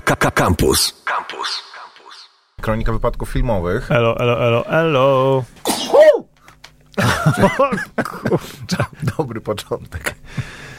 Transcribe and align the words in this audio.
Campus. 0.00 1.02
Campus. 1.04 1.62
Kronika 2.60 2.92
wypadków 2.92 3.28
filmowych. 3.28 3.90
Elo, 3.90 4.20
elo, 4.20 4.46
elo, 4.46 4.66
elo. 4.66 5.44
Dobry 9.18 9.40
początek. 9.40 10.14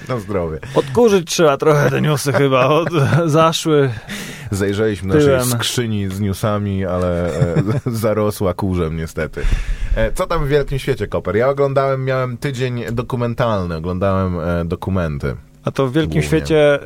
Na 0.09 0.19
zdrowie. 0.19 0.59
Odkurzyć 0.75 1.29
trzeba 1.29 1.57
trochę 1.57 1.89
te 1.89 2.01
newsy 2.01 2.33
chyba. 2.33 2.65
Od, 2.67 2.89
zaszły. 3.25 3.89
Zajrzeliśmy 4.51 5.13
do 5.13 5.31
naszej 5.31 5.51
skrzyni 5.51 6.09
z 6.09 6.19
newsami, 6.19 6.85
ale 6.85 7.33
e, 7.55 7.63
zarosła 7.85 8.53
kurzem 8.53 8.97
niestety. 8.97 9.41
E, 9.95 10.11
co 10.11 10.27
tam 10.27 10.45
w 10.45 10.47
wielkim 10.47 10.79
świecie, 10.79 11.07
Koper? 11.07 11.35
Ja 11.35 11.49
oglądałem, 11.49 12.05
miałem 12.05 12.37
tydzień 12.37 12.83
dokumentalny, 12.91 13.75
oglądałem 13.75 14.39
e, 14.39 14.65
dokumenty. 14.65 15.35
A 15.69 15.71
to 15.71 15.87
w 15.87 15.93
wielkim 15.93 16.21
Głównie. 16.21 16.27
świecie 16.27 16.79
y, 16.81 16.85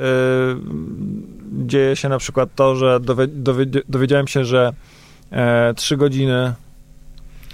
dzieje 1.65 1.95
się 1.95 2.09
na 2.09 2.17
przykład 2.17 2.49
to, 2.55 2.75
że 2.75 2.99
dowie, 2.99 3.27
dowie, 3.27 3.65
dowiedziałem 3.89 4.27
się, 4.27 4.45
że 4.45 4.73
e, 5.31 5.73
trzy 5.73 5.97
godziny 5.97 6.53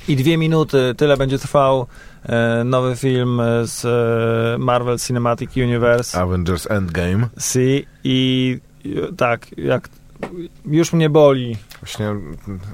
i 0.08 0.16
dwie 0.16 0.38
minuty 0.38 0.94
tyle 0.98 1.18
będzie 1.18 1.40
trwał 1.40 1.86
e, 2.24 2.64
nowy 2.64 2.96
film 2.96 3.42
z 3.64 3.86
e, 3.86 4.58
Marvel 4.58 5.00
Cinematic 5.00 5.58
Universe. 5.58 6.22
Avengers 6.22 6.72
Endgame. 6.72 7.28
C 7.38 7.60
i 8.04 8.60
i 8.84 8.96
tak, 9.18 9.58
jak 9.58 9.90
już 10.66 10.94
mnie 10.94 11.10
boli. 11.10 11.58
Właśnie 11.82 12.16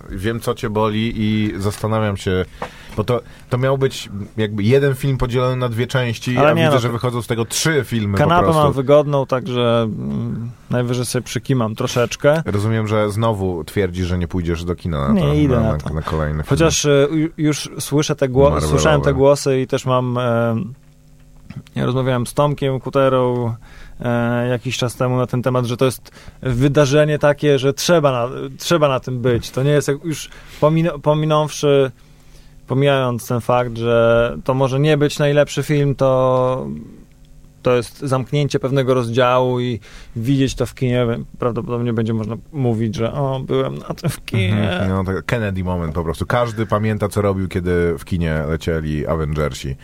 wiem, 0.10 0.40
co 0.40 0.54
cię 0.56 0.70
boli 0.70 1.14
i 1.16 1.54
zastanawiam 1.58 2.18
się, 2.18 2.46
bo 2.98 3.04
to, 3.04 3.22
to 3.50 3.58
miał 3.58 3.78
być 3.78 4.10
jakby 4.38 4.64
jeden 4.64 4.96
film 4.96 5.18
podzielony 5.18 5.56
na 5.56 5.70
dwie 5.70 5.88
części, 5.88 6.38
Ale 6.38 6.50
a 6.50 6.54
nie, 6.54 6.62
widzę, 6.64 6.76
no, 6.76 6.80
że 6.80 6.90
wychodzą 6.90 7.22
z 7.22 7.28
tego 7.28 7.46
trzy 7.46 7.84
filmy 7.86 8.18
Kanapę 8.18 8.52
mam 8.54 8.74
wygodną, 8.74 9.26
także 9.26 9.82
mm, 9.84 10.52
najwyżej 10.70 11.06
sobie 11.06 11.24
przykimam 11.24 11.76
troszeczkę. 11.76 12.44
Rozumiem, 12.46 12.88
że 12.88 13.10
znowu 13.12 13.64
twierdzi, 13.64 14.04
że 14.04 14.18
nie 14.18 14.28
pójdziesz 14.28 14.64
do 14.64 14.76
kina 14.76 15.08
na, 15.08 15.14
Nie, 15.14 15.22
to, 15.22 15.34
idę 15.34 15.56
na, 15.56 15.72
na 15.72 15.78
to. 15.78 15.94
na 15.94 16.02
kolejny 16.02 16.44
film. 16.44 16.50
Chociaż 16.50 16.86
ju- 17.12 17.30
już 17.38 17.70
słyszę 17.80 18.16
te 18.16 18.30
głosy, 18.30 18.52
Marvelowe. 18.52 18.72
słyszałem 18.78 19.02
te 19.02 19.14
głosy 19.14 19.62
i 19.62 19.68
też 19.68 19.86
mam. 19.86 20.18
Ja 21.76 21.86
rozmawiałem 21.86 22.28
z 22.28 22.34
Tomkiem 22.34 22.80
Kuterą 22.80 23.56
jakiś 24.50 24.78
czas 24.78 24.96
temu 24.96 25.18
na 25.18 25.28
ten 25.28 25.42
temat, 25.42 25.66
że 25.66 25.78
to 25.78 25.86
jest 25.86 26.12
wydarzenie 26.42 27.20
takie, 27.20 27.60
że 27.60 27.74
trzeba 27.74 28.12
na, 28.12 28.30
trzeba 28.58 28.88
na 28.88 29.00
tym 29.00 29.20
być. 29.20 29.52
To 29.52 29.64
nie 29.64 29.72
jest 29.72 29.88
jak 29.88 30.04
już 30.04 30.30
pomin 30.60 30.90
pominąwszy, 31.02 31.92
pomijając 32.68 33.28
ten 33.28 33.42
fakt, 33.42 33.78
że 33.78 34.38
to 34.44 34.54
może 34.54 34.80
nie 34.80 34.98
być 34.98 35.20
najlepszy 35.20 35.64
film, 35.64 35.96
to 35.96 36.68
to 37.66 37.76
jest 37.76 38.00
zamknięcie 38.00 38.60
pewnego 38.60 38.94
rozdziału 38.94 39.60
i 39.60 39.80
widzieć 40.16 40.56
to 40.56 40.66
w 40.66 40.74
kinie. 40.74 41.08
Prawdopodobnie 41.40 41.94
będzie 41.94 42.14
można 42.14 42.36
mówić, 42.52 42.96
że 42.96 43.14
o, 43.14 43.40
byłem 43.40 43.78
na 43.78 43.88
tym 43.88 44.10
w 44.10 44.26
kinie. 44.26 44.72
Mhm, 44.72 44.90
no, 44.90 45.04
tak 45.04 45.26
Kennedy 45.26 45.64
moment 45.64 45.94
po 45.94 46.04
prostu. 46.04 46.26
Każdy 46.26 46.66
pamięta, 46.66 47.10
co 47.10 47.22
robił, 47.22 47.48
kiedy 47.48 47.98
w 47.98 48.06
kinie 48.06 48.44
lecieli 48.50 49.08
Avengersi. 49.08 49.76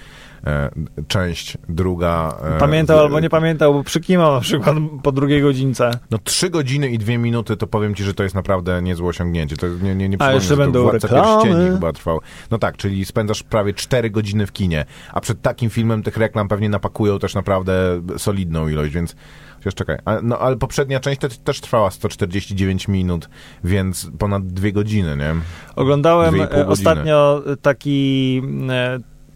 E, 0.48 0.70
część 1.08 1.58
druga. 1.70 2.38
E, 2.44 2.60
Pamiętał 2.60 3.00
albo 3.00 3.20
nie 3.20 3.30
pamiętał, 3.30 3.74
bo 3.74 3.84
przykimał 3.84 4.34
na 4.34 4.40
przykład 4.40 4.76
po 5.04 5.12
drugiej 5.12 5.42
godzince. 5.42 5.92
No 6.12 6.18
trzy 6.18 6.50
godziny 6.50 6.90
i 6.90 6.98
dwie 6.98 7.18
minuty, 7.18 7.58
to 7.58 7.68
powiem 7.68 7.96
ci, 7.96 8.04
że 8.04 8.14
to 8.14 8.24
jest 8.24 8.36
naprawdę 8.36 8.82
niezłe 8.82 9.08
osiągnięcie. 9.08 9.58
To 9.58 9.68
nie, 9.68 9.96
nie, 9.96 10.10
nie 10.10 10.22
A 10.22 10.34
jeszcze 10.34 10.58
będą 10.58 10.92
reklamy. 10.92 11.72
Chyba 11.72 11.94
trwał. 11.94 12.20
No 12.52 12.58
tak, 12.58 12.78
czyli 12.78 13.06
spędzasz 13.06 13.44
prawie 13.44 13.74
cztery 13.74 14.10
godziny 14.10 14.48
w 14.48 14.52
kinie, 14.52 14.86
a 15.14 15.22
przed 15.22 15.42
takim 15.42 15.70
filmem 15.70 16.04
tych 16.04 16.18
reklam 16.18 16.48
pewnie 16.48 16.70
napakują 16.70 17.20
też 17.20 17.36
naprawdę 17.36 18.02
solidną 18.18 18.68
ilość, 18.68 18.94
więc 18.94 19.16
Chociaż 19.62 19.76
czekaj, 19.76 19.98
no 20.24 20.40
ale 20.40 20.58
poprzednia 20.58 21.00
część 21.00 21.22
te, 21.22 21.30
też 21.30 21.62
trwała 21.62 21.92
149 21.92 22.88
minut, 22.88 23.30
więc 23.64 24.12
ponad 24.20 24.48
dwie 24.48 24.74
godziny, 24.74 25.18
nie? 25.18 25.36
Oglądałem 25.76 26.42
e, 26.42 26.68
ostatnio 26.68 27.44
taki 27.62 28.42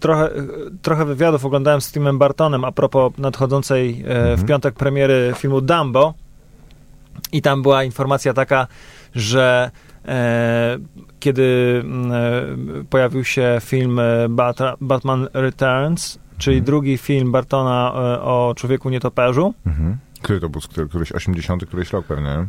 trochę, 0.07 0.25
e, 0.35 0.43
trochę 0.81 1.05
wywiadów 1.05 1.45
oglądałem 1.45 1.81
z 1.81 1.91
Timem 1.91 2.17
Bartonem 2.17 2.65
a 2.65 2.71
propos 2.71 3.13
nadchodzącej 3.17 4.01
e, 4.07 4.19
Mhm. 4.19 4.37
w 4.37 4.45
piątek 4.45 4.75
premiery 4.75 5.33
filmu 5.37 5.61
Dumbo 5.61 6.13
i 7.31 7.41
tam 7.41 7.61
była 7.61 7.83
informacja 7.83 8.33
taka, 8.33 8.67
że 9.15 9.71
e, 10.07 10.77
kiedy 11.19 11.81
mm, 11.85 12.11
e, 12.11 12.83
pojawił 12.89 13.23
się 13.23 13.57
film 13.61 13.99
e, 13.99 14.03
Batra, 14.29 14.75
Batman 14.81 15.27
Returns, 15.33 16.19
czyli 16.37 16.55
Mhm. 16.57 16.65
drugi 16.65 16.97
film 16.97 17.31
Bartona 17.31 17.91
e, 17.95 18.21
o 18.21 18.53
człowieku 18.57 18.89
nietoperzu, 18.89 19.53
Mhm. 19.65 19.97
Który 20.21 20.39
to 20.39 20.49
był? 20.49 20.61
Który, 20.61 20.87
któryś 20.89 21.11
80, 21.11 21.65
któryś 21.65 21.93
rok 21.93 22.05
pewnie, 22.05 22.23
nie? 22.25 22.47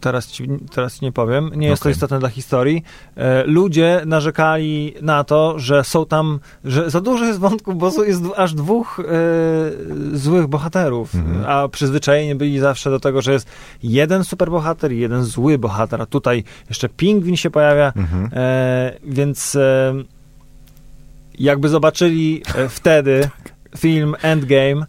Teraz 0.00 0.26
ci, 0.26 0.48
teraz 0.74 0.98
ci 0.98 1.04
nie 1.04 1.12
powiem. 1.12 1.50
Nie 1.56 1.68
jest 1.68 1.82
to 1.82 1.88
istotne 1.90 2.18
dla 2.18 2.28
historii. 2.28 2.82
E, 3.16 3.44
ludzie 3.46 4.02
narzekali 4.06 4.94
na 5.02 5.24
to, 5.24 5.58
że 5.58 5.84
są 5.84 6.06
tam, 6.06 6.38
że 6.64 6.90
za 6.90 7.00
dużo 7.00 7.24
jest 7.24 7.38
wątków, 7.38 7.78
bo 7.78 8.04
jest 8.04 8.22
aż 8.36 8.54
dwóch 8.54 9.00
e, 9.00 9.04
złych 10.18 10.46
bohaterów, 10.46 11.14
Mhm. 11.14 11.44
a 11.48 11.68
przyzwyczajeni 11.68 12.34
byli 12.34 12.58
zawsze 12.58 12.90
do 12.90 13.00
tego, 13.00 13.22
że 13.22 13.32
jest 13.32 13.48
jeden 13.82 14.24
superbohater 14.24 14.92
i 14.92 14.98
jeden 14.98 15.24
zły 15.24 15.58
bohater, 15.58 16.02
a 16.02 16.06
tutaj 16.06 16.44
jeszcze 16.68 16.88
pingwin 16.88 17.36
się 17.36 17.50
pojawia, 17.50 17.92
Mhm. 17.96 18.30
e, 18.32 18.92
więc 19.04 19.56
jakby 21.38 21.68
zobaczyli 21.68 22.42
wtedy 22.68 23.28
film 23.78 24.14
Endgame, 24.22 24.86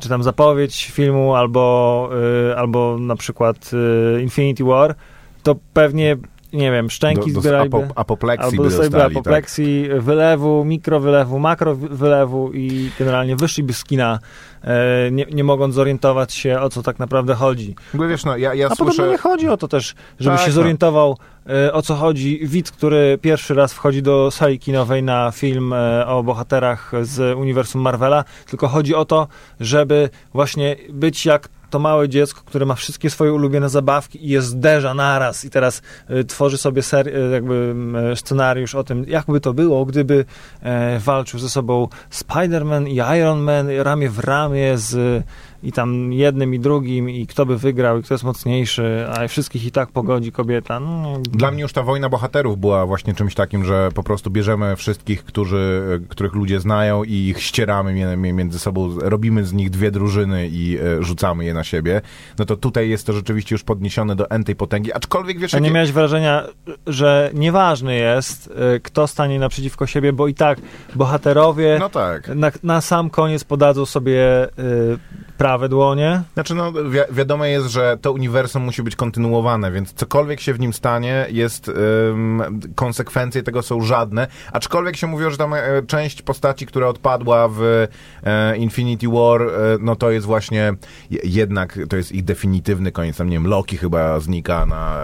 czy 0.00 0.08
tam 0.08 0.22
zapowiedź 0.22 0.86
filmu, 0.86 1.34
albo, 1.34 2.10
e, 2.50 2.56
albo 2.56 2.98
na 3.00 3.16
przykład 3.16 3.70
e, 4.16 4.22
Infinity 4.22 4.64
War, 4.64 4.94
to 5.42 5.56
pewnie, 5.72 6.16
nie 6.52 6.70
wiem, 6.72 6.90
szczęki 6.90 7.28
Do, 7.28 7.34
do 7.34 7.40
zbieraliby. 7.40 7.76
apo, 7.76 8.00
apopleksji 8.00 8.50
Albo 8.50 8.62
by 8.62 8.68
dostali, 8.68 8.92
tak. 8.92 9.12
apopleksji, 9.12 9.88
wylewu, 9.98 10.64
mikrowylewu, 10.64 11.38
makrowylewu 11.38 12.52
i 12.52 12.90
generalnie 12.98 13.36
wyszliby 13.36 13.72
z 13.72 13.84
kina, 13.84 14.18
e, 14.64 15.10
nie, 15.10 15.26
nie 15.32 15.44
mogąc 15.44 15.74
zorientować 15.74 16.34
się, 16.34 16.60
o 16.60 16.70
co 16.70 16.82
tak 16.82 16.98
naprawdę 16.98 17.34
chodzi. 17.34 17.74
Ogóle 17.94 18.08
wiesz, 18.08 18.24
no, 18.24 18.36
ja, 18.36 18.54
ja 18.54 18.66
A 18.66 18.74
słyszę... 18.74 18.92
podobno 18.92 19.12
nie 19.12 19.18
chodzi 19.18 19.48
o 19.48 19.56
to 19.56 19.68
też, 19.68 19.94
żeby 20.20 20.36
Tak, 20.36 20.44
się 20.44 20.50
no. 20.50 20.54
zorientował, 20.54 21.16
e, 21.48 21.72
o 21.72 21.82
co 21.82 21.94
chodzi 21.94 22.40
widz, 22.42 22.72
który 22.72 23.18
pierwszy 23.22 23.54
raz 23.54 23.72
wchodzi 23.72 24.02
do 24.02 24.30
sali 24.30 24.58
kinowej 24.58 25.02
na 25.02 25.30
film 25.30 25.72
e, 25.72 26.06
o 26.06 26.22
bohaterach 26.22 26.92
z 27.02 27.36
uniwersum 27.38 27.80
Marvela, 27.80 28.24
tylko 28.46 28.68
chodzi 28.68 28.94
o 28.94 29.04
to, 29.04 29.28
żeby 29.60 30.10
właśnie 30.34 30.76
być 30.90 31.26
jak 31.26 31.48
to 31.72 31.78
małe 31.78 32.08
dziecko, 32.08 32.42
które 32.44 32.66
ma 32.66 32.74
wszystkie 32.74 33.10
swoje 33.10 33.32
ulubione 33.32 33.68
zabawki 33.68 34.26
i 34.26 34.28
je 34.28 34.42
zderza 34.42 34.94
naraz 34.94 35.44
i 35.44 35.50
teraz 35.50 35.82
e, 36.08 36.24
tworzy 36.24 36.58
sobie 36.58 36.82
ser, 36.82 37.08
e, 37.08 37.12
jakby 37.12 37.74
e, 38.12 38.16
scenariusz 38.16 38.74
o 38.74 38.84
tym, 38.84 39.04
jakby 39.08 39.40
to 39.40 39.54
było, 39.54 39.84
gdyby 39.84 40.24
e, 40.62 40.98
walczył 40.98 41.40
ze 41.40 41.48
sobą 41.48 41.88
Spider-Man 42.10 42.88
i 42.88 43.18
Iron 43.18 43.40
Man 43.40 43.68
ramię 43.82 44.10
w 44.10 44.18
ramię 44.18 44.78
z 44.78 45.24
i 45.62 45.72
tam 45.72 46.12
jednym 46.12 46.54
i 46.54 46.58
drugim 46.60 47.10
i 47.10 47.26
kto 47.26 47.46
by 47.46 47.58
wygrał 47.58 47.98
i 47.98 48.02
kto 48.02 48.14
jest 48.14 48.24
mocniejszy, 48.24 49.06
a 49.16 49.28
wszystkich 49.28 49.64
i 49.64 49.70
tak 49.70 49.90
pogodzi 49.90 50.32
kobieta. 50.32 50.80
No, 50.80 51.18
Dla 51.30 51.50
mnie 51.50 51.62
już 51.62 51.72
ta 51.72 51.82
wojna 51.82 52.08
bohaterów 52.08 52.58
była 52.58 52.86
właśnie 52.86 53.14
czymś 53.14 53.34
takim, 53.34 53.64
że 53.64 53.88
po 53.94 54.02
prostu 54.02 54.30
bierzemy 54.30 54.76
wszystkich, 54.76 55.24
którzy, 55.24 55.82
e, 56.04 56.06
których 56.08 56.32
ludzie 56.34 56.60
znają 56.60 57.04
i 57.04 57.12
ich 57.14 57.42
ścieramy 57.42 58.16
między 58.16 58.58
sobą, 58.58 58.98
robimy 59.00 59.44
z 59.44 59.52
nich 59.52 59.70
dwie 59.70 59.90
drużyny 59.90 60.48
i 60.48 60.78
e, 60.78 61.02
rzucamy 61.04 61.44
je 61.44 61.54
na 61.54 61.64
siebie. 61.64 62.00
No 62.38 62.44
to 62.44 62.56
tutaj 62.56 62.88
jest 62.88 63.06
to 63.06 63.12
rzeczywiście 63.12 63.54
już 63.54 63.62
podniesione 63.64 64.16
do 64.16 64.30
entej 64.30 64.56
potęgi, 64.56 64.92
aczkolwiek 64.92 65.38
wiesz, 65.38 65.54
A 65.54 65.58
nie 65.58 65.64
jakie- 65.64 65.74
miałeś 65.74 65.92
wrażenia, 65.92 66.42
że 66.86 67.30
nieważne 67.34 67.94
jest, 67.94 68.52
y, 68.76 68.80
kto 68.80 69.06
stanie 69.06 69.38
naprzeciwko 69.38 69.86
siebie, 69.86 70.12
bo 70.12 70.28
i 70.28 70.34
tak 70.34 70.58
bohaterowie 70.94 71.76
No 71.80 71.88
tak. 71.88 72.28
na, 72.34 72.50
na 72.62 72.80
sam 72.80 73.10
koniec 73.10 73.44
podadzą 73.44 73.86
sobie 73.86 74.44
y, 74.46 74.98
prawe 75.42 75.68
dłonie. 75.68 76.22
Znaczy, 76.34 76.54
no, 76.54 76.72
wi 76.72 76.98
wiadome 77.10 77.50
jest, 77.50 77.66
że 77.66 77.98
to 78.00 78.12
uniwersum 78.12 78.62
musi 78.62 78.82
być 78.82 78.96
kontynuowane, 78.96 79.72
więc 79.72 79.92
cokolwiek 79.92 80.40
się 80.40 80.54
w 80.54 80.60
nim 80.60 80.72
stanie, 80.72 81.26
jest 81.30 81.68
ym, 81.68 82.60
konsekwencje 82.74 83.42
tego 83.42 83.62
są 83.62 83.80
żadne. 83.80 84.26
Aczkolwiek 84.52 84.96
się 84.96 85.06
mówiło, 85.06 85.30
że 85.30 85.36
tam 85.36 85.54
e, 85.54 85.60
część 85.86 86.22
postaci, 86.22 86.66
która 86.66 86.86
odpadła 86.86 87.48
w 87.48 87.86
e, 88.24 88.56
Infinity 88.56 89.08
War, 89.08 89.42
e, 89.42 89.48
no 89.80 89.96
to 89.96 90.10
jest 90.10 90.26
właśnie 90.26 90.74
je- 91.10 91.20
jednak 91.24 91.78
to 91.88 91.96
jest 91.96 92.12
ich 92.12 92.24
definitywny 92.24 92.92
koniec. 92.92 93.16
Tam 93.16 93.28
nie 93.28 93.36
wiem, 93.36 93.46
Loki 93.46 93.76
chyba 93.76 94.20
znika 94.20 94.66
na, 94.66 94.96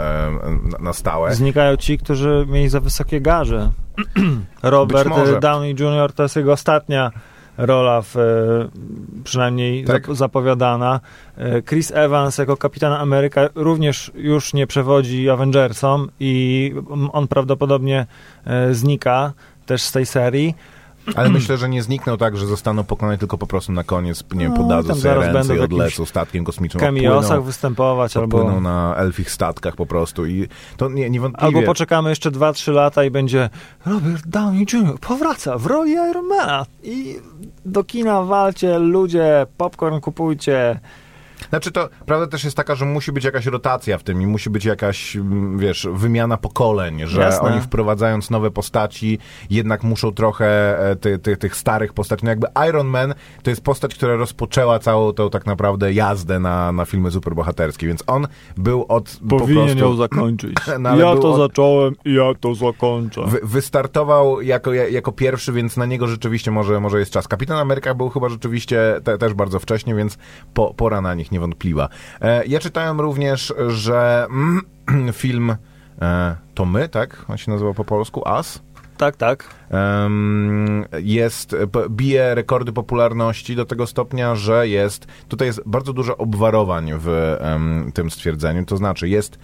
na, 0.62 0.78
na 0.78 0.92
stałe. 0.92 1.34
Znikają 1.34 1.76
ci, 1.76 1.98
którzy 1.98 2.46
mieli 2.48 2.68
za 2.68 2.80
wysokie 2.80 3.20
garze. 3.20 3.70
Robert 4.62 5.10
y, 5.28 5.40
Downey 5.40 5.70
Jr. 5.70 6.12
to 6.12 6.22
jest 6.22 6.36
jego 6.36 6.52
ostatnia 6.52 7.10
rola 7.58 8.02
w, 8.02 8.16
y, 8.16 9.22
przynajmniej 9.24 9.84
Tak. 9.84 10.08
zap- 10.08 10.14
zapowiadana. 10.14 11.00
Y, 11.38 11.62
Chris 11.62 11.90
Evans 11.94 12.38
jako 12.38 12.56
kapitan 12.56 12.92
Ameryka 12.92 13.48
również 13.54 14.10
już 14.14 14.54
nie 14.54 14.66
przewodzi 14.66 15.30
Avengersom 15.30 16.08
i 16.20 16.72
on 17.12 17.28
prawdopodobnie 17.28 18.06
y, 18.70 18.74
znika 18.74 19.32
też 19.66 19.82
z 19.82 19.92
tej 19.92 20.06
serii. 20.06 20.54
Ale 21.16 21.30
myślę, 21.30 21.56
że 21.56 21.68
nie 21.68 21.82
znikną 21.82 22.16
tak, 22.16 22.36
że 22.36 22.46
zostaną 22.46 22.84
pokonani 22.84 23.18
tylko 23.18 23.38
po 23.38 23.46
prostu 23.46 23.72
na 23.72 23.84
koniec, 23.84 24.24
nie 24.34 24.40
wiem, 24.40 24.52
No, 24.52 24.62
podadzą 24.62 24.94
sobie 24.94 25.14
ręce 25.14 25.54
i 25.54 25.58
w 25.58 25.62
odlecą 25.62 26.04
statkiem 26.04 26.44
kosmicznym. 26.44 26.80
Kamiosach 26.80 27.22
odpłyną, 27.22 27.42
występować 27.42 28.16
albo... 28.16 28.60
na 28.60 28.94
elfich 28.96 29.30
statkach 29.30 29.76
po 29.76 29.86
prostu 29.86 30.26
i 30.26 30.48
to 30.76 30.88
nie, 30.88 31.10
niewątpliwie... 31.10 31.56
Albo 31.56 31.66
poczekamy 31.66 32.10
jeszcze 32.10 32.30
2-3 32.30 32.72
lata 32.72 33.04
i 33.04 33.10
będzie 33.10 33.50
Robert 33.86 34.26
Downey 34.26 34.66
Jr. 34.72 34.98
powraca 35.00 35.58
w 35.58 35.66
roli 35.66 35.92
Ironmana 35.92 36.66
i 36.82 37.16
do 37.64 37.84
kina 37.84 38.22
walcie, 38.22 38.78
ludzie, 38.78 39.46
popcorn 39.56 40.00
kupujcie. 40.00 40.80
Znaczy 41.50 41.72
to 41.72 41.88
prawda 42.06 42.26
też 42.26 42.44
jest 42.44 42.56
taka, 42.56 42.74
że 42.74 42.84
musi 42.84 43.12
być 43.12 43.24
jakaś 43.24 43.46
rotacja 43.46 43.98
w 43.98 44.02
tym 44.02 44.22
i 44.22 44.26
musi 44.26 44.50
być 44.50 44.64
jakaś, 44.64 45.16
mm, 45.16 45.58
wiesz, 45.58 45.88
wymiana 45.92 46.36
pokoleń, 46.36 47.06
że 47.06 47.20
Jasne. 47.20 47.48
oni 47.48 47.60
wprowadzając 47.60 48.30
nowe 48.30 48.50
postaci 48.50 49.18
jednak 49.50 49.82
muszą 49.82 50.12
trochę 50.12 50.78
e, 50.90 50.96
ty, 50.96 51.18
ty, 51.18 51.36
tych 51.36 51.56
starych 51.56 51.92
postaci, 51.92 52.24
no 52.24 52.30
jakby 52.30 52.46
Iron 52.68 52.86
Man 52.86 53.14
to 53.42 53.50
jest 53.50 53.62
postać, 53.62 53.94
która 53.94 54.16
rozpoczęła 54.16 54.78
całą 54.78 55.12
tą 55.12 55.30
tak 55.30 55.46
naprawdę 55.46 55.92
jazdę 55.92 56.40
na, 56.40 56.72
na 56.72 56.84
filmy 56.84 57.10
superbohaterskie, 57.10 57.86
więc 57.86 58.04
on 58.06 58.26
był 58.56 58.84
od 58.88 59.18
po 59.28 59.36
prostu... 59.36 59.96
zakończyć. 59.98 60.56
No, 60.78 60.96
ja 60.96 61.16
to 61.16 61.30
od- 61.30 61.36
zacząłem 61.36 61.94
i 62.04 62.14
ja 62.14 62.34
to 62.40 62.54
zakończę. 62.54 63.20
Wy, 63.26 63.40
wystartował 63.42 64.40
jako, 64.40 64.72
ja- 64.72 64.88
jako 64.88 65.12
pierwszy, 65.12 65.52
więc 65.52 65.76
na 65.76 65.86
niego 65.86 66.06
rzeczywiście 66.06 66.50
może, 66.50 66.80
może 66.80 66.98
jest 66.98 67.12
czas. 67.12 67.28
Kapitan 67.28 67.58
Ameryka 67.58 67.94
był 67.94 68.08
chyba 68.08 68.28
rzeczywiście 68.28 69.00
te, 69.04 69.18
też 69.18 69.34
bardzo 69.34 69.58
wcześnie, 69.58 69.94
więc 69.94 70.18
po, 70.54 70.74
pora 70.74 71.00
na 71.00 71.14
nich 71.14 71.27
niewątpliwa. 71.30 71.88
E, 72.20 72.46
ja 72.46 72.60
czytałem 72.60 73.00
również, 73.00 73.54
że 73.68 74.26
mm, 74.30 75.12
film 75.12 75.56
e, 76.02 76.36
To 76.54 76.64
My, 76.64 76.88
tak? 76.88 77.24
On 77.28 77.36
się 77.36 77.50
nazywa 77.50 77.74
po 77.74 77.84
polsku? 77.84 78.28
As? 78.28 78.62
Tak, 78.96 79.16
tak. 79.16 79.44
Jest, 81.02 81.56
bije 81.90 82.34
rekordy 82.34 82.72
popularności 82.72 83.56
do 83.56 83.64
tego 83.64 83.86
stopnia, 83.86 84.34
że 84.34 84.68
jest, 84.68 85.06
tutaj 85.28 85.46
jest 85.48 85.62
bardzo 85.66 85.92
dużo 85.92 86.16
obwarowań 86.16 86.90
w 86.98 87.36
tym 87.94 88.10
stwierdzeniu, 88.10 88.64
to 88.64 88.76
znaczy 88.76 89.08
jest 89.08 89.38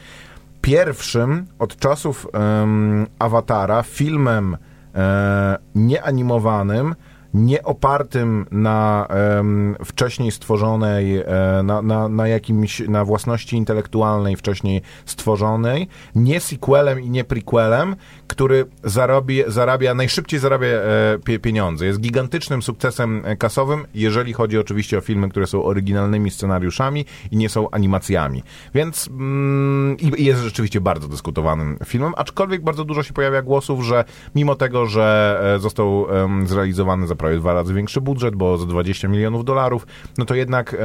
pierwszym 0.65 1.47
od 1.59 1.77
czasów 1.77 2.27
em, 2.33 3.07
Awatara 3.19 3.83
filmem 3.83 4.57
e, 4.95 5.59
nieanimowanym, 5.75 6.95
nie 7.35 7.63
opartym 7.63 8.47
na 8.51 9.07
em, 9.09 9.77
wcześniej 9.85 10.31
stworzonej, 10.31 11.19
e, 11.19 11.25
na, 11.65 11.83
na, 11.83 12.09
na 12.09 12.29
jakimś, 12.29 12.81
na 12.81 13.05
własności 13.05 13.57
intelektualnej 13.57 14.37
wcześniej 14.37 14.83
stworzonej, 15.07 15.89
nie 16.15 16.41
sequelem 16.41 17.01
i 17.01 17.11
nie 17.11 17.25
prequelem, 17.25 17.97
który 18.27 18.67
zarobi, 18.85 19.43
zarabia, 19.47 19.95
najszybciej 19.95 20.41
zarabia 20.41 20.67
e, 20.67 21.19
pie, 21.25 21.39
pieniądze. 21.39 21.87
Jest 21.87 22.01
gigantycznym 22.01 22.63
sukcesem 22.63 23.23
e, 23.25 23.37
kasowym, 23.37 23.87
jeżeli 23.95 24.33
chodzi 24.33 24.59
oczywiście 24.59 24.99
o 24.99 25.01
filmy, 25.01 25.29
które 25.29 25.47
są 25.47 25.65
oryginalnymi 25.65 26.31
scenariuszami 26.31 27.05
i 27.31 27.37
nie 27.37 27.49
są 27.49 27.71
animacjami. 27.71 28.43
Więc 28.75 29.09
mm, 29.09 29.97
jest 30.19 30.41
rzeczywiście 30.41 30.81
bardzo 30.81 31.09
dyskutowanym 31.09 31.79
filmem, 31.85 32.13
aczkolwiek 32.17 32.63
bardzo 32.63 32.85
dużo 32.85 33.03
się 33.03 33.15
pojawia 33.15 33.43
głosów, 33.43 33.85
że 33.85 34.05
mimo 34.35 34.55
tego, 34.55 34.87
że 34.87 35.39
e, 35.57 35.59
został 35.59 36.07
em, 36.11 36.47
zrealizowany 36.47 37.07
za 37.07 37.15
prawie 37.25 37.39
dwa 37.39 37.55
razy 37.55 37.75
większy 37.75 38.01
budżet, 38.01 38.37
bo 38.37 38.59
za 38.59 38.67
20 38.67 39.09
milionów 39.09 39.45
dolarów, 39.45 39.87
no 40.19 40.25
to 40.25 40.35
jednak 40.35 40.77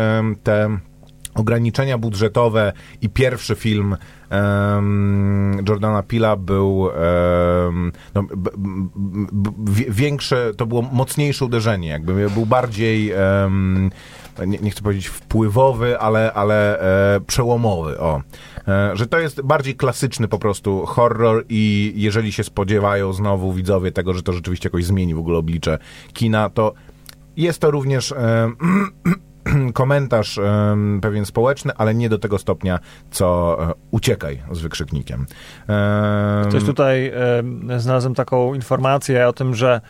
te 0.44 0.80
ograniczenia 1.36 1.98
budżetowe 1.98 2.74
i 3.02 3.10
pierwszy 3.10 3.56
film 3.56 3.96
em, 4.30 5.64
Jordana 5.70 6.04
Pila 6.04 6.36
był 6.36 6.90
em, 6.90 7.92
no, 8.16 8.24
b, 8.24 8.50
b, 8.56 9.52
b, 9.58 9.72
większe, 9.90 10.52
to 10.58 10.66
było 10.66 10.82
mocniejsze 10.82 11.46
uderzenie, 11.46 11.88
jakby 11.88 12.30
był 12.30 12.46
bardziej 12.46 13.12
em, 13.12 13.90
nie, 14.48 14.58
nie 14.58 14.72
chcę 14.72 14.82
powiedzieć 14.82 15.08
wpływowy, 15.08 16.00
ale, 16.00 16.34
ale 16.34 16.80
e, 17.16 17.20
przełomowy, 17.20 18.00
o. 18.00 18.22
E, 18.70 18.98
że 18.98 19.08
to 19.08 19.20
jest 19.20 19.42
bardziej 19.42 19.76
klasyczny 19.76 20.28
po 20.28 20.40
prostu 20.40 20.86
horror 20.86 21.46
i 21.50 21.94
jeżeli 21.96 22.32
się 22.32 22.44
spodziewają 22.44 23.14
znowu 23.14 23.54
widzowie 23.54 23.92
tego, 23.92 24.14
że 24.14 24.24
to 24.24 24.34
rzeczywiście 24.34 24.70
jakoś 24.70 24.86
zmieni 24.86 25.16
w 25.16 25.20
ogóle 25.20 25.38
oblicze 25.38 25.78
kina, 26.14 26.50
to 26.50 26.74
jest 27.38 27.60
to 27.60 27.72
również 27.72 28.12
e, 28.12 28.52
komentarz 29.74 30.38
em, 30.38 31.00
pewien 31.02 31.26
społeczny, 31.26 31.72
ale 31.78 31.96
nie 31.96 32.10
do 32.10 32.20
tego 32.20 32.38
stopnia, 32.38 32.80
co 33.12 33.58
e, 33.70 33.74
uciekaj 33.92 34.42
z 34.52 34.60
wykrzyknikiem. 34.60 35.26
Em, 35.68 36.50
Ktoś 36.50 36.64
tutaj 36.64 37.08
e, 37.08 37.80
znalazłem 37.80 38.16
taką 38.16 38.54
informację 38.54 39.28
o 39.28 39.34
tym, 39.34 39.56
że 39.56 39.82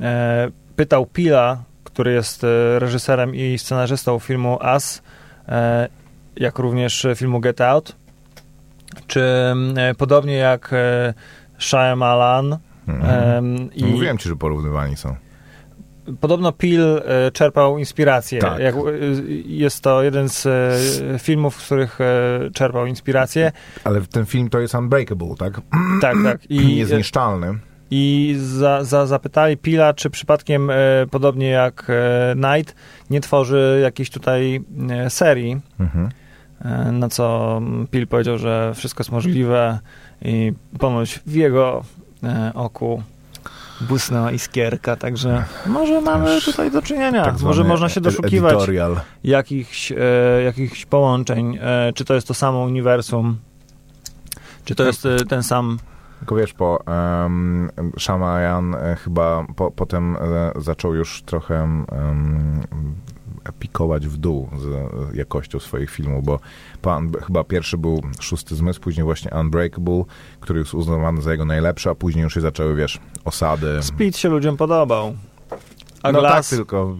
e, 0.00 0.50
pytał 0.76 1.06
Pila, 1.06 1.62
który 1.84 2.12
jest 2.12 2.44
e, 2.44 2.78
reżyserem 2.78 3.34
i 3.34 3.58
scenarzystą 3.58 4.18
filmu 4.18 4.58
As, 4.60 5.02
e, 5.48 5.88
jak 6.36 6.58
również 6.58 7.06
filmu 7.16 7.40
Get 7.40 7.60
Out, 7.60 7.96
czy 9.06 9.22
e, 9.76 9.94
podobnie 9.94 10.34
jak 10.34 10.72
e, 10.72 11.14
Shyamalan 11.58 12.58
mhm. 12.88 13.44
em, 13.44 13.74
i 13.74 13.84
Mówiłem 13.84 14.18
ci, 14.18 14.28
że 14.28 14.36
porównywani 14.36 14.96
są. 14.96 15.16
Podobno 16.20 16.52
Pil 16.52 16.82
e, 16.82 17.30
czerpał 17.30 17.78
inspirację. 17.78 18.40
Tak. 18.40 18.58
Jak, 18.58 18.74
jest 19.44 19.80
to 19.80 20.02
jeden 20.02 20.28
z 20.28 20.48
filmów, 21.22 21.62
z 21.62 21.66
których 21.66 21.98
czerpał 22.54 22.86
inspirację. 22.86 23.52
Ale 23.84 24.00
ten 24.00 24.26
film 24.26 24.50
to 24.50 24.60
jest 24.60 24.74
Unbreakable, 24.74 25.34
tak? 25.38 25.60
Tak, 26.00 26.16
tak. 26.24 26.50
I 26.50 26.56
I, 26.66 26.76
jest 26.76 26.92
niszczalny. 26.92 27.58
i 27.90 28.34
za, 28.38 28.84
za, 28.84 29.06
zapytali 29.06 29.56
Pila, 29.56 29.94
czy 29.94 30.10
przypadkiem, 30.10 30.70
podobnie 31.10 31.48
jak 31.48 31.86
Knight, 32.32 32.74
nie 33.10 33.20
tworzy 33.20 33.80
jakiejś 33.82 34.10
tutaj 34.10 34.60
serii. 35.08 35.60
Mhm. 35.80 36.08
E, 36.64 36.92
na 36.92 37.08
co 37.08 37.60
Pil 37.90 38.06
powiedział, 38.06 38.38
że 38.38 38.72
wszystko 38.74 39.00
jest 39.00 39.12
możliwe 39.12 39.78
i 40.22 40.52
ponoć 40.78 41.20
w 41.26 41.34
jego 41.34 41.84
e, 42.22 42.52
oku 42.54 43.02
błysnęła 43.80 44.32
iskierka, 44.32 44.96
także 44.96 45.44
może 45.66 46.00
mamy 46.00 46.40
tutaj 46.40 46.70
do 46.70 46.82
czynienia. 46.82 47.24
Tak 47.24 47.40
może 47.40 47.64
można 47.64 47.88
się 47.88 48.00
doszukiwać 48.00 48.54
Editorial. 48.54 49.00
jakichś, 49.24 49.92
e, 49.92 49.96
jakichś 50.44 50.86
połączeń, 50.86 51.58
e, 51.60 51.92
czy 51.94 52.04
to 52.04 52.14
jest 52.14 52.28
to 52.28 52.34
samo 52.34 52.60
uniwersum, 52.60 53.38
czy 54.64 54.74
to 54.74 54.84
jest 54.84 55.06
e, 55.06 55.16
ten 55.16 55.42
sam 55.42 55.78
Tylko 56.18 56.36
wiesz, 56.36 56.52
po 56.52 56.84
um, 56.86 57.70
Shyamalan 57.98 58.74
e, 58.74 58.96
chyba 58.96 59.46
po, 59.56 59.70
potem 59.70 60.16
zaczął 60.56 60.94
już 60.94 61.22
trochę 61.22 61.84
um, 61.92 62.60
pikować 63.52 64.06
w 64.06 64.16
dół 64.16 64.48
z 64.58 64.66
e, 64.66 65.16
jakością 65.16 65.58
swoich 65.58 65.90
filmów, 65.90 66.24
bo 66.24 66.40
pan, 66.82 67.12
chyba 67.26 67.44
pierwszy 67.44 67.78
był 67.78 68.02
Szósty 68.20 68.56
Zmysł, 68.56 68.80
później 68.80 69.04
właśnie 69.04 69.30
Unbreakable, 69.40 70.04
który 70.40 70.58
jest 70.58 70.74
uznawany 70.74 71.22
za 71.22 71.32
jego 71.32 71.44
najlepszy, 71.44 71.90
a 71.90 71.94
później 71.94 72.22
już 72.22 72.34
się 72.34 72.40
zaczęły, 72.40 72.74
wiesz, 72.74 72.98
osady. 73.24 73.78
Split 73.82 74.16
się 74.16 74.28
ludziom 74.28 74.56
podobał. 74.56 75.14
A 76.02 76.12
no 76.12 76.20
Glass, 76.20 76.50
tak, 76.50 76.58
tylko 76.58 76.96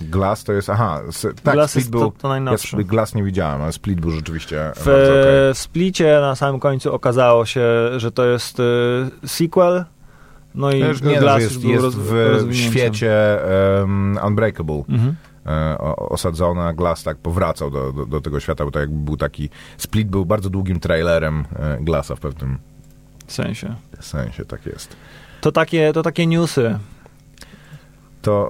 Glass 0.00 0.44
to 0.44 0.52
jest, 0.52 0.70
aha, 0.70 1.00
tak, 1.42 1.54
Glass 1.54 1.70
Split 1.70 1.82
jest 1.82 1.90
był, 1.90 2.00
to, 2.00 2.10
to 2.18 2.28
ja 2.28 2.32
najnowszy. 2.34 2.84
Glass 2.84 3.14
nie 3.14 3.22
widziałem, 3.22 3.62
ale 3.62 3.72
Split 3.72 4.00
był 4.00 4.10
rzeczywiście 4.10 4.72
W 4.76 4.84
bardzo 4.84 5.20
okej. 5.20 5.50
e, 5.50 5.54
Splicie 5.54 6.18
na 6.20 6.34
samym 6.36 6.60
końcu 6.60 6.94
okazało 6.94 7.46
się, 7.46 7.64
że 7.96 8.12
to 8.12 8.24
jest 8.26 8.60
e, 8.60 9.28
sequel, 9.28 9.84
no 10.54 10.72
i 10.72 10.80
już 10.80 11.02
nie, 11.02 11.18
Glass 11.18 11.42
jest, 11.42 11.64
jest 11.64 11.84
roz, 11.84 11.94
w 11.94 12.54
świecie 12.54 13.38
um, 13.80 14.18
Unbreakable. 14.26 14.82
Mhm. 14.88 15.14
E, 15.46 15.78
osadzona, 15.96 16.72
Glass 16.72 17.02
tak 17.02 17.16
powracał 17.16 17.70
do, 17.70 17.92
do, 17.92 18.06
do 18.06 18.20
tego 18.20 18.40
świata, 18.40 18.64
bo 18.64 18.70
to 18.70 18.80
jakby 18.80 18.96
był 19.04 19.16
taki, 19.16 19.48
Split 19.78 20.08
był 20.08 20.24
bardzo 20.26 20.50
długim 20.50 20.80
trailerem 20.80 21.44
e, 21.56 21.78
Glassa 21.80 22.16
w 22.16 22.20
pewnym 22.20 22.58
W 23.26 23.32
sensie. 23.32 23.74
sensie, 24.00 24.44
tak 24.44 24.66
jest. 24.66 24.96
To 25.40 25.52
takie, 25.52 25.92
to 25.92 26.02
takie 26.02 26.26
newsy. 26.26 26.78
To 28.22 28.48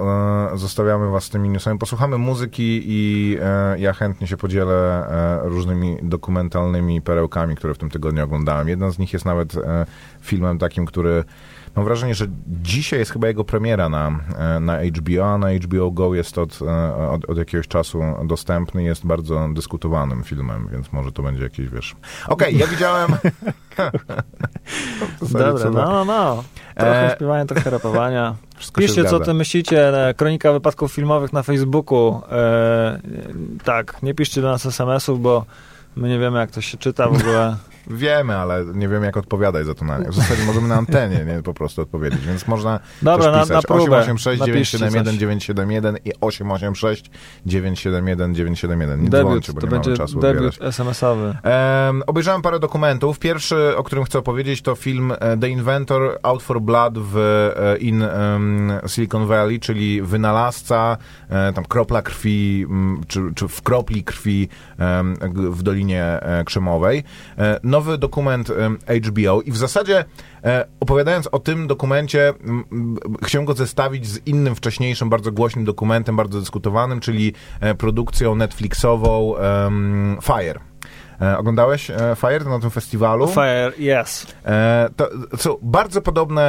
e, 0.54 0.58
zostawiamy 0.58 1.10
was 1.10 1.24
z 1.24 1.30
tymi 1.30 1.48
newsami. 1.48 1.78
Posłuchamy 1.78 2.18
muzyki 2.18 2.82
i 2.84 3.36
e, 3.42 3.78
ja 3.78 3.92
chętnie 3.92 4.26
się 4.26 4.36
podzielę 4.36 5.06
e, 5.44 5.48
różnymi 5.48 5.96
dokumentalnymi 6.02 7.02
perełkami, 7.02 7.56
które 7.56 7.74
w 7.74 7.78
tym 7.78 7.90
tygodniu 7.90 8.24
oglądałem. 8.24 8.68
Jeden 8.68 8.92
z 8.92 8.98
nich 8.98 9.12
jest 9.12 9.24
nawet 9.24 9.56
e, 9.56 9.86
filmem 10.20 10.58
takim, 10.58 10.86
który 10.86 11.24
mam 11.76 11.84
wrażenie, 11.84 12.14
że 12.14 12.26
dzisiaj 12.46 12.98
jest 12.98 13.10
chyba 13.12 13.28
jego 13.28 13.44
premiera 13.44 13.88
na, 13.88 14.20
e, 14.38 14.60
na 14.60 14.78
HBO, 14.84 15.32
a 15.32 15.38
na 15.38 15.52
HBO 15.52 15.90
Go 15.90 16.14
jest 16.14 16.38
od, 16.38 16.58
e, 16.62 16.96
od, 17.10 17.24
od 17.24 17.38
jakiegoś 17.38 17.68
czasu 17.68 18.02
dostępny. 18.24 18.82
Jest 18.82 19.06
bardzo 19.06 19.48
dyskutowanym 19.54 20.24
filmem, 20.24 20.68
więc 20.72 20.92
może 20.92 21.12
to 21.12 21.22
będzie 21.22 21.42
jakiś, 21.42 21.68
wiesz... 21.68 21.96
Okej, 22.28 22.58
ja 22.58 22.66
widziałem... 22.66 23.10
Dobra, 25.32 25.70
no, 25.70 26.04
no. 26.04 26.44
Trochę 26.76 27.12
E, 27.12 27.16
śpiewania, 27.16 27.44
trochę 27.44 27.70
rapowania. 27.70 28.34
Wszystko 28.56 28.80
Piszcie, 28.80 29.04
co 29.04 29.20
ty 29.20 29.34
myślicie. 29.34 30.08
e, 30.08 30.14
Kronika 30.14 30.52
wypadków 30.52 30.92
filmowych 30.92 31.32
na 31.32 31.42
Facebooku. 31.42 32.20
E, 32.32 32.98
tak, 33.64 34.02
nie 34.02 34.14
piszcie 34.14 34.40
do 34.42 34.48
nas 34.48 34.66
SMS-ów, 34.66 35.20
bo 35.22 35.44
my 35.96 36.08
nie 36.08 36.18
wiemy, 36.18 36.38
jak 36.38 36.50
to 36.50 36.60
się 36.60 36.78
czyta 36.78 37.08
w 37.08 37.14
ogóle. 37.20 37.56
Wiemy, 37.86 38.36
ale 38.36 38.64
nie 38.74 38.88
wiemy, 38.88 39.06
jak 39.06 39.16
odpowiadać 39.16 39.66
za 39.66 39.74
to 39.74 39.84
na 39.84 39.98
nie. 39.98 40.08
W 40.08 40.14
zasadzie 40.14 40.42
możemy 40.46 40.68
na 40.68 40.74
antenie 40.74 41.24
nie, 41.24 41.42
po 41.42 41.54
prostu 41.54 41.82
odpowiedzieć, 41.82 42.26
więc 42.26 42.46
można 42.48 42.80
Dobra, 43.02 43.24
też 43.24 43.34
na, 43.34 43.40
pisać 43.40 43.54
na 43.54 43.62
próbę. 43.62 43.82
886 43.98 44.40
Napiszcie 44.40 44.78
971 44.78 45.12
coś. 45.14 45.20
971 45.20 45.96
i 46.04 46.12
886 46.20 47.10
971 47.46 48.34
971. 48.34 49.02
Nie 49.04 49.10
Debiut, 49.10 49.28
dzwońcie, 49.28 49.52
bo 49.52 49.60
to 49.60 49.66
nie 49.66 49.70
będzie 49.70 49.90
mamy 49.90 49.98
czasu 49.98 50.20
debiut. 50.20 50.58
SMS-owy. 50.62 51.36
Em, 51.42 52.02
obejrzałem 52.06 52.42
parę 52.42 52.58
dokumentów. 52.58 53.18
Pierwszy, 53.18 53.76
o 53.76 53.82
którym 53.82 54.04
chcę 54.04 54.18
opowiedzieć, 54.18 54.62
to 54.62 54.74
film 54.74 55.12
e, 55.20 55.36
The 55.36 55.48
Inventor 55.48 56.18
Out 56.22 56.42
for 56.42 56.60
Blood 56.60 56.94
w 56.98 57.16
e, 57.56 57.76
in 57.78 58.02
em, 58.02 58.72
Silicon 58.86 59.26
Valley, 59.26 59.60
czyli 59.60 60.02
wynalazca, 60.02 60.96
e, 61.30 61.52
tam 61.52 61.64
kropla 61.64 62.02
krwi, 62.02 62.66
czy, 63.08 63.20
czy 63.34 63.48
w 63.48 63.62
kropli 63.62 64.04
krwi 64.04 64.48
g- 65.20 65.50
w 65.50 65.62
Dolinie 65.62 66.20
Krzemowej. 66.44 67.04
E, 67.38 67.60
nowy 67.74 67.98
dokument 67.98 68.48
HBO 69.06 69.42
i 69.42 69.52
w 69.52 69.56
zasadzie 69.56 70.04
e, 70.44 70.66
opowiadając 70.80 71.26
o 71.26 71.38
tym 71.38 71.66
dokumencie, 71.66 72.32
chciałem 73.22 73.44
go 73.44 73.54
zestawić 73.54 74.06
z 74.06 74.26
innym 74.26 74.54
wcześniejszym, 74.54 75.10
bardzo 75.10 75.32
głośnym 75.32 75.64
dokumentem, 75.64 76.16
bardzo 76.16 76.40
dyskutowanym, 76.40 77.00
czyli 77.00 77.32
e, 77.60 77.74
produkcją 77.74 78.34
Netflixową 78.34 79.34
Fire. 80.22 80.60
E, 81.20 81.38
oglądałeś 81.38 81.90
e, 81.90 81.96
Fire 82.16 82.44
na 82.44 82.58
tym 82.58 82.70
festiwalu? 82.70 83.28
Fire, 83.28 83.72
yes. 83.78 84.26
E, 84.46 84.88
to 84.96 85.10
są 85.36 85.56
bardzo 85.62 86.02
podobne 86.02 86.44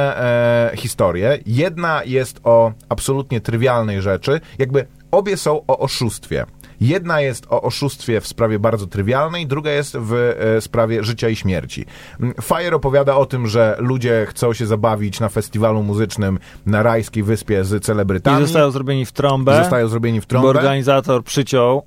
historie. 0.76 1.38
Jedna 1.46 2.04
jest 2.04 2.40
o 2.44 2.72
absolutnie 2.88 3.40
trywialnej 3.40 4.02
rzeczy. 4.02 4.40
Jakby 4.58 4.86
obie 5.10 5.36
są 5.36 5.62
o 5.66 5.78
oszustwie. 5.78 6.46
Jedna 6.80 7.20
jest 7.20 7.46
o 7.50 7.62
oszustwie 7.62 8.20
w 8.20 8.26
sprawie 8.26 8.58
bardzo 8.58 8.86
trywialnej, 8.86 9.46
druga 9.46 9.70
jest 9.70 9.96
w 9.96 10.12
e, 10.56 10.60
sprawie 10.60 11.04
życia 11.04 11.28
i 11.28 11.36
śmierci. 11.36 11.86
Mm, 12.20 12.34
Fire 12.42 12.76
opowiada 12.76 13.16
o 13.16 13.26
tym, 13.26 13.46
że 13.46 13.76
ludzie 13.78 14.26
chcą 14.28 14.52
się 14.52 14.66
zabawić 14.66 15.20
na 15.20 15.28
festiwalu 15.28 15.82
muzycznym 15.82 16.38
na 16.66 16.82
rajskiej 16.82 17.22
wyspie 17.22 17.64
z 17.64 17.72
I 17.74 17.80
celebrytami. 17.80 18.42
zostają 18.44 18.70
zrobieni 18.70 19.04
w 19.06 19.12
trąbę, 19.12 19.52
I 19.54 19.62
zostają 19.62 19.88
zrobieni 19.88 20.20
w 20.20 20.24
bo 20.24 20.28
trąbę. 20.28 20.48
organizator 20.48 21.24
przyciął. 21.24 21.82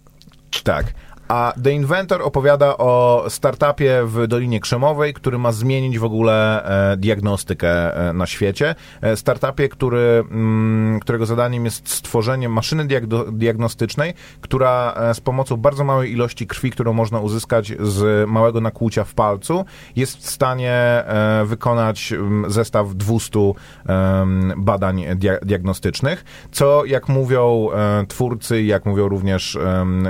Tak. 0.63 0.85
A 1.29 1.53
The 1.63 1.71
Inventor 1.71 2.21
opowiada 2.21 2.77
o 2.77 3.25
startupie 3.27 4.01
w 4.05 4.27
Dolinie 4.27 4.59
Krzemowej, 4.59 5.13
który 5.13 5.37
ma 5.37 5.51
zmienić 5.51 5.99
w 5.99 6.03
ogóle 6.03 6.63
e, 6.93 6.97
diagnostykę 6.97 7.97
e, 8.09 8.13
na 8.13 8.25
świecie. 8.25 8.75
E, 9.01 9.15
startupie, 9.17 9.69
który, 9.69 10.23
mm, 10.31 10.99
którego 10.99 11.25
zadaniem 11.25 11.65
jest 11.65 11.89
stworzenie 11.89 12.49
maszyny 12.49 12.87
diagnostycznej, 13.31 14.13
która 14.41 14.95
z 15.13 15.19
pomocą 15.19 15.57
bardzo 15.57 15.83
małej 15.83 16.11
ilości 16.11 16.47
krwi, 16.47 16.71
którą 16.71 16.93
można 16.93 17.19
uzyskać 17.19 17.73
z 17.79 18.29
małego 18.29 18.61
nakłucia 18.61 19.03
w 19.03 19.13
palcu, 19.13 19.65
jest 19.95 20.17
w 20.17 20.29
stanie 20.29 21.03
wykonać 21.45 22.13
mm, 22.13 22.51
zestaw 22.51 22.95
200 22.95 23.39
em, 23.39 24.53
badań 24.57 25.05
dia- 25.15 25.45
diagnostycznych, 25.45 26.25
co 26.51 26.85
jak 26.85 27.09
mówią 27.09 27.67
twórcy, 28.07 28.63
jak 28.63 28.85
mówią 28.85 29.09
również 29.09 29.57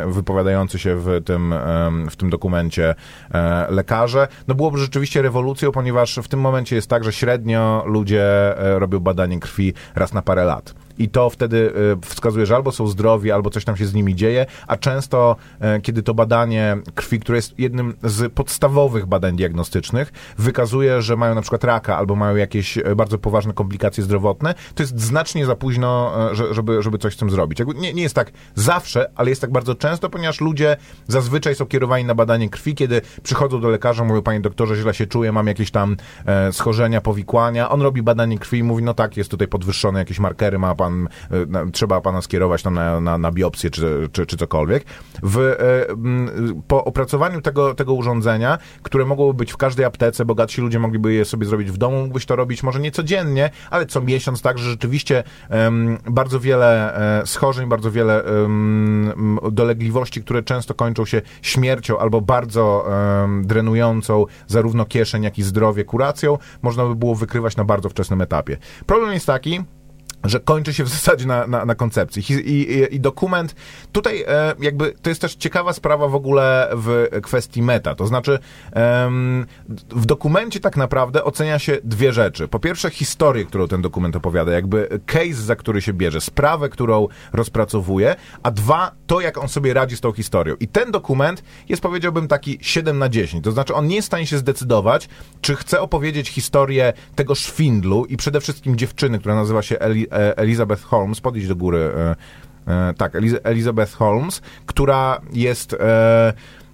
wypowiadający 0.07 0.79
się 0.79 0.95
w 0.95 1.08
tym, 1.25 1.53
em, 1.53 2.09
w 2.09 2.15
tym 2.15 2.29
dokumencie 2.29 2.95
e, 3.31 3.67
lekarze, 3.69 4.27
no 4.47 4.55
byłoby 4.55 4.77
rzeczywiście 4.77 5.21
rewolucją, 5.21 5.71
ponieważ 5.71 6.19
w 6.23 6.27
tym 6.27 6.39
momencie 6.39 6.75
jest 6.75 6.89
tak, 6.89 7.03
że 7.03 7.11
średnio 7.11 7.83
ludzie 7.85 8.23
e, 8.57 8.79
robią 8.79 8.99
badanie 8.99 9.39
krwi 9.39 9.73
raz 9.95 10.13
na 10.13 10.21
parę 10.21 10.45
lat. 10.45 10.73
I 10.99 11.09
to 11.09 11.29
wtedy 11.29 11.73
e, 12.05 12.09
wskazuje, 12.09 12.45
że 12.45 12.55
albo 12.55 12.71
są 12.71 12.87
zdrowi, 12.87 13.31
albo 13.31 13.49
coś 13.49 13.65
tam 13.65 13.77
się 13.77 13.85
z 13.85 13.93
nimi 13.93 14.15
dzieje, 14.15 14.45
a 14.67 14.77
często, 14.77 15.35
e, 15.59 15.81
kiedy 15.81 16.03
to 16.03 16.13
badanie 16.13 16.77
krwi, 16.95 17.19
które 17.19 17.37
jest 17.37 17.59
jednym 17.59 17.93
z 18.03 18.33
podstawowych 18.33 19.05
badań 19.05 19.35
diagnostycznych, 19.35 20.11
wykazuje, 20.37 21.01
że 21.01 21.15
mają 21.15 21.35
na 21.35 21.41
przykład 21.41 21.63
raka, 21.63 21.97
albo 21.97 22.15
mają 22.15 22.35
jakieś 22.35 22.77
e, 22.77 22.95
bardzo 22.95 23.17
poważne 23.17 23.53
komplikacje 23.53 24.03
zdrowotne, 24.03 24.53
to 24.75 24.83
jest 24.83 24.99
znacznie 24.99 25.45
za 25.45 25.55
późno, 25.55 26.13
e, 26.31 26.35
że- 26.35 26.53
żeby, 26.53 26.83
żeby 26.83 26.97
coś 26.97 27.13
z 27.13 27.17
tym 27.17 27.29
zrobić. 27.29 27.59
Nie, 27.75 27.93
nie 27.93 28.01
jest 28.03 28.15
tak 28.15 28.31
zawsze, 28.55 29.11
ale 29.15 29.29
jest 29.29 29.41
tak 29.41 29.51
bardzo 29.51 29.75
często, 29.75 30.09
ponieważ 30.09 30.41
ludzie 30.41 30.77
zazwyczaj 31.07 31.55
są 31.55 31.65
kierowani 31.65 32.05
na 32.05 32.15
badanie 32.15 32.49
krwi, 32.49 32.75
kiedy 32.75 33.01
przychodzą 33.23 33.61
do 33.61 33.69
lekarza, 33.69 34.03
mówią, 34.03 34.21
panie 34.21 34.39
doktorze, 34.39 34.75
źle 34.75 34.93
się 34.93 35.07
czuję, 35.07 35.31
mam 35.31 35.47
jakieś 35.47 35.71
tam 35.71 35.97
schorzenia, 36.51 37.01
powikłania. 37.01 37.69
On 37.69 37.81
robi 37.81 38.01
badanie 38.01 38.37
krwi 38.37 38.57
i 38.57 38.63
mówi, 38.63 38.83
no 38.83 38.93
tak, 38.93 39.17
jest 39.17 39.31
tutaj 39.31 39.47
podwyższone 39.47 39.99
jakieś 39.99 40.19
markery, 40.19 40.59
ma 40.59 40.75
pan, 40.75 40.88
e, 41.31 41.45
na, 41.47 41.65
trzeba 41.71 42.01
pana 42.01 42.21
skierować 42.21 42.63
tam 42.63 42.73
na, 42.73 43.01
na, 43.01 43.17
na 43.17 43.31
biopsję 43.31 43.69
czy, 43.69 44.09
czy, 44.11 44.25
czy 44.25 44.37
cokolwiek. 44.37 44.85
W, 45.23 45.37
e, 45.37 45.85
po 46.67 46.85
opracowaniu 46.85 47.41
tego, 47.41 47.75
tego 47.75 47.93
urządzenia, 47.93 48.57
które 48.81 49.05
mogłoby 49.05 49.37
być 49.37 49.51
w 49.51 49.57
każdej 49.57 49.85
aptece, 49.85 50.25
bogatsi 50.25 50.61
ludzie 50.61 50.79
mogliby 50.79 51.13
je 51.13 51.25
sobie 51.25 51.45
zrobić 51.45 51.71
w 51.71 51.77
domu, 51.77 52.01
mógłbyś 52.01 52.25
to 52.25 52.35
robić 52.35 52.63
może 52.63 52.79
nie 52.79 52.91
codziennie, 52.91 53.49
ale 53.69 53.85
co 53.85 54.01
miesiąc, 54.01 54.41
tak, 54.41 54.57
że 54.57 54.69
rzeczywiście 54.69 55.23
bardzo 56.09 56.39
wiele 56.39 56.95
e, 57.21 57.27
schorzeń, 57.27 57.69
bardzo 57.69 57.91
wiele 57.91 58.23
dolegliwości, 59.51 60.21
które 60.21 60.43
często 60.43 60.73
kończą 60.73 61.05
się 61.05 61.21
śmiercią 61.41 61.99
albo 61.99 62.21
bardzo 62.21 62.85
drenującą 63.41 64.25
zarówno 64.47 64.85
kieszeń, 64.85 65.23
jak 65.23 65.37
i 65.37 65.43
zdrowie 65.43 65.83
kuracją, 65.83 66.37
można 66.61 66.85
by 66.85 66.95
było 66.95 67.15
wykrywać 67.15 67.57
na 67.57 67.63
bardzo 67.63 67.89
wczesnym 67.89 68.21
etapie. 68.21 68.57
Problem 68.85 69.13
jest 69.13 69.25
taki, 69.25 69.59
że 70.23 70.39
kończy 70.39 70.73
się 70.73 70.83
w 70.83 70.89
zasadzie 70.89 71.25
na, 71.25 71.47
na, 71.47 71.65
na 71.65 71.75
koncepcji. 71.75 72.23
I, 72.29 72.51
i, 72.51 72.95
I 72.95 72.99
dokument, 72.99 73.55
tutaj 73.91 74.23
e, 74.27 74.55
jakby 74.59 74.93
to 75.01 75.09
jest 75.09 75.21
też 75.21 75.35
ciekawa 75.35 75.73
sprawa 75.73 76.07
w 76.07 76.15
ogóle 76.15 76.69
w 76.73 77.07
kwestii 77.21 77.61
meta. 77.61 77.95
To 77.95 78.07
znaczy, 78.07 78.39
w 79.89 80.05
dokumencie 80.05 80.59
tak 80.59 80.77
naprawdę 80.77 81.23
ocenia 81.23 81.59
się 81.59 81.77
dwie 81.83 82.13
rzeczy. 82.13 82.47
Po 82.47 82.59
pierwsze, 82.59 82.89
historię, 82.89 83.45
którą 83.45 83.67
ten 83.67 83.81
dokument 83.81 84.15
opowiada, 84.15 84.51
jakby 84.51 84.99
case, 85.05 85.33
za 85.33 85.55
który 85.55 85.81
się 85.81 85.93
bierze, 85.93 86.21
sprawę, 86.21 86.69
którą 86.69 87.07
rozpracowuje, 87.33 88.15
a 88.43 88.51
dwa, 88.51 88.91
to 89.07 89.21
jak 89.21 89.37
on 89.37 89.49
sobie 89.49 89.73
radzi 89.73 89.97
z 89.97 90.01
tą 90.01 90.11
historią. 90.11 90.55
I 90.59 90.67
ten 90.67 90.91
dokument 90.91 91.43
jest, 91.69 91.81
powiedziałbym, 91.81 92.27
taki 92.27 92.57
7 92.61 92.97
na 92.97 93.09
10. 93.09 93.43
To 93.43 93.51
znaczy, 93.51 93.73
on 93.73 93.87
nie 93.87 93.95
jest 93.95 94.05
w 94.05 94.09
stanie 94.09 94.27
się 94.27 94.37
zdecydować, 94.37 95.09
czy 95.41 95.55
chce 95.55 95.81
opowiedzieć 95.81 96.29
historię 96.29 96.93
tego 97.15 97.35
szwindlu 97.35 98.05
i 98.05 98.17
przede 98.17 98.41
wszystkim 98.41 98.75
dziewczyny, 98.75 99.19
która 99.19 99.35
nazywa 99.35 99.61
się 99.61 99.79
Eli, 99.79 100.07
Elizabeth 100.11 100.81
Holmes, 100.81 101.21
podjdź 101.21 101.47
do 101.47 101.55
góry. 101.55 101.79
E, 101.79 102.15
e, 102.67 102.93
tak, 102.93 103.15
Eliz 103.15 103.35
Elizabeth 103.43 103.93
Holmes, 103.93 104.41
która 104.65 105.21
jest... 105.33 105.75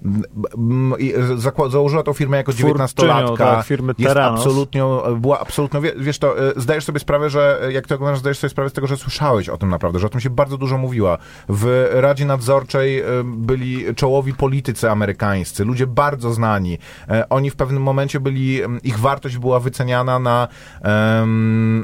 M, 0.05 0.23
m, 0.57 0.93
i 0.99 1.13
zakła- 1.35 1.69
założyła 1.69 2.03
tą 2.03 2.13
firmę 2.13 2.37
jako 2.37 2.51
19-latka. 2.51 3.37
tak, 3.37 3.65
firmy 3.65 3.93
jest 3.97 4.13
Theranos. 4.13 4.39
absolutnią, 4.39 5.01
była 5.19 5.39
absolutną, 5.39 5.81
wie- 5.81 5.93
wiesz 5.97 6.19
to, 6.19 6.39
e, 6.49 6.53
zdajesz 6.55 6.83
sobie 6.85 6.99
sprawę, 6.99 7.29
że 7.29 7.59
e, 7.63 7.71
jak 7.71 7.87
to 7.87 7.95
oglądasz, 7.95 8.19
zdajesz 8.19 8.37
sobie 8.39 8.49
sprawę 8.51 8.69
z 8.69 8.73
tego, 8.73 8.87
że 8.87 8.97
słyszałeś 8.97 9.49
o 9.49 9.57
tym 9.57 9.69
naprawdę, 9.69 9.99
że 9.99 10.07
o 10.07 10.09
tym 10.09 10.21
się 10.21 10.29
bardzo 10.29 10.57
dużo 10.57 10.77
mówiła. 10.77 11.17
W 11.49 11.89
Radzie 11.93 12.25
Nadzorczej 12.25 12.99
e, 12.99 13.05
byli 13.25 13.95
czołowi 13.95 14.33
politycy 14.33 14.89
amerykańscy, 14.91 15.65
ludzie 15.65 15.87
bardzo 15.87 16.33
znani. 16.33 16.77
Oni 17.29 17.49
w 17.49 17.55
pewnym 17.55 17.83
momencie 17.83 18.19
byli, 18.19 18.59
ich 18.83 18.99
wartość 18.99 19.37
była 19.37 19.59
wyceniana 19.59 20.19
na, 20.19 20.47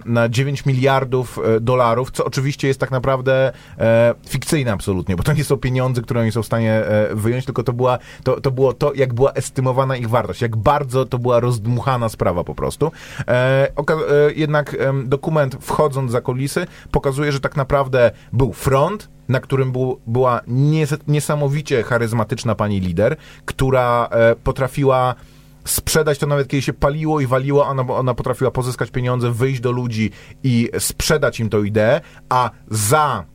na 0.06 0.30
9 0.30 0.66
miliardów 0.66 1.40
dolarów, 1.62 2.12
co 2.12 2.26
oczywiście 2.26 2.68
jest 2.68 2.80
tak 2.80 2.92
naprawdę 2.92 3.52
fikcyjne 4.30 4.72
absolutnie, 4.72 5.16
bo 5.16 5.24
to 5.24 5.34
nie 5.34 5.44
są 5.44 5.58
pieniądze, 5.58 6.02
które 6.02 6.22
oni 6.22 6.32
są 6.32 6.42
w 6.42 6.46
stanie 6.46 6.84
wyjąć, 7.12 7.46
tylko 7.46 7.64
to, 7.64 7.74
była, 7.74 7.98
to, 8.24 8.42
to 8.42 8.52
było 8.52 8.74
to, 8.74 8.94
jak 8.94 9.14
była 9.14 9.34
estymowana 9.34 9.96
ich 9.96 10.10
wartość, 10.10 10.42
jak 10.42 10.56
bardzo 10.56 11.06
to 11.06 11.20
była 11.20 11.40
rozdmuchana 11.40 12.10
sprawa 12.10 12.44
po 12.44 12.56
prostu. 12.56 12.92
E, 13.28 13.32
e, 13.32 13.72
jednak 14.36 14.78
dokument, 15.06 15.58
wchodząc 15.62 16.12
za 16.12 16.22
kulisy, 16.22 16.68
pokazuje, 16.92 17.32
że 17.32 17.40
tak 17.40 17.56
naprawdę 17.58 18.12
był 18.34 18.54
front, 18.54 19.10
na 19.30 19.40
którym 19.40 19.72
był, 19.72 20.00
była 20.08 20.42
nies- 20.48 21.00
niesamowicie 21.08 21.84
charyzmatyczna 21.84 22.56
pani 22.56 22.80
lider, 22.80 23.16
która 23.46 24.08
e, 24.12 24.36
potrafiła 24.36 25.16
sprzedać 25.66 26.18
to 26.18 26.28
nawet 26.28 26.48
kiedy 26.48 26.62
się 26.62 26.74
paliło 26.74 27.22
i 27.22 27.28
waliło, 27.28 27.68
ona, 27.68 27.82
ona 27.82 28.14
potrafiła 28.14 28.52
pozyskać 28.52 28.92
pieniądze, 28.92 29.32
wyjść 29.32 29.62
do 29.62 29.72
ludzi 29.72 30.12
i 30.44 30.70
sprzedać 30.80 31.40
im 31.40 31.50
tą 31.50 31.64
ideę, 31.64 32.02
a 32.30 32.52
za 32.70 33.26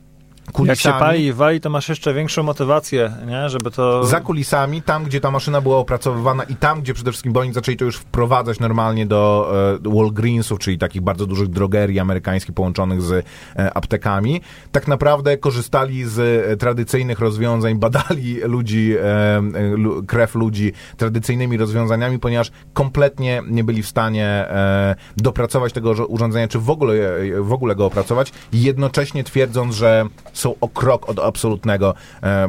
kulisami... 0.57 0.93
Jak 0.93 0.95
się 0.95 1.05
pali 1.05 1.25
i 1.25 1.33
wali, 1.33 1.61
to 1.61 1.69
masz 1.69 1.89
jeszcze 1.89 2.13
większą 2.13 2.43
motywację, 2.43 3.11
nie? 3.27 3.49
żeby 3.49 3.71
to... 3.71 4.03
Za 4.05 4.19
kulisami, 4.19 4.81
tam 4.81 5.03
gdzie 5.03 5.21
ta 5.21 5.31
maszyna 5.31 5.61
była 5.61 5.77
opracowywana 5.77 6.43
i 6.43 6.55
tam 6.55 6.81
gdzie 6.81 6.93
przede 6.93 7.11
wszystkim, 7.11 7.33
bo 7.33 7.39
oni 7.39 7.53
zaczęli 7.53 7.77
to 7.77 7.85
już 7.85 7.97
wprowadzać 7.97 8.59
normalnie 8.59 9.05
do 9.05 9.51
e, 9.85 9.89
Walgreensów, 9.89 10.59
czyli 10.59 10.77
takich 10.77 11.01
bardzo 11.01 11.25
dużych 11.25 11.47
drogerii 11.47 11.99
amerykańskich 11.99 12.55
połączonych 12.55 13.01
z 13.01 13.25
e, 13.55 13.73
aptekami, 13.73 14.41
tak 14.71 14.87
naprawdę 14.87 15.37
korzystali 15.37 16.05
z 16.05 16.19
e, 16.19 16.57
tradycyjnych 16.57 17.19
rozwiązań, 17.19 17.75
badali 17.87 18.39
ludzi, 18.43 18.93
e, 18.97 19.37
e, 19.37 19.41
lu, 19.75 20.03
krew 20.03 20.35
ludzi 20.35 20.73
tradycyjnymi 20.97 21.57
rozwiązaniami, 21.57 22.19
ponieważ 22.19 22.51
kompletnie 22.73 23.41
nie 23.47 23.63
byli 23.63 23.83
w 23.83 23.87
stanie 23.87 24.25
e, 24.25 24.95
dopracować 25.17 25.73
tego 25.73 25.91
urządzenia, 25.91 26.47
czy 26.47 26.59
w 26.59 26.69
ogóle, 26.69 26.95
je- 26.95 27.41
w 27.41 27.53
ogóle 27.53 27.75
go 27.75 27.85
opracować, 27.85 28.31
jednocześnie 28.53 29.23
twierdząc, 29.23 29.75
że 29.75 30.05
są 30.33 30.46
o 30.61 30.67
krok 30.69 31.09
od 31.09 31.19
absolutnego 31.19 31.93
e, 32.23 32.47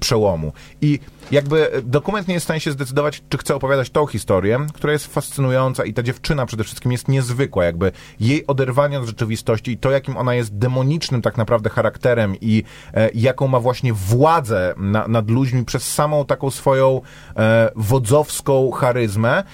przełomu. 0.00 0.52
I 0.80 0.98
jakby 1.30 1.70
dokument 1.82 2.28
nie 2.28 2.34
jest 2.34 2.44
w 2.44 2.46
stanie 2.46 2.60
się 2.60 2.72
zdecydować, 2.72 3.22
czy 3.28 3.38
chce 3.38 3.54
opowiadać 3.54 3.90
tą 3.90 4.06
historię, 4.06 4.66
która 4.74 4.92
jest 4.92 5.14
fascynująca 5.14 5.84
i 5.84 5.94
ta 5.94 6.02
dziewczyna 6.02 6.46
przede 6.46 6.64
wszystkim 6.64 6.92
jest 6.92 7.08
niezwykła, 7.08 7.64
jakby 7.64 7.92
jej 8.20 8.46
oderwanie 8.46 8.98
od 8.98 9.06
rzeczywistości 9.06 9.70
i 9.70 9.78
to, 9.78 9.90
jakim 9.90 10.16
ona 10.16 10.34
jest 10.34 10.58
demonicznym 10.58 11.22
tak 11.22 11.36
naprawdę 11.36 11.70
charakterem 11.70 12.36
i 12.40 12.62
e, 12.94 13.10
jaką 13.14 13.48
ma 13.48 13.60
właśnie 13.60 13.92
władzę 13.92 14.74
na, 14.76 15.08
nad 15.08 15.30
ludźmi 15.30 15.64
przez 15.64 15.92
samą 15.94 16.24
taką 16.24 16.50
swoją 16.50 17.00
e, 17.36 17.70
wodzowską 17.76 18.70
charyzmę. 18.70 19.44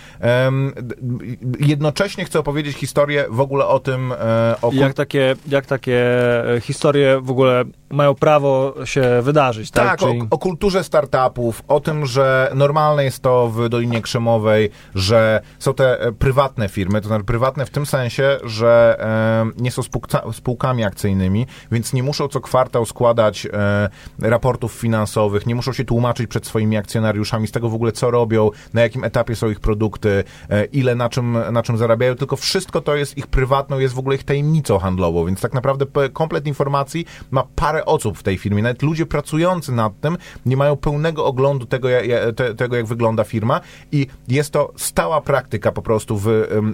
D- 0.77 0.95
jednocześnie 1.61 2.25
chcę 2.25 2.39
opowiedzieć 2.39 2.77
historię 2.77 3.25
w 3.31 3.41
ogóle 3.41 3.67
o 3.67 3.81
tym, 3.81 4.13
e, 4.13 4.57
o 4.63 4.71
Jak 4.73 4.95
takie, 4.95 5.37
jak 5.49 5.67
takie 5.67 6.01
e, 6.57 6.61
historie 6.61 7.21
w 7.21 7.31
ogóle 7.31 7.65
mają 7.91 8.15
prawo 8.15 8.75
się 8.85 9.23
wydarzyć, 9.23 9.71
tak? 9.71 9.85
Tak, 9.85 9.99
Czyli- 9.99 10.21
o, 10.21 10.27
o 10.31 10.39
kulturze 10.39 10.85
startupów, 10.85 11.63
o 11.69 11.81
tym, 11.81 12.07
że 12.07 12.51
normalne 12.55 13.05
jest 13.05 13.23
to 13.23 13.49
w 13.49 13.69
Dolinie 13.69 14.03
Krzemowej, 14.03 14.71
że 14.95 15.41
są 15.59 15.75
te 15.75 16.01
e, 16.01 16.13
prywatne 16.13 16.69
firmy, 16.69 17.01
to 17.01 17.09
znaczy 17.09 17.25
prywatne 17.25 17.67
w 17.67 17.71
tym 17.71 17.87
sensie, 17.87 18.39
że 18.45 18.97
e, 19.01 19.63
nie 19.63 19.71
są 19.71 19.83
spółca, 19.83 20.23
spółkami 20.33 20.85
akcyjnymi, 20.85 21.47
więc 21.73 21.93
nie 21.93 22.03
muszą 22.03 22.29
co 22.29 22.41
kwartał 22.41 22.87
składać 22.87 23.47
e, 23.53 23.89
raportów 24.19 24.73
finansowych, 24.73 25.47
nie 25.47 25.55
muszą 25.55 25.73
się 25.73 25.85
tłumaczyć 25.85 26.27
przed 26.27 26.47
swoimi 26.47 26.77
akcjonariuszami 26.77 27.49
z 27.49 27.53
tego 27.53 27.69
w 27.69 27.75
ogóle, 27.75 27.93
co 27.93 28.11
robią, 28.11 28.51
na 28.75 28.81
jakim 28.83 29.05
etapie 29.05 29.37
są 29.37 29.51
ich 29.51 29.61
produkty, 29.61 30.25
e, 30.51 30.65
ile 30.65 30.95
na 30.95 31.09
czym, 31.09 31.39
na 31.53 31.63
czym 31.63 31.77
zarabiają, 31.79 32.15
tylko 32.15 32.37
wszystko 32.37 32.81
to 32.81 32.97
jest 32.97 33.19
ich 33.19 33.27
prywatną, 33.27 33.79
jest 33.79 33.95
w 33.95 33.99
ogóle 33.99 34.17
ich 34.17 34.25
tajemnicą 34.25 34.79
handlową, 34.79 35.27
więc 35.27 35.41
tak 35.41 35.55
naprawdę 35.55 35.87
komplet 36.13 36.47
informacji 36.47 37.07
ma 37.31 37.45
parę 37.57 37.80
osób 37.85 38.19
w 38.19 38.23
tej 38.23 38.39
firmie. 38.39 38.63
Nawet 38.63 38.83
ludzie 38.83 39.07
pracujący 39.07 39.73
nad 39.73 40.01
tym 40.01 40.17
nie 40.47 40.57
mają 40.57 40.77
pełnego 40.77 41.25
oglądu 41.25 41.67
tego, 41.67 41.89
ja- 41.89 42.05
ja- 42.05 42.33
te, 42.33 42.55
tego 42.55 42.77
jak 42.77 42.87
wygląda 42.87 43.25
firma 43.25 43.61
i 43.93 44.07
jest 44.29 44.51
to 44.51 44.73
stała 44.77 45.21
praktyka 45.21 45.73
po 45.73 45.83
prostu 45.83 46.19
w 46.19 46.29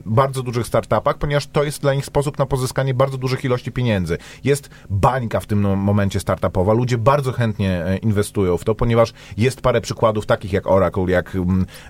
bardzo 0.07 0.43
dużych 0.43 0.67
startupach, 0.67 1.19
ponieważ 1.19 1.47
to 1.47 1.65
jest 1.65 1.83
dla 1.83 1.95
nich 1.95 2.07
sposób 2.07 2.39
na 2.39 2.47
pozyskanie 2.47 2.95
bardzo 2.95 3.19
dużych 3.19 3.45
ilości 3.45 3.73
pieniędzy. 3.73 4.19
Jest 4.45 4.71
bańka 4.91 5.41
w 5.41 5.47
tym 5.47 5.63
no- 5.63 5.77
momencie 5.77 6.21
startupowa. 6.21 6.73
Ludzie 6.73 6.99
bardzo 6.99 7.33
chętnie 7.33 7.85
e, 7.85 7.97
inwestują 7.97 8.57
w 8.57 8.65
to, 8.65 8.75
ponieważ 8.75 9.13
jest 9.37 9.61
parę 9.61 9.81
przykładów 9.81 10.27
takich 10.27 10.53
jak 10.53 10.67
Oracle, 10.67 11.05
jak 11.09 11.37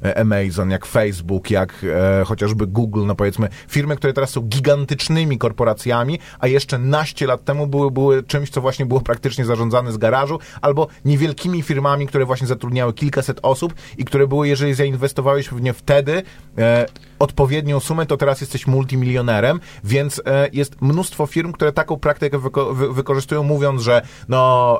e, 0.04 0.18
Amazon, 0.18 0.70
jak 0.70 0.86
Facebook, 0.86 1.50
jak 1.50 1.84
e, 2.20 2.24
chociażby 2.24 2.66
Google, 2.66 3.06
no 3.06 3.14
powiedzmy, 3.14 3.48
firmy, 3.68 3.96
które 3.96 4.12
teraz 4.12 4.30
są 4.30 4.40
gigantycznymi 4.40 5.38
korporacjami, 5.38 6.18
a 6.38 6.46
jeszcze 6.46 6.78
naście 6.78 7.26
lat 7.26 7.44
temu 7.44 7.66
były, 7.66 7.90
były 7.90 8.22
czymś, 8.22 8.50
co 8.50 8.60
właśnie 8.60 8.86
było 8.86 9.00
praktycznie 9.06 9.44
zarządzane 9.44 9.92
z 9.92 9.96
garażu, 9.96 10.38
albo 10.60 10.88
niewielkimi 11.04 11.62
firmami, 11.62 12.06
które 12.06 12.24
właśnie 12.24 12.46
zatrudniały 12.46 12.92
kilkaset 12.92 13.38
osób 13.42 13.74
i 13.98 14.04
które 14.04 14.26
były, 14.26 14.48
jeżeli 14.48 14.74
zainwestowałeś 14.74 15.48
w 15.48 15.60
nie 15.60 15.72
wtedy 15.72 16.22
e, 16.58 16.86
odpowiednią 17.18 17.80
sumę, 17.80 18.06
to 18.06 18.16
teraz 18.16 18.40
jesteś 18.40 18.66
multimilionerem, 18.66 19.60
więc 19.84 20.22
e, 20.26 20.48
jest 20.52 20.82
mnóstwo 20.82 21.26
firm, 21.26 21.52
które 21.52 21.72
taką 21.72 21.96
praktykę 21.96 22.38
wyko- 22.38 22.74
wy- 22.74 22.92
wykorzystują, 22.92 23.42
mówiąc, 23.42 23.82
że 23.82 24.02
no 24.28 24.78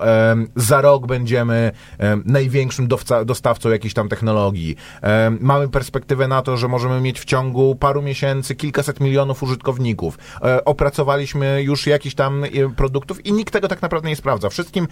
za 0.57 0.81
rok 0.81 1.07
będziemy 1.07 1.73
em, 1.99 2.23
największym 2.27 2.89
dostawcą 3.27 3.71
jakiejś 3.71 3.95
tam 3.95 4.09
technologii. 4.09 4.77
Mamy 5.41 5.69
perspektywę 5.69 6.29
na 6.29 6.43
to, 6.43 6.57
że 6.57 6.69
możemy 6.69 7.01
mieć 7.01 7.21
w 7.21 7.25
ciągu 7.25 7.77
paru 7.77 8.03
miesięcy 8.03 8.55
kilkaset 8.55 9.01
milionów 9.01 9.43
użytkowników. 9.43 10.19
E, 10.43 10.65
opracowaliśmy 10.65 11.63
już 11.63 11.87
jakiś 11.87 12.15
tam 12.15 12.45
e, 12.45 12.49
produktów 12.77 13.27
i 13.27 13.33
nikt 13.33 13.53
tego 13.53 13.69
tak 13.69 13.83
naprawdę 13.83 14.09
nie 14.09 14.17
sprawdza. 14.17 14.49
Wszystkim, 14.49 14.89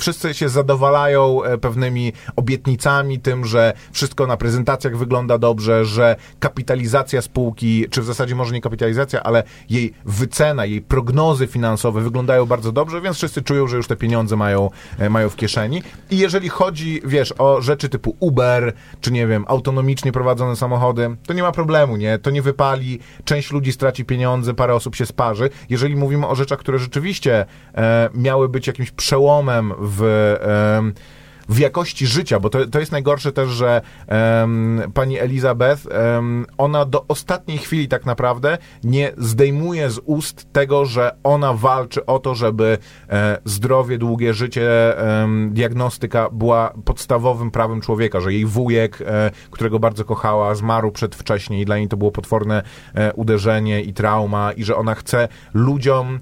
wszyscy 0.00 0.34
się 0.34 0.48
zadowalają 0.48 1.40
pewnymi 1.60 2.12
obietnicami, 2.36 3.20
tym, 3.20 3.44
że 3.44 3.72
wszystko 3.92 4.26
na 4.26 4.36
prezentacjach 4.36 4.96
wygląda 4.96 5.38
dobrze, 5.38 5.84
że 5.84 6.16
kapitalizacja 6.40 6.79
spółki, 7.20 7.86
czy 7.90 8.02
w 8.02 8.04
zasadzie 8.04 8.34
może 8.34 8.54
nie 8.54 8.60
kapitalizacja, 8.60 9.22
ale 9.22 9.42
jej 9.70 9.94
wycena, 10.04 10.66
jej 10.66 10.82
prognozy 10.82 11.46
finansowe 11.46 12.00
wyglądają 12.00 12.46
bardzo 12.46 12.72
dobrze, 12.72 13.00
więc 13.00 13.16
wszyscy 13.16 13.42
czują, 13.42 13.66
że 13.66 13.76
już 13.76 13.86
te 13.86 13.96
pieniądze 13.96 14.36
mają, 14.36 14.70
e, 14.98 15.10
mają 15.10 15.28
w 15.28 15.36
kieszeni. 15.36 15.82
I 16.10 16.18
jeżeli 16.18 16.48
chodzi, 16.48 17.00
wiesz, 17.04 17.34
o 17.38 17.60
rzeczy 17.60 17.88
typu 17.88 18.16
Uber, 18.20 18.72
czy 19.00 19.12
nie 19.12 19.26
wiem, 19.26 19.44
autonomicznie 19.48 20.12
prowadzone 20.12 20.56
samochody, 20.56 21.16
to 21.26 21.32
nie 21.32 21.42
ma 21.42 21.52
problemu, 21.52 21.96
nie? 21.96 22.18
To 22.18 22.30
nie 22.30 22.42
wypali, 22.42 22.98
część 23.24 23.52
ludzi 23.52 23.72
straci 23.72 24.04
pieniądze, 24.04 24.54
parę 24.54 24.74
osób 24.74 24.96
się 24.96 25.06
sparzy. 25.06 25.50
Jeżeli 25.68 25.96
mówimy 25.96 26.26
o 26.26 26.34
rzeczach, 26.34 26.58
które 26.58 26.78
rzeczywiście 26.78 27.46
e, 27.74 28.08
miały 28.14 28.48
być 28.48 28.66
jakimś 28.66 28.90
przełomem 28.90 29.72
w... 29.78 30.02
em, 30.78 30.94
w 31.50 31.58
jakości 31.58 32.06
życia, 32.06 32.40
bo 32.40 32.50
to, 32.50 32.66
to 32.66 32.80
jest 32.80 32.92
najgorsze 32.92 33.32
też, 33.32 33.48
że 33.48 33.80
em, 34.06 34.82
pani 34.94 35.18
Elizabeth, 35.18 35.86
em, 35.90 36.46
ona 36.58 36.84
do 36.84 37.04
ostatniej 37.08 37.58
chwili 37.58 37.88
tak 37.88 38.06
naprawdę 38.06 38.58
nie 38.84 39.12
zdejmuje 39.18 39.90
z 39.90 40.00
ust 40.04 40.52
tego, 40.52 40.86
że 40.86 41.16
ona 41.22 41.52
walczy 41.52 42.06
o 42.06 42.18
to, 42.18 42.34
żeby 42.34 42.78
e, 43.08 43.38
zdrowie, 43.44 43.98
długie 43.98 44.34
życie, 44.34 44.70
diagnostyka 45.50 46.28
była 46.32 46.74
podstawowym 46.84 47.50
prawem 47.50 47.80
człowieka, 47.80 48.20
że 48.20 48.32
jej 48.32 48.46
wujek, 48.46 49.02
e, 49.06 49.30
którego 49.50 49.78
bardzo 49.78 50.04
kochała, 50.04 50.54
zmarł 50.54 50.92
przedwcześnie 50.92 51.60
i 51.60 51.64
dla 51.64 51.78
niej 51.78 51.88
to 51.88 51.96
było 51.96 52.10
potworne 52.10 52.62
e, 52.94 53.12
uderzenie 53.12 53.82
i 53.82 53.92
trauma 53.92 54.52
i 54.52 54.64
że 54.64 54.76
ona 54.76 54.94
chce 54.94 55.28
ludziom 55.54 56.20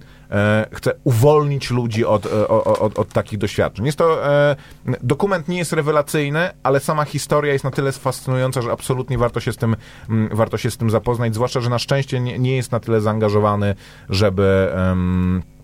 chce 0.73 0.93
uwolnić 1.05 1.71
ludzi 1.71 2.05
od, 2.05 2.27
e, 2.27 2.49
o- 2.49 2.65
o- 2.65 2.79
od, 2.79 2.99
od 2.99 3.09
takich 3.09 3.39
doświadczeń. 3.39 3.87
Jest 3.87 3.99
to, 3.99 4.27
e, 4.33 4.57
dokument 5.03 5.49
nie 5.49 5.59
jest 5.59 5.73
rewelacyjny, 5.73 6.51
ale 6.63 6.81
sama 6.81 7.05
historia 7.05 7.53
jest 7.53 7.65
na 7.65 7.71
tyle 7.71 7.93
fascynująca, 7.93 8.63
że 8.63 8.73
absolutnie 8.73 9.19
warto 9.19 9.41
się 9.41 9.53
z 9.53 9.57
tym, 9.57 9.77
mm, 10.11 10.37
warto 10.37 10.57
się 10.59 10.71
z 10.71 10.77
tym 10.77 10.91
zapoznać, 10.91 11.35
zwłaszcza, 11.35 11.61
że 11.61 11.71
na 11.71 11.79
szczęście 11.79 12.21
nie, 12.21 12.39
nie 12.39 12.57
jest 12.57 12.73
na 12.73 12.81
tyle 12.81 13.01
zaangażowany, 13.01 13.75
żeby... 14.11 14.69
że- 14.73 15.58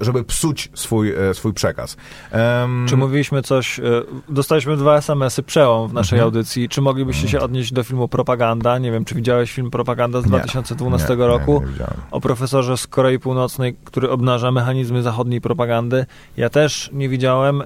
żeby 0.00 0.24
psuć 0.24 0.70
swój, 0.74 1.12
e, 1.30 1.34
swój 1.34 1.52
przekaz. 1.52 1.96
Em, 2.30 2.86
Czy 2.88 2.96
mówiliśmy 2.96 3.42
coś, 3.42 3.78
e, 3.80 3.82
dostaliśmy 4.28 4.76
dwa 4.76 4.96
SMS-y 4.96 5.42
przełom 5.42 5.88
w 5.88 5.92
naszej 5.92 6.16
Mhm. 6.18 6.24
audycji. 6.26 6.68
Czy 6.68 6.80
moglibyście 6.80 7.28
się 7.28 7.40
odnieść 7.40 7.72
do 7.72 7.84
filmu 7.84 8.08
Propaganda? 8.08 8.78
Nie 8.78 8.92
wiem, 8.92 9.04
czy 9.04 9.14
widziałeś 9.14 9.52
film 9.52 9.70
Propaganda 9.70 10.20
z 10.20 10.24
Nie, 10.24 10.28
2012 10.30 11.16
nie, 11.16 11.26
roku? 11.26 11.62
Nie, 11.78 11.86
o 12.10 12.20
profesorze 12.20 12.76
z 12.76 12.86
Korei 12.86 13.18
Północnej, 13.18 13.76
który 13.84 14.10
obnaża 14.10 14.50
mechanizmy 14.50 15.02
zachodniej 15.02 15.40
propagandy. 15.40 16.06
Ja 16.36 16.48
też 16.50 16.90
nie 16.92 17.08
widziałem, 17.08 17.62
e, 17.62 17.64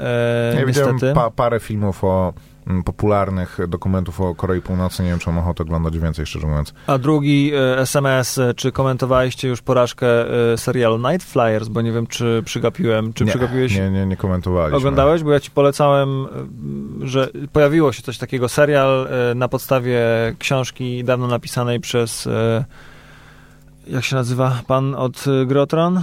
Ja 0.55 0.65
niestety. 0.65 0.93
widziałem 0.93 1.15
pa, 1.15 1.31
parę 1.31 1.61
filmów 1.61 2.05
o 2.05 2.33
popularnych 2.85 3.59
dokumentów 3.69 4.21
o 4.21 4.35
Korei 4.35 4.63
Północnej. 4.63 5.07
Nie 5.07 5.13
wiem, 5.13 5.21
czy 5.21 5.31
mam 5.31 5.39
ochotę 5.39 5.63
oglądać 5.63 5.99
więcej, 5.99 6.27
szczerze 6.27 6.47
mówiąc. 6.47 6.75
A 6.87 6.99
drugi 6.99 7.53
e, 7.55 7.79
SMS, 7.79 8.39
e, 8.39 8.55
czy 8.55 8.73
komentowaliście 8.73 9.49
już 9.49 9.63
porażkę 9.63 10.07
e, 10.53 10.59
serialu 10.59 10.99
Night 10.99 11.29
Flyers, 11.29 11.69
bo 11.69 11.83
nie 11.83 11.93
wiem, 11.93 12.07
czy 12.07 12.43
przygapiłem, 12.45 13.13
czy 13.13 13.25
nie, 13.25 13.31
przygapiłeś... 13.31 13.75
Nie, 13.75 13.91
nie, 13.91 14.07
nie 14.07 14.17
komentowaliśmy. 14.17 14.77
Oglądałeś? 14.77 15.23
Bo 15.23 15.33
ja 15.33 15.41
ci 15.41 15.51
polecałem, 15.51 16.27
e, 17.03 17.07
że 17.07 17.29
pojawiło 17.53 17.93
się 17.93 18.03
coś 18.03 18.19
takiego, 18.19 18.49
serial 18.49 19.09
e, 19.31 19.35
na 19.35 19.49
podstawie 19.49 20.01
książki 20.39 21.05
dawno 21.05 21.27
napisanej 21.27 21.81
przez 21.81 22.27
e, 22.27 22.65
jak 23.87 24.05
się 24.05 24.17
nazywa 24.17 24.63
pan 24.67 24.95
od 24.95 25.25
e, 25.27 25.47
Grotron? 25.47 26.03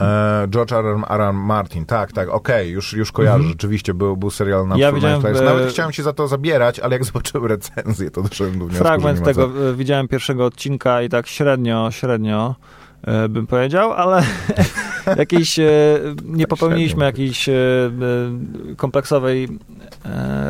E, 0.00 0.46
George 0.50 0.72
R. 0.72 0.86
R. 0.86 1.20
R. 1.20 1.32
Martin, 1.32 1.86
tak, 1.86 2.12
tak, 2.12 2.28
okej, 2.28 2.70
już, 2.70 2.92
już 2.92 3.12
kojarzę, 3.12 3.34
Mhm. 3.34 3.50
rzeczywiście 3.52 3.94
był, 3.94 4.16
był 4.16 4.30
serial 4.30 4.68
na 4.68 4.76
Ja 4.76 4.92
widziałem, 4.92 5.22
Nawet 5.22 5.66
e, 5.66 5.68
chciałem 5.70 5.92
się 5.92 6.02
za 6.02 6.12
to 6.12 6.28
zabierać, 6.28 6.80
ale 6.80 6.94
jak 6.94 7.04
zobaczyłem 7.12 7.46
recenzję, 7.46 8.10
to 8.10 8.22
doszedłem 8.22 8.58
do 8.58 8.64
wniosku, 8.64 8.84
Fragment 8.84 9.24
tego 9.24 9.48
co. 9.48 9.68
e, 9.70 9.74
widziałem 9.74 10.08
pierwszego 10.08 10.44
odcinka 10.46 11.02
i 11.02 11.08
tak 11.08 11.26
średnio, 11.26 11.90
średnio 11.90 12.54
e, 13.02 13.28
bym 13.28 13.46
powiedział, 13.46 13.92
ale 13.92 14.22
jakiejś 15.16 15.58
e, 15.58 15.64
nie 16.24 16.46
popełniliśmy 16.46 16.88
Średnio. 16.88 17.04
jakiejś 17.06 17.48
e, 17.48 17.52
e, 17.52 18.74
kompleksowej 18.76 19.48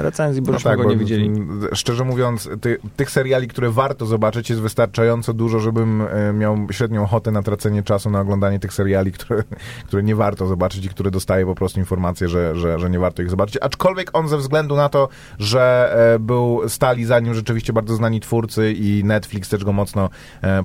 recenzji, 0.03 0.43
bo 0.43 0.53
No 0.53 0.59
żeśmy 0.59 0.71
tak, 0.71 0.79
go 0.79 0.85
nie 0.91 0.97
widzieli. 0.97 1.31
szczerze 1.73 2.05
mówiąc, 2.05 2.49
ty, 2.61 2.79
tych 2.97 3.11
seriali, 3.11 3.49
które 3.49 3.71
warto 3.71 4.07
zobaczyć 4.07 4.51
jest 4.51 4.63
wystarczająco 4.63 5.33
dużo, 5.33 5.59
żebym 5.59 6.03
miał 6.35 6.57
średnią 6.71 7.03
ochotę 7.03 7.31
na 7.31 7.43
tracenie 7.43 7.83
czasu 7.83 8.11
na 8.11 8.21
oglądanie 8.21 8.59
tych 8.59 8.73
seriali, 8.73 9.13
które, 9.13 9.43
które 9.87 10.03
nie 10.03 10.17
warto 10.17 10.47
zobaczyć 10.47 10.85
i 10.85 10.89
które 10.89 11.11
dostaję 11.11 11.47
po 11.47 11.55
prostu 11.55 11.81
informację, 11.81 12.29
że, 12.29 12.57
że, 12.57 12.79
że 12.79 12.91
nie 12.91 12.99
warto 12.99 13.23
ich 13.23 13.31
zobaczyć. 13.31 13.59
Aczkolwiek 13.61 14.11
on 14.13 14.29
ze 14.29 14.37
względu 14.39 14.77
na 14.77 14.89
to, 14.89 15.09
że 15.39 15.95
był 16.21 16.69
stali 16.69 17.05
za 17.05 17.21
nim 17.21 17.35
rzeczywiście 17.35 17.73
bardzo 17.73 17.95
znani 17.95 18.21
twórcy 18.21 18.73
i 18.73 19.05
Netflix 19.05 19.49
też 19.49 19.65
go 19.65 19.73
mocno 19.73 20.11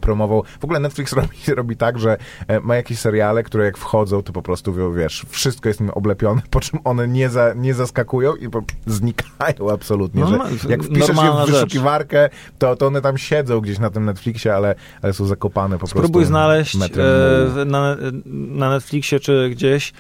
promował. 0.01 0.43
W 0.59 0.63
ogóle 0.63 0.79
Netflix 0.79 1.13
robi, 1.17 1.37
robi 1.55 1.77
tak, 1.77 1.99
że 1.99 2.17
ma 2.63 2.75
jakieś 2.75 2.99
seriale, 2.99 3.43
które 3.43 3.65
jak 3.65 3.77
wchodzą, 3.83 4.23
to 4.23 4.33
po 4.33 4.41
prostu 4.41 4.73
wie- 4.73 4.93
wiesz, 4.93 5.25
wszystko 5.29 5.69
jest 5.69 5.79
nim 5.81 5.89
oblepione, 5.89 6.41
po 6.49 6.59
czym 6.59 6.79
one 6.83 7.07
nie, 7.07 7.29
za, 7.29 7.53
nie 7.55 7.73
zaskakują 7.73 8.35
i 8.35 8.47
znikają 8.87 9.71
absolutnie, 9.73 10.21
No, 10.21 10.27
że 10.27 10.37
no, 10.37 10.43
jak 10.69 10.83
wpiszesz 10.83 11.17
je 11.17 11.31
w 11.45 11.51
wyszukiwarkę, 11.51 12.29
to, 12.59 12.75
to 12.75 12.87
one 12.87 13.01
tam 13.01 13.17
siedzą 13.17 13.61
gdzieś 13.61 13.79
na 13.79 13.89
tym 13.89 14.05
Netflixie, 14.05 14.55
ale, 14.55 14.75
ale 15.01 15.13
są 15.13 15.25
zakopane 15.25 15.75
po 15.75 15.79
prostu. 15.79 15.97
Spróbuj 15.97 16.25
znaleźć 16.25 16.75
e, 16.75 17.65
na, 17.65 17.97
na 18.33 18.69
Netflixie 18.69 19.19
czy 19.19 19.49
gdzieś 19.49 19.93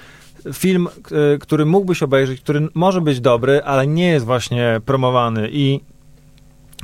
film, 0.53 0.87
y, 1.35 1.39
który 1.39 1.65
mógłbyś 1.65 2.03
obejrzeć, 2.03 2.41
który 2.41 2.67
może 2.73 3.01
być 3.01 3.19
dobry, 3.19 3.63
ale 3.63 3.87
nie 3.87 4.07
jest 4.09 4.25
właśnie 4.25 4.81
promowany 4.85 5.49
i 5.51 5.79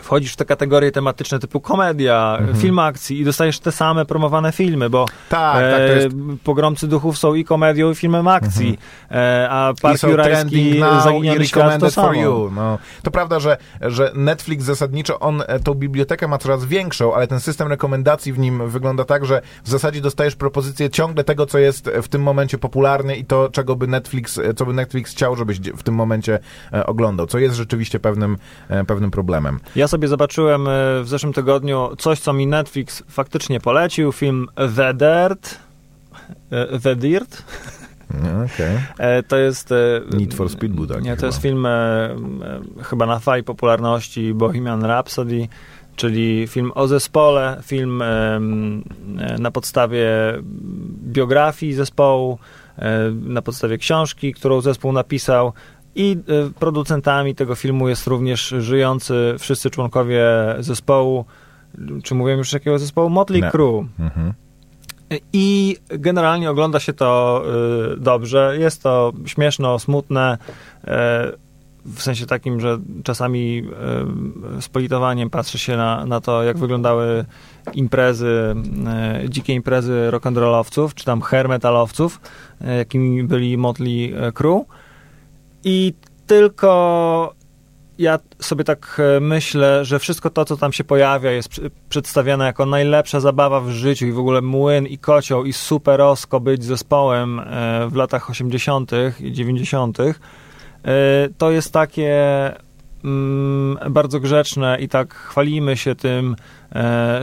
wchodzisz 0.04 0.34
w 0.34 0.36
te 0.36 0.46
kategorie 0.46 0.92
tematyczne 0.92 1.40
typu 1.40 1.60
komedia, 1.62 2.38
Mhm. 2.40 2.58
film 2.60 2.80
akcji 2.80 3.20
i 3.20 3.26
dostajesz 3.26 3.60
te 3.60 3.72
same 3.72 4.06
promowane 4.06 4.52
filmy, 4.52 4.90
bo 4.90 5.06
Tak, 5.30 5.54
tak, 5.56 5.78
to 5.78 5.84
jest... 5.94 6.08
e, 6.08 6.10
Pogromcy 6.44 6.88
Duchów 6.88 7.18
są 7.18 7.34
i 7.34 7.44
komedią, 7.46 7.92
i 7.92 7.96
filmem 7.96 8.28
akcji, 8.28 8.78
e, 9.12 9.48
a 9.52 9.74
Park 9.82 10.04
Jurajski, 10.04 10.70
i 10.78 10.80
Zaginiony 11.04 11.48
Świat 11.48 11.80
to 11.80 11.92
samo. 11.92 12.08
for 12.08 12.18
you. 12.18 12.52
No. 12.56 12.78
To 13.04 13.12
prawda, 13.12 13.40
że, 13.40 13.58
że 13.82 14.12
Netflix 14.16 14.64
zasadniczo, 14.66 15.20
on 15.20 15.44
e, 15.48 15.60
tą 15.60 15.74
bibliotekę 15.74 16.28
ma 16.28 16.38
coraz 16.38 16.66
większą, 16.66 17.14
ale 17.16 17.28
ten 17.28 17.40
system 17.40 17.68
rekomendacji 17.68 18.34
w 18.34 18.40
nim 18.40 18.70
wygląda 18.70 19.06
tak, 19.06 19.26
że 19.26 19.42
w 19.64 19.70
zasadzie 19.70 20.02
dostajesz 20.02 20.36
propozycję 20.36 20.90
ciągle 20.90 21.24
tego, 21.24 21.46
co 21.46 21.60
jest 21.60 21.90
w 22.04 22.08
tym 22.08 22.22
momencie 22.24 22.58
popularne 22.58 23.16
i 23.16 23.26
to, 23.26 23.50
czego 23.52 23.76
by 23.76 23.88
Netflix, 23.88 24.38
e, 24.38 24.54
co 24.54 24.66
by 24.66 24.74
Netflix 24.74 25.12
chciał, 25.12 25.36
żebyś 25.36 25.60
w 25.60 25.84
tym 25.84 25.96
momencie 25.96 26.40
e, 26.74 26.86
oglądał, 26.86 27.28
co 27.28 27.40
jest 27.40 27.56
rzeczywiście 27.56 28.00
pewnym, 28.00 28.38
e, 28.70 28.84
pewnym 28.86 29.12
problemem. 29.12 29.60
Ja 29.76 29.88
sobie 29.90 30.08
zobaczyłem 30.08 30.68
e, 30.68 30.72
w 31.04 31.08
zeszłym 31.08 31.34
tygodniu 31.34 31.90
coś, 31.98 32.20
co 32.20 32.34
mi 32.34 32.48
Netflix 32.48 33.04
faktycznie 33.08 33.60
polecił, 33.60 34.12
film 34.12 34.48
The 34.76 34.94
Dirt. 34.94 35.60
E, 36.52 36.80
The 36.80 36.96
Dirt. 36.96 37.44
No, 38.14 38.30
Okej. 38.46 38.78
E, 38.98 39.24
To 39.24 39.38
jest... 39.38 39.74
Need 40.18 40.34
for 40.34 40.50
Speed 40.50 40.76
był 40.76 40.86
Nie, 40.86 41.10
to 41.12 41.16
chyba. 41.16 41.28
jest 41.28 41.42
film 41.42 41.68
chyba 42.84 43.06
na 43.06 43.20
fali 43.20 43.44
popularności 43.44 44.34
Bohemian 44.34 44.86
Rhapsody, 44.86 45.48
czyli 45.96 46.48
film 46.48 46.72
o 46.76 46.88
zespole, 46.88 47.62
film 47.66 48.04
na 49.40 49.52
podstawie 49.52 50.08
biografii 51.04 51.74
zespołu, 51.74 52.40
na 53.22 53.42
podstawie 53.42 53.78
książki, 53.78 54.34
którą 54.34 54.62
zespół 54.62 54.92
napisał. 54.92 55.54
I 55.96 56.18
e, 56.28 56.50
producentami 56.60 57.36
tego 57.36 57.56
filmu 57.56 57.90
jest 57.90 58.08
również 58.08 58.48
żyjący 58.60 59.36
wszyscy 59.40 59.70
członkowie 59.70 60.26
zespołu. 60.60 61.26
Czy 62.04 62.16
mówiłem 62.16 62.38
już 62.38 62.54
jakiego 62.54 62.80
zespołu? 62.80 63.10
Motley 63.10 63.42
Nie. 63.42 63.52
Crue. 63.52 63.88
Mhm. 64.00 64.34
I 65.34 65.78
generalnie 65.90 66.50
ogląda 66.50 66.80
się 66.80 66.94
to 66.94 67.44
y, 67.94 68.00
dobrze. 68.00 68.56
Jest 68.60 68.84
to 68.84 69.14
śmieszno, 69.26 69.80
smutne. 69.80 70.38
y, 70.84 70.88
w 71.86 72.02
sensie 72.02 72.26
takim, 72.26 72.60
że 72.60 72.80
czasami 73.04 73.64
z 74.60 74.70
politowaniem 74.70 75.30
patrzy 75.30 75.60
się 75.60 75.78
na, 75.78 76.06
na 76.06 76.22
to, 76.22 76.44
jak 76.44 76.58
wyglądały 76.58 77.26
imprezy, 77.74 78.56
dzikie 79.30 79.54
imprezy 79.54 80.10
rock'n'rollowców, 80.12 80.94
czy 80.94 81.06
tam 81.06 81.22
hair 81.22 81.50
metalowców, 81.50 82.22
y, 82.62 82.76
jakimi 82.76 83.24
byli 83.24 83.58
Motley 83.58 84.14
Crue. 84.34 84.66
I 85.64 85.94
tylko 86.28 87.34
ja 88.00 88.20
sobie 88.40 88.64
tak 88.64 89.02
e, 89.18 89.20
myślę, 89.20 89.86
że 89.86 90.00
wszystko 90.00 90.30
to, 90.30 90.46
co 90.46 90.58
tam 90.58 90.74
się 90.74 90.84
pojawia, 90.84 91.32
jest 91.32 91.62
przedstawiane 91.90 92.46
jako 92.46 92.66
najlepsza 92.66 93.20
zabawa 93.20 93.62
w 93.62 93.70
życiu 93.70 94.08
i 94.08 94.12
w 94.12 94.20
ogóle 94.20 94.42
młyn 94.42 94.88
i 94.88 94.98
kocioł 94.98 95.46
i 95.46 95.54
superosko 95.54 96.40
być 96.40 96.64
zespołem 96.64 97.40
e, 97.40 97.88
w 97.90 97.96
latach 97.96 98.30
80. 98.30 98.92
i 99.20 99.32
90. 99.32 99.98
E, 100.00 100.14
To 101.38 101.52
jest 101.52 101.74
takie 101.74 102.18
mm, 103.04 103.78
bardzo 103.90 104.20
grzeczne 104.20 104.78
i 104.80 104.90
tak 104.90 105.14
chwalimy 105.14 105.78
się 105.78 105.96
tym, 105.96 106.36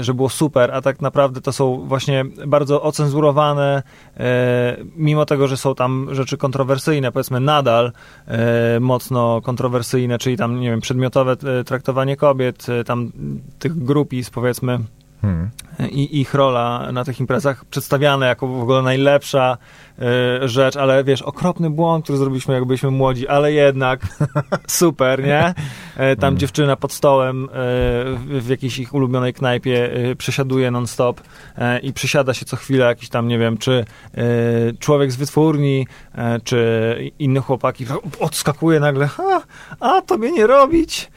że 0.00 0.14
było 0.14 0.28
super, 0.28 0.70
a 0.70 0.80
tak 0.80 1.00
naprawdę 1.00 1.40
to 1.40 1.52
są 1.52 1.84
właśnie 1.86 2.24
bardzo 2.46 2.82
ocenzurowane, 2.82 3.82
e, 4.16 4.76
mimo 4.96 5.26
tego, 5.26 5.48
że 5.48 5.56
są 5.56 5.74
tam 5.74 6.08
rzeczy 6.12 6.36
kontrowersyjne, 6.36 7.12
powiedzmy 7.12 7.40
nadal 7.40 7.92
e, 8.26 8.80
mocno 8.80 9.40
kontrowersyjne, 9.42 10.18
czyli 10.18 10.36
tam, 10.36 10.60
nie 10.60 10.70
wiem, 10.70 10.80
przedmiotowe 10.80 11.32
e, 11.32 11.64
traktowanie 11.64 12.16
kobiet, 12.16 12.66
e, 12.68 12.84
tam 12.84 13.12
tych 13.58 13.84
grupis, 13.84 14.30
powiedzmy, 14.30 14.78
Hmm. 15.22 15.50
i 15.90 16.20
ich 16.20 16.34
rola 16.34 16.92
na 16.92 17.04
tych 17.04 17.20
imprezach 17.20 17.64
przedstawiane 17.64 18.26
jako 18.26 18.46
w 18.46 18.62
ogóle 18.62 18.82
najlepsza 18.82 19.58
y, 20.44 20.48
rzecz, 20.48 20.76
ale 20.76 21.04
wiesz, 21.04 21.22
okropny 21.22 21.70
błąd, 21.70 22.04
który 22.04 22.18
zrobiliśmy 22.18 22.54
jak 22.54 22.64
byliśmy 22.64 22.90
młodzi, 22.90 23.28
ale 23.28 23.52
jednak 23.52 24.00
super, 24.66 25.24
nie? 25.24 25.54
E, 25.96 26.16
tam 26.16 26.38
dziewczyna 26.38 26.76
pod 26.76 26.92
stołem 26.92 27.44
e, 27.44 27.48
w, 27.48 28.44
w 28.44 28.48
jakiejś 28.48 28.78
ich 28.78 28.94
ulubionej 28.94 29.34
knajpie 29.34 29.92
e, 29.92 30.16
przesiaduje 30.16 30.70
non-stop 30.70 31.20
i 31.82 31.92
przysiada 31.92 32.34
się 32.34 32.46
co 32.46 32.56
chwilę 32.56 32.86
jakiś 32.86 33.08
tam, 33.08 33.28
nie 33.28 33.38
wiem, 33.38 33.58
czy 33.58 33.84
człowiek 34.78 35.12
z 35.12 35.16
wytwórni, 35.16 35.86
czy 36.44 37.12
inne 37.18 37.40
chłopaki 37.40 37.86
odskakuje 38.20 38.80
nagle, 38.80 39.08
a, 39.18 39.40
a 39.80 40.02
tobie 40.02 40.32
nie 40.32 40.46
robić. 40.46 41.10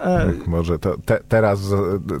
E, 0.00 0.32
Może 0.46 0.78
to 0.78 0.94
te, 1.04 1.18
teraz, 1.28 1.60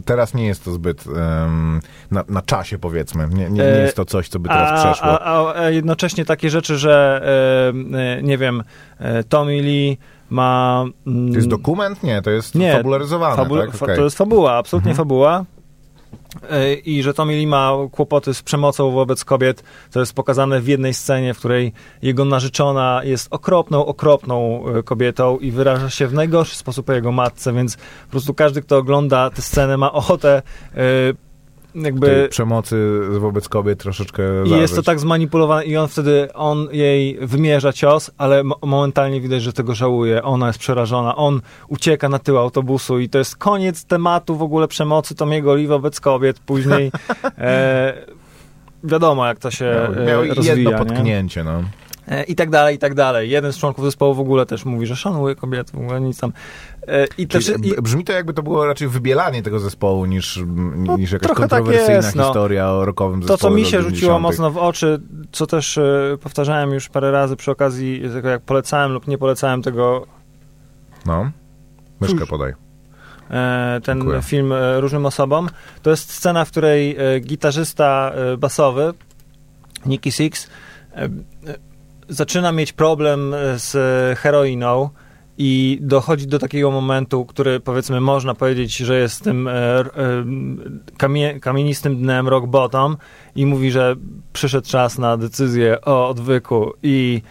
teraz 0.04 0.34
nie 0.34 0.46
jest 0.46 0.64
to 0.64 0.72
zbyt 0.72 1.04
em, 1.06 1.80
na, 2.10 2.24
na 2.28 2.42
czasie, 2.42 2.78
powiedzmy. 2.78 3.28
Nie, 3.28 3.44
nie, 3.44 3.50
nie 3.50 3.64
E, 3.64 3.82
jest 3.82 3.96
to 3.96 4.04
coś, 4.04 4.28
co 4.28 4.38
by 4.38 4.48
teraz 4.48 4.80
przeszło. 4.84 5.06
A, 5.06 5.18
a, 5.54 5.60
a 5.64 5.70
jednocześnie 5.70 6.24
takie 6.24 6.50
rzeczy, 6.50 6.78
że 6.78 7.20
e, 7.94 7.98
e, 8.18 8.22
nie 8.22 8.38
wiem, 8.38 8.62
e, 8.98 9.24
Tommy 9.24 9.52
Lee 9.62 9.98
ma... 10.30 10.84
mm, 11.06 11.30
To 11.32 11.36
jest 11.36 11.48
dokument? 11.48 12.02
Nie, 12.02 12.22
to 12.22 12.30
jest 12.30 12.54
Nie, 12.54 12.72
fabularyzowane, 12.72 13.36
fabu- 13.42 13.60
tak? 13.72 13.82
Okej. 13.82 13.96
To 13.96 14.04
jest 14.04 14.18
fabuła, 14.18 14.52
absolutnie 14.56 14.90
Mhm. 14.90 14.96
fabuła. 15.06 15.44
E, 16.50 16.74
I 16.74 17.02
że 17.02 17.14
Tommy 17.14 17.32
Lee 17.32 17.46
ma 17.46 17.72
kłopoty 17.92 18.34
z 18.34 18.42
przemocą 18.42 18.90
wobec 18.90 19.24
kobiet. 19.24 19.62
To 19.90 20.00
jest 20.00 20.14
pokazane 20.14 20.60
w 20.60 20.68
jednej 20.68 20.94
scenie, 20.94 21.34
w 21.34 21.38
której 21.38 21.72
jego 22.02 22.24
narzeczona 22.24 23.00
jest 23.04 23.28
okropną, 23.30 23.86
okropną 23.86 24.64
e, 24.68 24.82
kobietą 24.82 25.38
i 25.38 25.50
wyraża 25.50 25.90
się 25.90 26.06
w 26.06 26.14
najgorszy 26.14 26.56
sposób 26.56 26.90
o 26.90 26.92
jego 26.92 27.12
matce, 27.12 27.52
więc 27.52 27.76
po 27.76 28.10
prostu 28.10 28.34
każdy, 28.34 28.62
kto 28.62 28.76
ogląda 28.76 29.30
tę 29.30 29.42
scenę, 29.42 29.76
ma 29.76 29.92
ochotę 29.92 30.42
e, 30.74 30.82
jakby... 31.74 32.28
Przemocy 32.30 33.00
wobec 33.10 33.48
kobiet 33.48 33.78
troszeczkę 33.78 34.22
I 34.44 34.48
zażyć. 34.48 34.60
jest 34.62 34.76
to 34.76 34.82
tak 34.82 35.00
zmanipulowane 35.00 35.64
i 35.64 35.76
on 35.76 35.88
wtedy, 35.88 36.28
on 36.34 36.68
jej 36.72 37.18
wymierza 37.20 37.72
cios, 37.72 38.10
ale 38.18 38.44
mo- 38.44 38.58
momentalnie 38.62 39.20
widać, 39.20 39.42
że 39.42 39.52
tego 39.52 39.74
żałuje. 39.74 40.22
Ona 40.22 40.46
jest 40.46 40.58
przerażona, 40.58 41.16
on 41.16 41.40
ucieka 41.68 42.08
na 42.08 42.18
tył 42.18 42.38
autobusu 42.38 42.98
i 43.00 43.08
to 43.08 43.18
jest 43.18 43.36
koniec 43.36 43.84
tematu 43.84 44.36
w 44.36 44.42
ogóle 44.42 44.68
przemocy 44.68 45.14
Tomiego 45.14 45.54
Lee 45.54 45.66
wobec 45.66 46.00
kobiet. 46.00 46.38
Później 46.38 46.92
e, 47.38 47.92
wiadomo, 48.84 49.26
jak 49.26 49.38
to 49.38 49.50
się 49.50 49.64
Miał, 49.96 50.02
e, 50.02 50.06
miał 50.06 50.34
rozwija. 50.34 50.54
jedno 50.54 50.70
nie? 50.70 50.78
potknięcie, 50.78 51.44
no. 51.44 51.62
E, 52.08 52.22
I 52.24 52.34
tak 52.34 52.50
dalej, 52.50 52.76
i 52.76 52.78
tak 52.78 52.94
dalej. 52.94 53.30
Jeden 53.30 53.52
z 53.52 53.58
członków 53.58 53.84
zespołu 53.84 54.14
w 54.14 54.20
ogóle 54.20 54.46
też 54.46 54.64
mówi, 54.64 54.86
że 54.86 54.96
szanuje 54.96 55.34
kobiety, 55.34 55.72
w 55.72 55.80
ogóle 55.80 56.00
nic 56.00 56.18
tam. 56.20 56.32
E, 56.88 57.06
I 57.18 57.26
te, 57.26 57.40
Czyli 57.40 57.44
wszy- 57.64 57.74
i, 57.78 57.82
Brzmi 57.82 58.04
to 58.04 58.12
jakby 58.12 58.32
to 58.34 58.42
było 58.42 58.66
raczej 58.66 58.88
wybielanie 58.88 59.42
tego 59.42 59.58
zespołu 59.60 60.06
niż, 60.06 60.40
No, 60.76 60.96
niż 60.96 61.12
jakaś 61.12 61.28
tak 61.28 61.36
kontrowersyjna 61.36 61.92
jest, 61.94 62.14
no. 62.14 62.24
historia 62.24 62.70
o 62.70 62.84
rokowym 62.84 63.20
To, 63.20 63.26
zespole 63.28 63.50
co 63.52 63.56
mi 63.56 63.64
się 63.64 63.82
rzuciło 63.82 63.90
90. 64.18 64.22
mocno 64.22 64.50
w 64.50 64.58
oczy, 64.58 65.00
co 65.32 65.46
też 65.46 65.78
e, 65.78 66.16
powtarzałem 66.20 66.70
już 66.70 66.88
parę 66.88 67.10
razy 67.10 67.36
przy 67.36 67.50
okazji 67.50 68.02
tego, 68.14 68.28
jak 68.28 68.42
polecałem 68.42 68.92
lub 68.92 69.06
nie 69.08 69.18
polecałem 69.18 69.62
tego, 69.62 70.06
No. 71.06 71.30
Myszkę 72.00 72.26
podaj. 72.26 72.52
ten 73.84 73.98
Dziękuję. 73.98 74.22
film 74.22 74.52
różnym 74.78 75.06
osobom. 75.06 75.48
To 75.82 75.90
jest 75.90 76.10
scena, 76.12 76.44
w 76.44 76.50
której 76.50 76.96
gitarzysta 77.20 78.12
basowy, 78.38 78.92
Nicky 79.86 80.12
Six, 80.12 80.48
zaczyna 82.12 82.52
mieć 82.52 82.72
problem 82.72 83.34
e, 83.34 83.58
z 83.58 84.18
heroiną 84.18 84.88
i 85.38 85.78
dochodzi 85.80 86.26
do 86.26 86.38
takiego 86.38 86.70
momentu, 86.70 87.24
który 87.24 87.60
powiedzmy 87.60 88.00
można 88.00 88.34
powiedzieć, 88.34 88.76
że 88.76 88.98
jest 88.98 89.24
tym 89.24 89.48
e, 89.48 89.52
e, 89.52 89.84
kamie, 90.96 91.40
kamienistym 91.40 91.96
dnem 91.96 92.28
rock 92.28 92.46
bottom 92.46 92.96
i 93.36 93.46
mówi, 93.46 93.70
że 93.70 93.96
przyszedł 94.32 94.68
czas 94.68 94.98
na 94.98 95.16
decyzję 95.16 95.80
o 95.80 96.08
odwyku 96.08 96.72
i, 96.82 97.22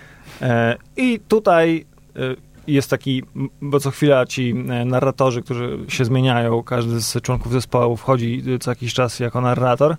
i 0.97 1.19
tutaj 1.27 1.85
jest 2.67 2.89
taki, 2.89 3.23
bo 3.61 3.79
co 3.79 3.91
chwila 3.91 4.25
ci 4.25 4.53
narratorzy, 4.85 5.41
którzy 5.41 5.79
się 5.87 6.05
zmieniają, 6.05 6.63
każdy 6.63 7.01
z 7.01 7.21
członków 7.21 7.51
zespołu 7.51 7.97
wchodzi 7.97 8.43
co 8.59 8.71
jakiś 8.71 8.93
czas 8.93 9.19
jako 9.19 9.41
narrator, 9.41 9.95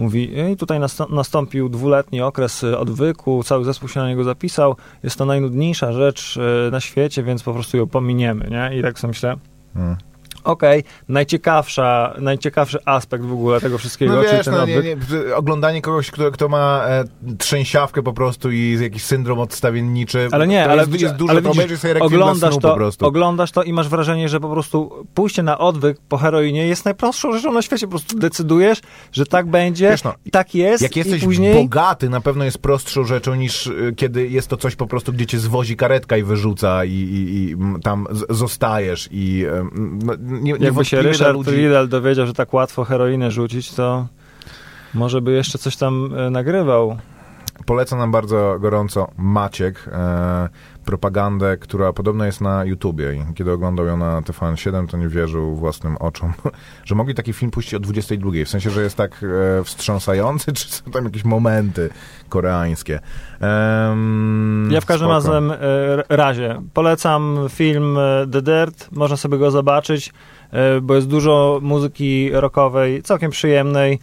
mówi, 0.00 0.30
i 0.52 0.56
tutaj 0.56 0.78
nastą- 0.80 1.10
nastąpił 1.10 1.68
dwuletni 1.68 2.20
okres 2.20 2.64
e, 2.64 2.78
odwyku, 2.78 3.42
cały 3.42 3.64
zespół 3.64 3.88
się 3.88 4.00
na 4.00 4.08
niego 4.08 4.24
zapisał, 4.24 4.76
jest 5.02 5.16
to 5.18 5.24
najnudniejsza 5.24 5.92
rzecz 5.92 6.38
e, 6.68 6.70
na 6.70 6.80
świecie, 6.80 7.22
więc 7.22 7.42
po 7.42 7.52
prostu 7.52 7.76
ją 7.76 7.86
pominiemy, 7.86 8.48
nie? 8.50 8.78
I 8.78 8.82
tak 8.82 8.98
sobie 8.98 9.08
myślę, 9.08 9.36
Mm. 9.76 9.96
Okej, 10.44 10.84
najciekawsza, 11.08 12.14
najciekawszy 12.18 12.78
aspekt 12.84 13.24
w 13.24 13.32
ogóle 13.32 13.60
tego 13.60 13.78
wszystkiego, 13.78 14.14
No 14.14 14.22
wiesz, 14.22 14.46
no, 14.46 14.66
nie, 14.66 14.82
nie, 14.82 14.96
oglądanie 15.36 15.82
kogoś, 15.82 16.10
kto, 16.10 16.30
kto 16.30 16.48
ma 16.48 16.84
e, 16.86 17.04
trzęsiawkę 17.38 18.02
po 18.02 18.12
prostu 18.12 18.50
i 18.50 18.78
jakiś 18.80 19.04
syndrom 19.04 19.38
odstawienniczy. 19.38 20.28
Ale 20.32 20.46
nie, 20.46 20.68
ale, 20.68 20.82
jest, 20.82 21.00
jest 21.00 21.14
duże, 21.14 21.32
ale 21.32 21.42
to 21.42 21.52
widzisz, 21.52 21.80
sobie 21.80 22.00
oglądasz 22.00 22.54
to, 22.54 22.60
po 22.60 22.74
prostu. 22.74 23.06
oglądasz 23.06 23.52
to 23.52 23.62
i 23.62 23.72
masz 23.72 23.88
wrażenie, 23.88 24.28
że 24.28 24.40
po 24.40 24.48
prostu 24.48 25.06
pójście 25.14 25.42
na 25.42 25.58
odwyk 25.58 25.98
po 26.08 26.16
heroinie 26.16 26.66
jest 26.66 26.84
najprostszą 26.84 27.32
rzeczą 27.32 27.52
na 27.52 27.62
świecie. 27.62 27.86
Po 27.86 27.90
prostu 27.90 28.18
decydujesz, 28.18 28.80
że 29.12 29.26
tak 29.26 29.46
będzie, 29.46 29.90
Wiesz, 29.90 30.04
no, 30.04 30.14
i 30.24 30.30
tak 30.30 30.54
jest 30.54 30.82
Jak 30.82 30.96
jesteś 30.96 31.24
później... 31.24 31.54
bogaty, 31.54 32.08
na 32.08 32.20
pewno 32.20 32.44
jest 32.44 32.58
prostszą 32.58 33.04
rzeczą 33.04 33.34
niż 33.34 33.66
y, 33.66 33.94
kiedy 33.96 34.28
jest 34.28 34.48
to 34.48 34.56
coś 34.56 34.76
po 34.76 34.86
prostu, 34.86 35.12
gdzie 35.12 35.26
cię 35.26 35.38
zwozi 35.38 35.76
karetka 35.76 36.16
i 36.16 36.22
wyrzuca 36.22 36.84
i, 36.84 36.90
i, 36.90 37.50
i 37.50 37.56
tam 37.82 38.06
zostajesz 38.30 39.08
i 39.12 39.46
no, 40.04 40.12
nie, 40.30 40.54
Jakby 40.58 40.84
się 40.84 41.02
Ryszard 41.02 41.36
ludzi... 41.36 41.50
Riedel 41.50 41.88
dowiedział, 41.88 42.26
że 42.26 42.34
tak 42.34 42.54
łatwo 42.54 42.84
heroinę 42.84 43.30
rzucić, 43.30 43.72
to 43.72 44.06
może 44.94 45.20
by 45.20 45.32
jeszcze 45.32 45.58
coś 45.58 45.76
tam 45.76 46.14
e, 46.16 46.30
nagrywał. 46.30 46.98
Polecam 47.66 47.98
nam 47.98 48.12
bardzo 48.12 48.56
gorąco 48.60 49.08
Maciek, 49.16 49.88
e, 49.92 50.48
propagandę, 50.84 51.56
która 51.56 51.92
podobno 51.92 52.24
jest 52.24 52.40
na 52.40 52.64
YouTubie 52.64 53.14
i 53.14 53.34
kiedy 53.34 53.52
oglądał 53.52 53.86
ją 53.86 53.96
na 53.96 54.20
TVN7, 54.20 54.86
to 54.86 54.96
nie 54.96 55.08
wierzył 55.08 55.56
własnym 55.56 55.96
oczom, 55.96 56.32
że 56.84 56.94
mogli 56.94 57.14
taki 57.14 57.32
film 57.32 57.50
puścić 57.50 57.74
o 57.74 57.80
22, 57.80 58.30
w 58.44 58.48
sensie, 58.48 58.70
że 58.70 58.82
jest 58.82 58.96
tak 58.96 59.24
e, 59.60 59.64
wstrząsający, 59.64 60.52
czy 60.56 60.68
są 60.68 60.90
tam 60.90 61.04
jakieś 61.04 61.24
momenty 61.24 61.90
koreańskie. 62.28 63.00
Ja 64.70 64.80
w 64.80 64.86
każdym 64.86 65.08
spoko. 65.08 65.12
razem, 65.12 65.50
e, 65.50 65.56
razie 66.08 66.62
polecam 66.74 67.38
film 67.48 67.98
e, 67.98 68.26
The 68.32 68.42
Dirt, 68.42 68.88
można 68.92 69.16
sobie 69.16 69.38
go 69.38 69.50
zobaczyć, 69.50 70.12
e, 70.50 70.80
bo 70.80 70.94
jest 70.94 71.08
dużo 71.08 71.58
muzyki 71.62 72.30
rockowej, 72.32 73.02
całkiem 73.02 73.30
przyjemnej. 73.30 73.98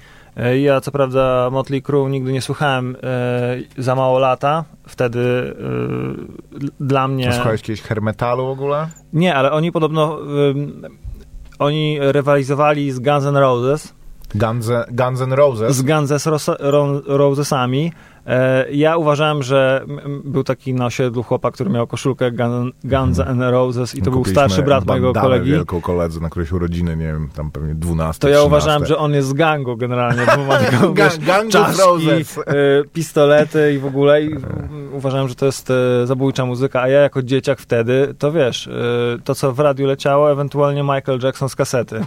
Ja 0.60 0.82
co 0.82 0.92
prawda 0.92 1.50
Motley 1.52 1.82
Crue 1.82 2.10
nigdy 2.10 2.34
nie 2.34 2.42
słuchałem 2.42 2.96
e, 3.04 3.58
za 3.78 3.96
mało 3.96 4.20
lata, 4.20 4.66
wtedy 4.88 5.20
e, 5.20 6.74
dla 6.80 7.08
mnie... 7.08 7.28
To 7.28 7.34
Słuchałeś 7.34 7.62
kiedyś 7.62 7.82
hermetalu 7.82 8.46
w 8.48 8.50
ogóle? 8.50 8.90
Nie, 9.14 9.36
ale 9.36 9.52
oni 9.52 9.72
podobno 9.72 10.20
oni 11.60 11.98
rywalizowali 12.02 12.92
z 12.92 13.00
Guns 13.00 13.26
N' 13.26 13.38
Roses, 13.38 13.94
Guns, 14.36 14.70
Guns 14.92 15.22
N' 15.22 15.34
Roses? 15.34 15.76
z 15.76 15.82
Guns 15.82 16.12
N' 16.12 16.18
Ros- 16.34 16.56
Ro- 16.60 17.02
Rosesami. 17.18 17.92
E, 18.26 18.66
ja 18.72 18.98
uważałem, 18.98 19.44
że 19.44 19.86
był 20.24 20.44
taki 20.44 20.74
na 20.74 20.86
osiedlu 20.86 21.24
chłopak, 21.24 21.54
który 21.54 21.70
miał 21.70 21.88
koszulkę 21.88 22.32
Gun, 22.32 22.72
Guns 22.84 23.20
N' 23.20 23.42
Roses 23.42 23.96
i 23.96 24.02
to 24.02 24.04
był 24.12 24.20
Kupiliśmy 24.20 24.42
starszy 24.44 24.64
brat 24.64 24.86
mojego 24.86 25.14
kolegi. 25.14 25.52
wielką 25.52 25.82
koledzy 25.82 26.22
na 26.22 26.30
którejś 26.30 26.52
urodziny, 26.52 26.98
nie 26.98 27.06
wiem, 27.06 27.30
tam 27.36 27.52
pewnie 27.52 27.76
12 27.76 28.22
To 28.22 28.28
ja 28.30 28.36
13. 28.36 28.48
uważałem, 28.48 28.86
że 28.86 28.98
on 28.98 29.14
jest 29.14 29.28
z 29.28 29.34
gangu 29.34 29.78
generalnie, 29.78 30.22
bo 30.36 30.44
ma 30.44 30.60
wiesz, 30.94 31.18
czaszki, 31.50 31.82
Roses. 31.82 32.38
e, 32.38 32.44
pistolety 32.94 33.74
i 33.74 33.78
w 33.80 33.86
ogóle 33.86 34.24
i 34.24 34.36
uważałem, 34.94 35.28
że 35.28 35.36
to 35.36 35.46
jest 35.46 35.70
e, 35.72 36.08
zabójcza 36.08 36.46
muzyka, 36.46 36.82
a 36.82 36.88
ja 36.88 37.00
jako 37.02 37.22
dzieciak 37.24 37.60
wtedy, 37.60 38.14
to 38.20 38.32
wiesz, 38.32 38.70
to 39.24 39.36
co 39.36 39.52
w 39.52 39.60
radiu 39.60 39.88
leciało, 39.88 40.32
ewentualnie 40.32 40.84
Michael 40.84 41.20
Jackson 41.24 41.50
z 41.50 41.56
kasety. 41.56 42.02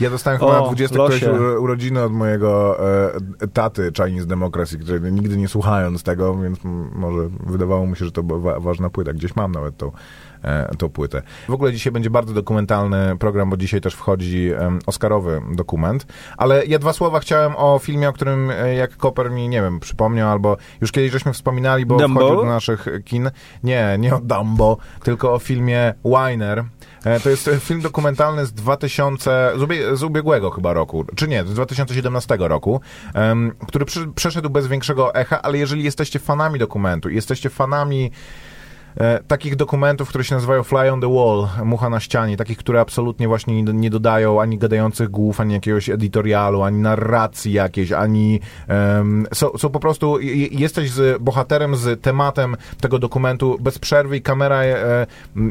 Ja 0.00 0.10
dostałem 0.10 0.40
chyba 0.40 0.58
O, 0.58 0.60
na 0.60 0.66
20 0.66 0.96
losie. 0.98 1.16
któreś 1.26 1.58
urodziny 1.58 2.02
od 2.02 2.12
mojego 2.12 2.78
e, 3.42 3.48
taty 3.52 3.92
Chinese 3.96 4.26
Democracy, 4.26 4.78
który 4.78 5.12
nigdy 5.12 5.36
nie 5.36 5.48
słuchając 5.48 6.02
tego, 6.02 6.34
więc 6.38 6.58
może 6.94 7.28
wydawało 7.46 7.86
mu 7.86 7.94
się, 7.94 8.04
że 8.04 8.12
to 8.12 8.22
była 8.22 8.40
wa- 8.40 8.60
ważna 8.60 8.90
płyta. 8.90 9.12
Gdzieś 9.12 9.36
mam 9.36 9.52
nawet 9.52 9.76
tą, 9.76 9.92
e, 10.42 10.74
tą 10.78 10.88
płytę. 10.88 11.22
W 11.48 11.52
ogóle 11.52 11.72
dzisiaj 11.72 11.92
będzie 11.92 12.10
bardzo 12.10 12.34
dokumentalny 12.34 13.16
program, 13.18 13.50
bo 13.50 13.56
dzisiaj 13.56 13.80
też 13.80 13.94
wchodzi 13.94 14.50
Oscarowy 14.86 15.40
dokument. 15.54 16.06
Ale 16.36 16.66
ja 16.66 16.78
dwa 16.78 16.92
słowa 16.92 17.20
chciałem 17.20 17.52
o 17.56 17.78
filmie, 17.82 18.08
o 18.08 18.12
którym 18.12 18.50
e, 18.50 18.74
jak 18.74 18.96
Koper 18.96 19.30
mi, 19.30 19.48
nie 19.48 19.62
wiem, 19.62 19.80
przypomniał, 19.80 20.30
albo 20.30 20.56
już 20.80 20.92
kiedyś 20.92 21.12
żeśmy 21.12 21.32
wspominali, 21.32 21.86
bo 21.86 21.96
Dumbo? 21.96 22.20
wchodził 22.20 22.36
do 22.36 22.44
naszych 22.46 22.86
kin. 23.04 23.30
Nie, 23.64 23.96
nie 23.98 24.14
o 24.14 24.20
Dumbo, 24.20 24.76
tylko 25.02 25.34
o 25.34 25.38
filmie 25.38 25.94
Winer. 26.04 26.64
E, 27.04 27.20
To 27.20 27.30
jest 27.30 27.48
e, 27.48 27.60
film 27.60 27.80
dokumentalny 27.80 28.46
z 28.46 28.52
2000, 28.52 29.52
z, 29.56 29.98
z 29.98 30.02
ubiegłego 30.02 30.50
chyba 30.50 30.72
roku, 30.72 31.04
czy 31.16 31.28
nie, 31.28 31.44
z 31.44 31.54
2017 31.54 32.36
roku, 32.40 32.80
em, 33.14 33.52
który 33.68 33.84
przeszedł 34.14 34.50
bez 34.50 34.66
większego 34.66 35.14
echa, 35.14 35.42
ale 35.42 35.58
jeżeli 35.58 35.84
jesteście 35.84 36.18
fanami 36.18 36.58
dokumentu 36.58 37.08
jesteście 37.08 37.50
fanami 37.50 38.10
e, 38.96 39.20
takich 39.26 39.56
dokumentów, 39.56 40.08
które 40.08 40.24
się 40.24 40.34
nazywają 40.34 40.62
Fly 40.62 40.92
on 40.92 41.00
the 41.00 41.14
Wall, 41.14 41.48
Mucha 41.64 41.90
na 41.90 42.00
ścianie, 42.00 42.36
takich, 42.36 42.58
które 42.58 42.80
absolutnie 42.80 43.28
właśnie 43.28 43.62
nie, 43.62 43.90
dodają 43.90 44.40
ani 44.40 44.58
gadających 44.58 45.08
głów, 45.08 45.40
ani 45.40 45.54
jakiegoś 45.54 45.88
editorialu, 45.88 46.62
ani 46.62 46.78
narracji 46.78 47.52
jakiejś, 47.52 47.92
ani 47.92 48.40
em, 48.68 49.26
są, 49.32 49.70
po 49.70 49.80
prostu, 49.80 50.20
jesteś 50.50 50.90
z 50.90 51.22
bohaterem, 51.22 51.76
z 51.76 52.02
tematem 52.02 52.56
tego 52.80 52.98
dokumentu 52.98 53.56
bez 53.60 53.78
przerwy 53.78 54.16
i 54.16 54.22
kamera 54.22 54.62
e, 54.62 55.06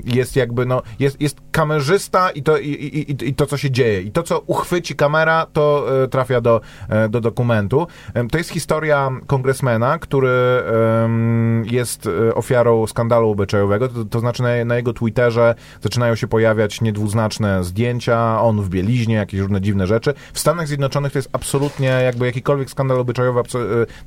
jest 0.06 0.36
jakby, 0.36 0.66
no, 0.66 0.82
jest, 1.00 1.22
jest 1.22 1.38
kamerzysta 1.52 2.30
i 2.30 2.44
to, 2.44 2.58
i, 2.58 2.70
i, 2.70 3.28
i, 3.28 3.34
to, 3.34 3.46
co 3.46 3.58
się 3.58 3.72
dzieje. 3.72 4.02
I 4.02 4.12
to, 4.12 4.24
co 4.24 4.40
uchwyci 4.40 4.96
kamera, 4.96 5.48
to 5.54 5.86
e, 6.04 6.08
trafia 6.08 6.42
do, 6.42 6.62
do 7.10 7.22
dokumentu. 7.22 7.88
To 8.32 8.38
jest 8.38 8.50
historia 8.50 9.10
kongresmena, 9.28 10.00
który 10.00 10.30
jest 11.64 12.10
ofiarą 12.36 12.88
skandalu 12.88 13.31
obyczajowego, 13.32 13.88
to, 13.88 14.06
to 14.06 14.20
znaczy 14.20 14.44
na, 14.44 14.66
na 14.66 14.76
jego 14.76 14.94
Twitterze 14.94 15.56
zaczynają 15.82 16.16
się 16.16 16.28
pojawiać 16.28 16.82
niedwuznaczne 16.82 17.64
zdjęcia, 17.64 18.42
on 18.42 18.62
w 18.62 18.70
bieliźnie, 18.70 19.16
jakieś 19.16 19.40
różne 19.40 19.62
dziwne 19.62 19.88
rzeczy. 19.88 20.14
W 20.34 20.40
Stanach 20.40 20.68
Zjednoczonych 20.68 21.12
to 21.12 21.18
jest 21.18 21.30
absolutnie 21.34 21.88
jakby 21.88 22.26
jakikolwiek 22.26 22.70
skandal 22.70 23.00
obyczajowy 23.00 23.40
e, 23.40 23.44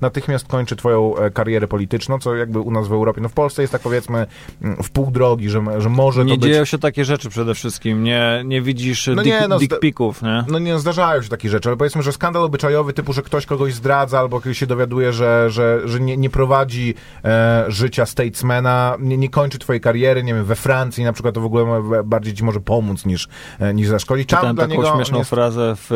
natychmiast 0.01 0.47
kończy 0.47 0.77
twoją 0.77 1.17
e, 1.17 1.31
karierę 1.31 1.69
polityczną, 1.69 2.19
co 2.19 2.35
jakby 2.35 2.61
u 2.61 2.71
nas 2.71 2.89
w 2.89 2.93
Europie, 2.93 3.21
no 3.21 3.29
w 3.29 3.33
Polsce 3.33 3.63
jest 3.63 3.73
tak 3.73 3.83
powiedzmy 3.83 4.27
mm, 4.63 4.83
w 4.83 4.91
pół 4.91 5.11
drogi, 5.11 5.51
że, 5.51 5.63
że 5.79 5.89
może 5.89 6.25
Nie 6.25 6.35
to 6.35 6.41
być... 6.41 6.51
dzieją 6.51 6.65
się 6.65 6.79
takie 6.79 7.05
rzeczy 7.05 7.31
przede 7.31 7.55
wszystkim, 7.55 8.05
nie, 8.05 8.43
nie 8.45 8.63
widzisz 8.63 9.07
No 9.07 9.23
dick, 9.23 9.41
nie, 9.41 9.49
no, 9.49 9.59
dick 9.59 9.79
pików, 9.79 10.23
nie? 10.23 10.45
No 10.49 10.59
nie 10.59 10.79
zdarzają 10.79 11.23
się 11.23 11.29
takie 11.29 11.49
rzeczy, 11.49 11.69
ale 11.69 11.77
powiedzmy, 11.77 12.03
że 12.03 12.13
skandal 12.13 12.43
obyczajowy 12.43 12.93
typu, 12.93 13.13
że 13.13 13.23
ktoś 13.23 13.47
kogoś 13.47 13.75
zdradza 13.75 14.19
albo 14.19 14.41
ktoś 14.41 14.59
się 14.59 14.67
dowiaduje, 14.67 15.13
że, 15.13 15.51
że, 15.51 15.81
że 15.85 16.01
nie, 16.01 16.17
nie 16.17 16.31
prowadzi 16.31 16.95
e, 17.25 17.65
życia 17.69 18.07
statesmana, 18.07 18.97
nie, 19.01 19.14
nie 19.19 19.29
kończy 19.29 19.59
twojej 19.59 19.81
kariery, 19.81 20.23
nie 20.23 20.35
wiem, 20.35 20.45
we 20.45 20.55
Francji 20.57 21.05
na 21.05 21.13
przykład 21.13 21.35
to 21.35 21.41
w 21.41 21.45
ogóle 21.45 21.83
bardziej 22.05 22.35
ci 22.35 22.45
może 22.45 22.61
pomóc 22.61 23.07
niż, 23.07 23.29
e, 23.61 23.75
niż 23.75 23.89
zaszkodzić. 23.89 24.29
Tam 24.29 24.37
Czytałem 24.39 24.57
dla 24.57 24.65
taką 24.69 24.83
niego 24.83 24.95
śmieszną 24.95 25.19
jest- 25.19 25.31
frazę 25.31 25.75
w 25.77 25.93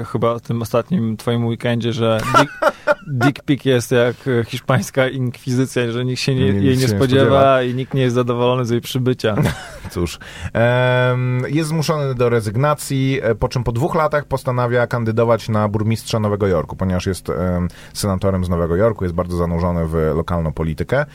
e, 0.00 0.04
chyba 0.04 0.40
tym 0.40 0.62
ostatnim 0.62 1.16
twoim 1.16 1.46
weekendzie, 1.46 1.92
że 1.92 2.20
dick, 2.38 2.52
dick 3.24 3.42
pic 3.44 3.64
jest 3.64 3.92
jak 3.92 4.16
hiszpańska 4.46 5.08
inkwizycja, 5.08 5.90
że 5.90 6.04
nikt 6.04 6.20
się 6.20 6.34
nie, 6.34 6.40
Nie- 6.40 6.46
jej 6.46 6.62
nie 6.62 6.70
nie 6.82 6.88
spodziewa, 6.88 6.98
spodziewa. 6.98 7.62
i 7.62 7.74
nikt 7.74 7.94
nie 7.94 8.02
jest 8.02 8.14
zadowolony 8.14 8.64
z 8.64 8.70
jej 8.70 8.80
przybycia. 8.80 9.34
Cóż, 9.90 10.18
em, 10.52 11.42
jest 11.48 11.68
zmuszony 11.68 12.14
do 12.14 12.28
rezygnacji, 12.28 13.20
e, 13.22 13.34
po 13.34 13.48
czym 13.48 13.64
po 13.64 13.72
dwóch 13.72 13.94
latach 13.94 14.24
postanawia 14.24 14.86
kandydować 14.86 15.48
na 15.48 15.68
burmistrza 15.68 16.20
Nowego 16.20 16.46
Jorku, 16.46 16.76
ponieważ 16.76 17.06
jest 17.06 17.30
em, 17.30 17.68
senatorem 17.92 18.44
z 18.44 18.48
Nowego 18.48 18.76
Jorku, 18.76 19.04
jest 19.04 19.14
bardzo 19.14 19.36
zanurzony 19.36 19.86
w 19.86 19.94
lokalną 20.16 20.52
politykę. 20.52 21.06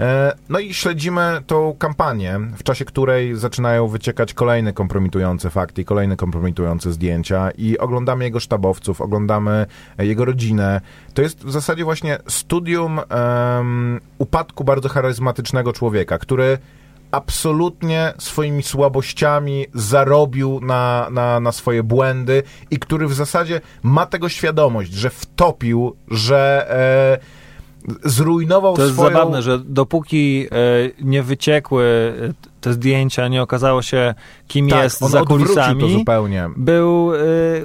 E, 0.00 0.32
No 0.48 0.58
i 0.58 0.74
śledzimy 0.74 1.42
tą 1.46 1.74
kampanię, 1.78 2.40
w 2.56 2.62
czasie 2.62 2.84
której 2.84 3.36
zaczynają 3.36 3.88
wyciekać 3.88 4.34
kolejne 4.34 4.72
kompromitujące 4.72 5.50
fakty, 5.50 5.84
kolejne 5.84 6.16
kompromitujące 6.16 6.92
zdjęcia 6.92 7.50
i 7.50 7.78
oglądamy 7.78 8.24
jego 8.24 8.40
sztabowców, 8.40 9.00
oglądamy 9.00 9.66
e, 9.98 10.06
jego 10.06 10.24
rodzinę. 10.24 10.80
To 11.14 11.22
jest 11.22 11.44
w 11.44 11.50
zasadzie 11.50 11.84
właśnie 11.84 12.18
studium 12.28 12.98
em, 12.98 14.00
upadku 14.18 14.64
bardzo 14.64 14.88
charyzmatycznego 14.88 15.72
człowieka, 15.72 16.18
który 16.18 16.58
absolutnie 17.10 18.12
swoimi 18.18 18.62
słabościami 18.62 19.66
zarobił 19.74 20.60
na, 20.60 21.08
na, 21.10 21.40
na 21.40 21.52
swoje 21.52 21.82
błędy 21.82 22.42
i 22.70 22.78
który 22.78 23.06
w 23.06 23.14
zasadzie 23.14 23.60
ma 23.82 24.06
tego 24.06 24.28
świadomość, 24.28 24.92
że 24.92 25.10
wtopił, 25.10 25.96
że 26.10 26.66
e, 27.20 27.39
zrujnował 28.04 28.76
To 28.76 28.82
jest 28.82 28.94
swoją... 28.94 29.10
zabawne, 29.10 29.42
że 29.42 29.58
dopóki 29.58 30.46
e, 30.50 30.54
nie 31.04 31.22
wyciekły 31.22 31.84
e, 32.46 32.49
te 32.60 32.72
zdjęcia, 32.72 33.28
nie 33.28 33.42
okazało 33.42 33.82
się, 33.82 34.14
kim 34.48 34.68
tak, 34.68 34.82
jest 34.82 35.02
on 35.02 35.10
za 35.10 35.20
odwrócił 35.20 35.46
to 35.46 35.54
kulisami, 35.54 35.92
zupełnie. 35.98 36.50
był... 36.56 37.12
E, 37.14 37.18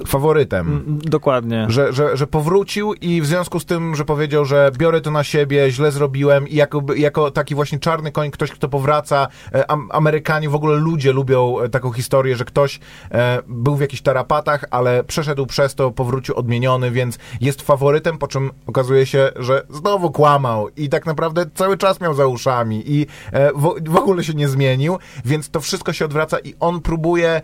Faworytem. 0.06 0.66
m, 0.66 0.98
dokładnie. 1.04 1.66
Że, 1.68 1.92
że, 1.92 2.16
że 2.16 2.26
powrócił 2.26 2.94
i 2.94 3.20
w 3.20 3.26
związku 3.26 3.60
z 3.60 3.64
tym, 3.64 3.96
że 3.96 4.04
powiedział, 4.04 4.44
że 4.44 4.70
biorę 4.78 5.00
to 5.00 5.10
na 5.10 5.24
siebie, 5.24 5.70
źle 5.70 5.92
zrobiłem 5.92 6.48
i 6.48 6.54
jako, 6.54 6.82
jako 6.96 7.30
taki 7.30 7.54
właśnie 7.54 7.78
czarny 7.78 8.12
koń, 8.12 8.30
ktoś, 8.30 8.50
kto 8.50 8.68
powraca, 8.68 9.28
e, 9.54 9.70
am, 9.70 9.88
Amerykanie, 9.92 10.48
w 10.48 10.54
ogóle 10.54 10.76
ludzie 10.76 11.12
lubią 11.12 11.60
e, 11.60 11.68
taką 11.68 11.92
historię, 11.92 12.36
że 12.36 12.44
ktoś 12.44 12.80
e, 13.10 13.42
był 13.46 13.76
w 13.76 13.80
jakichś 13.80 14.02
tarapatach, 14.02 14.64
ale 14.70 15.04
przeszedł 15.04 15.46
przez 15.46 15.74
to, 15.74 15.90
powrócił 15.90 16.36
odmieniony, 16.36 16.90
więc 16.90 17.18
jest 17.40 17.62
faworytem, 17.62 18.18
po 18.18 18.28
czym 18.28 18.50
okazuje 18.66 19.06
się, 19.06 19.30
że 19.36 19.62
znowu 19.70 20.10
kłamał 20.10 20.68
i 20.76 20.88
tak 20.88 21.06
naprawdę 21.06 21.46
cały 21.54 21.76
czas 21.76 22.00
miał 22.00 22.14
za 22.14 22.26
uszami 22.26 22.82
i 22.86 23.06
e, 23.32 23.52
w, 23.52 23.74
w 23.88 23.96
ogóle 23.96 24.24
się 24.24 24.34
nie 24.34 24.48
zmienił, 24.48 24.85
więc 25.24 25.50
to 25.50 25.60
wszystko 25.60 25.92
się 25.92 26.04
odwraca 26.04 26.38
i 26.38 26.54
on 26.60 26.80
próbuje 26.80 27.42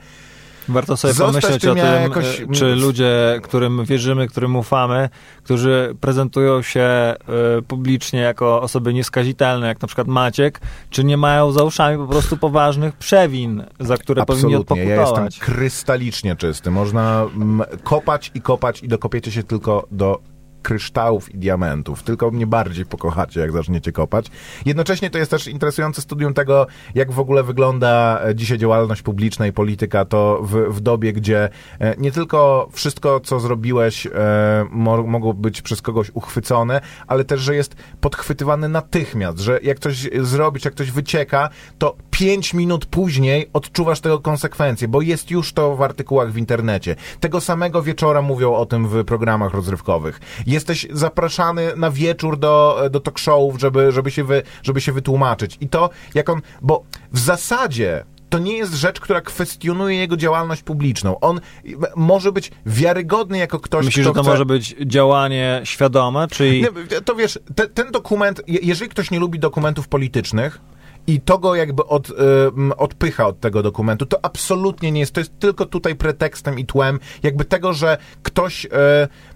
Warto 0.69 0.97
sobie 0.97 1.15
Zostać 1.15 1.43
pomyśleć 1.43 1.63
tym 1.63 1.71
o 1.71 1.75
tym, 1.75 1.85
ja 1.85 2.01
jakoś- 2.01 2.41
e, 2.41 2.47
czy 2.53 2.75
ludzie, 2.75 3.41
którym 3.43 3.85
wierzymy, 3.85 4.29
którym 4.29 4.57
ufamy, 4.57 5.09
którzy 5.43 5.97
prezentują 6.01 6.63
się 6.63 6.81
e, 6.81 7.17
publicznie 7.69 8.21
jako 8.21 8.63
osoby 8.63 8.95
nieskazitelne, 8.95 9.67
jak 9.67 9.83
na 9.83 9.87
przykład 9.89 10.07
Maciek, 10.09 10.61
czy 10.91 11.05
nie 11.05 11.17
mają 11.17 11.53
za 11.53 11.63
uszami 11.63 11.99
po 11.99 12.07
prostu 12.07 12.37
poważnych 12.37 12.97
przewin, 12.97 13.65
za 13.81 13.97
które 13.97 14.25
powinni 14.25 14.55
Absolutnie, 14.55 14.85
ja 14.85 15.01
odpokutować. 15.01 15.35
jestem 15.35 15.55
krystalicznie 15.55 16.37
czysty. 16.37 16.71
Można 16.71 17.27
mm, 17.35 17.63
kopać 17.83 18.31
i 18.35 18.41
kopać 18.41 18.83
i 18.83 18.89
dokopiecie 18.89 19.33
się 19.33 19.43
tylko 19.43 19.87
do 19.91 20.21
kryształów 20.63 21.35
i 21.35 21.39
diamentów. 21.39 22.03
Tylko 22.03 22.31
mnie 22.31 22.47
bardziej 22.47 22.87
pokochacie, 22.87 23.41
jak 23.41 23.53
zaczniecie 23.53 23.93
kopać. 23.93 24.27
Jednocześnie 24.67 25.11
to 25.11 25.19
jest 25.19 25.31
też 25.31 25.49
interesujące 25.49 26.03
studium 26.03 26.35
tego, 26.35 26.67
jak 26.95 27.13
w 27.13 27.19
ogóle 27.19 27.43
wygląda 27.43 28.21
e, 28.25 28.35
dzisiaj 28.35 28.59
działalność 28.59 29.03
publiczna 29.03 29.47
i 29.47 29.53
polityka, 29.53 30.05
to 30.05 30.41
w, 30.43 30.75
w 30.75 30.81
dobie, 30.81 31.13
gdzie 31.13 31.49
e, 31.81 31.95
nie 31.99 32.13
tylko 32.13 32.69
wszystko, 32.73 33.21
co 33.21 33.41
zrobiłeś, 33.41 34.07
e, 34.07 34.11
mo, 34.71 35.03
mogło 35.03 35.35
być 35.35 35.63
przez 35.63 35.83
kogoś 35.83 36.11
uchwycone, 36.15 36.81
ale 37.07 37.25
też, 37.25 37.41
że 37.41 37.55
jest 37.55 37.75
podchwytywane 38.01 38.69
natychmiast, 38.69 39.39
że 39.39 39.61
jak 39.63 39.79
coś 39.79 40.09
zrobić, 40.21 40.65
jak 40.65 40.75
coś 40.75 40.91
wycieka, 40.91 41.49
to 41.79 41.97
pięć 42.11 42.55
minut 42.55 42.87
później 42.87 43.51
odczuwasz 43.53 44.01
tego 44.01 44.21
konsekwencje, 44.21 44.89
bo 44.89 45.01
jest 45.01 45.31
już 45.31 45.53
to 45.53 45.77
w 45.77 45.83
artykułach 45.83 46.33
w 46.33 46.37
internecie. 46.37 46.97
Tego 47.21 47.41
samego 47.41 47.83
wieczora 47.83 48.23
mówią 48.23 48.55
o 48.55 48.67
tym 48.67 48.89
w 48.89 49.05
programach 49.05 49.55
rozrywkowych. 49.55 50.21
Jesteś 50.53 50.87
zapraszany 50.91 51.73
na 51.77 51.91
wieczór 51.91 52.39
do, 52.39 52.83
do 52.91 53.01
talk 53.01 53.19
showów, 53.19 53.61
żeby, 53.61 53.93
żeby, 53.93 54.11
się 54.11 54.25
wy, 54.25 54.43
żeby 54.63 54.81
się 54.81 54.93
wytłumaczyć. 54.93 55.59
I 55.61 55.69
to, 55.69 55.91
jak 56.15 56.29
on, 56.29 56.41
bo 56.63 56.85
w 57.13 57.19
zasadzie 57.19 58.05
to 58.29 58.39
nie 58.39 58.57
jest 58.57 58.75
rzecz, 58.75 59.01
która 59.01 59.21
kwestionuje 59.21 59.97
jego 59.97 60.17
działalność 60.17 60.63
publiczną. 60.63 61.21
On 61.21 61.41
może 61.97 62.33
być 62.33 62.51
wiarygodny 62.67 63.39
jako 63.39 63.61
ktoś, 63.61 63.85
Myślisz, 63.85 64.05
kto 64.07 64.11
że 64.11 64.15
to 64.15 64.23
chce... 64.23 64.31
może 64.31 64.47
być 64.47 64.77
działanie 64.87 65.61
świadome, 65.65 66.29
czyli... 66.29 66.63
Nie, 66.63 67.01
to 67.01 67.15
wiesz, 67.15 67.39
te, 67.55 67.69
ten 67.69 67.91
dokument, 67.91 68.43
je- 68.47 68.61
jeżeli 68.63 68.91
ktoś 68.91 69.11
nie 69.11 69.21
lubi 69.21 69.39
dokumentów 69.39 69.89
politycznych 69.89 70.61
i 71.07 71.21
to 71.21 71.39
go 71.39 71.55
jakby 71.55 71.85
od, 71.87 72.11
y, 72.11 72.13
odpycha 72.77 73.27
od 73.27 73.41
tego 73.41 73.63
dokumentu, 73.63 74.07
to 74.07 74.19
absolutnie 74.25 74.93
nie 74.93 75.01
jest. 75.01 75.13
To 75.13 75.21
jest 75.21 75.39
tylko 75.39 75.67
tutaj 75.67 75.95
pretekstem 75.95 76.59
i 76.59 76.67
tłem 76.67 76.99
jakby 77.23 77.45
tego, 77.45 77.73
że 77.73 77.99
ktoś 78.23 78.65
y, 78.65 78.69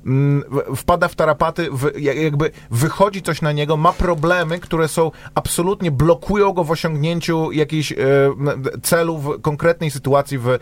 w- 0.04 0.76
wpada 0.76 1.08
w 1.08 1.14
tarapaty, 1.14 1.68
w, 1.72 1.90
ja- 2.00 2.12
jakby 2.12 2.50
wychodzi 2.70 3.22
coś 3.22 3.42
na 3.42 3.52
niego, 3.52 3.76
ma 3.76 3.92
problemy, 3.92 4.58
które 4.60 4.88
są 4.88 5.10
absolutnie 5.34 5.90
blokują 5.90 6.52
go 6.52 6.64
w 6.64 6.70
osiągnięciu 6.70 7.52
jakichś 7.52 7.92
y, 7.92 7.96
m, 8.40 8.62
celu 8.82 9.18
w 9.18 9.40
konkretnej 9.42 9.90
sytuacji, 9.90 10.38
w, 10.38 10.48
e, 10.48 10.58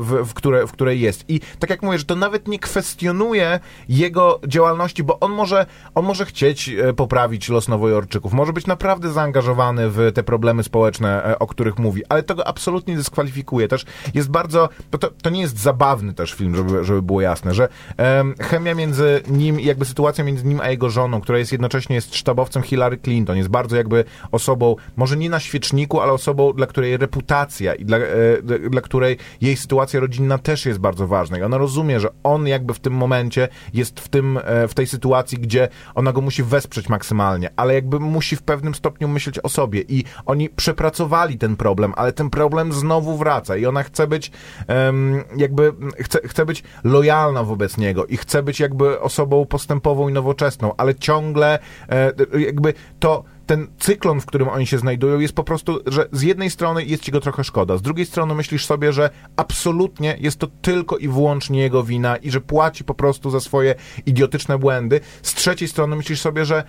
w, 0.00 0.24
w, 0.26 0.34
które, 0.34 0.66
w 0.66 0.72
której 0.72 1.00
jest. 1.00 1.24
I 1.28 1.40
tak 1.58 1.70
jak 1.70 1.82
mówię, 1.82 1.98
że 1.98 2.04
to 2.04 2.14
nawet 2.16 2.48
nie 2.48 2.58
kwestionuje 2.58 3.60
jego 3.88 4.40
działalności, 4.48 5.02
bo 5.02 5.20
on 5.20 5.32
może, 5.32 5.66
on 5.94 6.04
może 6.04 6.26
chcieć 6.26 6.68
e, 6.68 6.92
poprawić 6.92 7.48
los 7.48 7.68
nowojorczyków, 7.68 8.32
może 8.32 8.52
być 8.52 8.66
naprawdę 8.66 9.12
zaangażowany 9.12 9.90
w 9.90 10.12
te 10.14 10.22
problemy 10.22 10.43
społeczne, 10.62 11.24
e, 11.24 11.38
o 11.38 11.46
których 11.46 11.78
mówi, 11.78 12.02
ale 12.08 12.22
to 12.22 12.34
go 12.34 12.46
absolutnie 12.46 12.96
dyskwalifikuje. 12.96 13.68
Też 13.68 13.84
jest 14.14 14.30
bardzo, 14.30 14.68
to, 14.90 14.98
to, 14.98 15.10
to 15.22 15.30
nie 15.30 15.40
jest 15.40 15.58
zabawny 15.58 16.14
też 16.14 16.32
film, 16.34 16.56
żeby, 16.56 16.84
żeby 16.84 17.02
było 17.02 17.20
jasne, 17.20 17.54
że 17.54 17.68
em, 17.96 18.34
chemia 18.40 18.74
między 18.74 19.22
nim, 19.28 19.60
jakby 19.60 19.84
sytuacja 19.84 20.24
między 20.24 20.44
nim 20.44 20.60
a 20.60 20.68
jego 20.68 20.90
żoną, 20.90 21.20
która 21.20 21.38
jest 21.38 21.52
jednocześnie 21.52 21.96
jest 21.96 22.14
sztabowcem 22.14 22.62
Hillary 22.62 22.98
Clinton, 22.98 23.36
jest 23.36 23.48
bardzo 23.48 23.76
jakby 23.76 24.04
osobą, 24.32 24.76
może 24.96 25.16
nie 25.16 25.30
na 25.30 25.40
świeczniku, 25.40 26.00
ale 26.00 26.12
osobą, 26.12 26.52
dla 26.52 26.66
której 26.66 26.96
reputacja 26.96 27.74
i 27.74 27.84
dla, 27.84 27.98
e, 27.98 28.68
dla 28.70 28.80
której 28.80 29.16
jej 29.40 29.56
sytuacja 29.56 30.00
rodzinna 30.00 30.38
też 30.38 30.66
jest 30.66 30.78
bardzo 30.78 31.06
ważna. 31.06 31.38
I 31.38 31.42
ona 31.42 31.58
rozumie, 31.58 32.00
że 32.00 32.08
on 32.22 32.46
jakby 32.46 32.74
w 32.74 32.80
tym 32.80 32.92
momencie 32.92 33.48
jest 33.74 34.00
w, 34.00 34.08
tym, 34.08 34.38
e, 34.44 34.68
w 34.68 34.74
tej 34.74 34.86
sytuacji, 34.86 35.38
gdzie 35.38 35.68
ona 35.94 36.12
go 36.12 36.20
musi 36.20 36.42
wesprzeć 36.42 36.88
maksymalnie, 36.88 37.50
ale 37.56 37.74
jakby 37.74 38.00
musi 38.00 38.36
w 38.36 38.42
pewnym 38.42 38.74
stopniu 38.74 39.08
myśleć 39.08 39.38
o 39.38 39.48
sobie. 39.48 39.80
I 39.88 40.04
oni 40.34 40.50
przepracowali 40.50 41.38
ten 41.38 41.56
problem, 41.56 41.92
ale 41.96 42.12
ten 42.12 42.30
problem 42.30 42.72
znowu 42.72 43.16
wraca 43.16 43.56
i 43.56 43.66
ona 43.66 43.82
chce 43.82 44.06
być 44.06 44.30
em, 44.66 45.22
jakby, 45.36 45.72
chce, 45.98 46.18
chce 46.24 46.46
być 46.46 46.62
lojalna 46.84 47.44
wobec 47.44 47.76
niego 47.76 48.06
i 48.06 48.16
chce 48.16 48.42
być 48.42 48.60
jakby 48.60 49.00
osobą 49.00 49.46
postępową 49.46 50.08
i 50.08 50.12
nowoczesną, 50.12 50.72
ale 50.76 50.94
ciągle 50.94 51.58
e, 51.88 52.12
jakby 52.38 52.74
to 52.98 53.24
ten 53.46 53.66
cyklon, 53.78 54.20
w 54.20 54.26
którym 54.26 54.48
oni 54.48 54.66
się 54.66 54.78
znajdują, 54.78 55.20
jest 55.20 55.34
po 55.34 55.44
prostu, 55.44 55.80
że 55.86 56.08
z 56.12 56.22
jednej 56.22 56.50
strony 56.50 56.84
jest 56.84 57.02
ci 57.02 57.12
go 57.12 57.20
trochę 57.20 57.44
szkoda, 57.44 57.76
z 57.76 57.82
drugiej 57.82 58.06
strony 58.06 58.34
myślisz 58.34 58.66
sobie, 58.66 58.92
że 58.92 59.10
absolutnie 59.36 60.16
jest 60.20 60.38
to 60.38 60.46
tylko 60.46 60.96
i 60.96 61.08
wyłącznie 61.08 61.60
jego 61.60 61.84
wina 61.84 62.16
i 62.16 62.30
że 62.30 62.40
płaci 62.40 62.84
po 62.84 62.94
prostu 62.94 63.30
za 63.30 63.40
swoje 63.40 63.74
idiotyczne 64.06 64.58
błędy. 64.58 65.00
Z 65.22 65.34
trzeciej 65.34 65.68
strony 65.68 65.96
myślisz 65.96 66.20
sobie, 66.20 66.44
że 66.44 66.64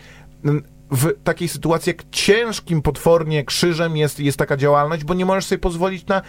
mm, 0.46 0.64
w 0.96 1.24
takiej 1.24 1.48
sytuacji, 1.48 1.90
jak 1.90 2.04
ciężkim 2.12 2.82
potwornie 2.82 3.44
krzyżem 3.44 3.98
jest, 3.98 4.20
jest 4.20 4.38
taka 4.38 4.58
działalność, 4.58 5.04
bo 5.04 5.14
nie 5.14 5.26
możesz 5.26 5.46
sobie 5.46 5.60
pozwolić 5.60 6.08
na 6.08 6.22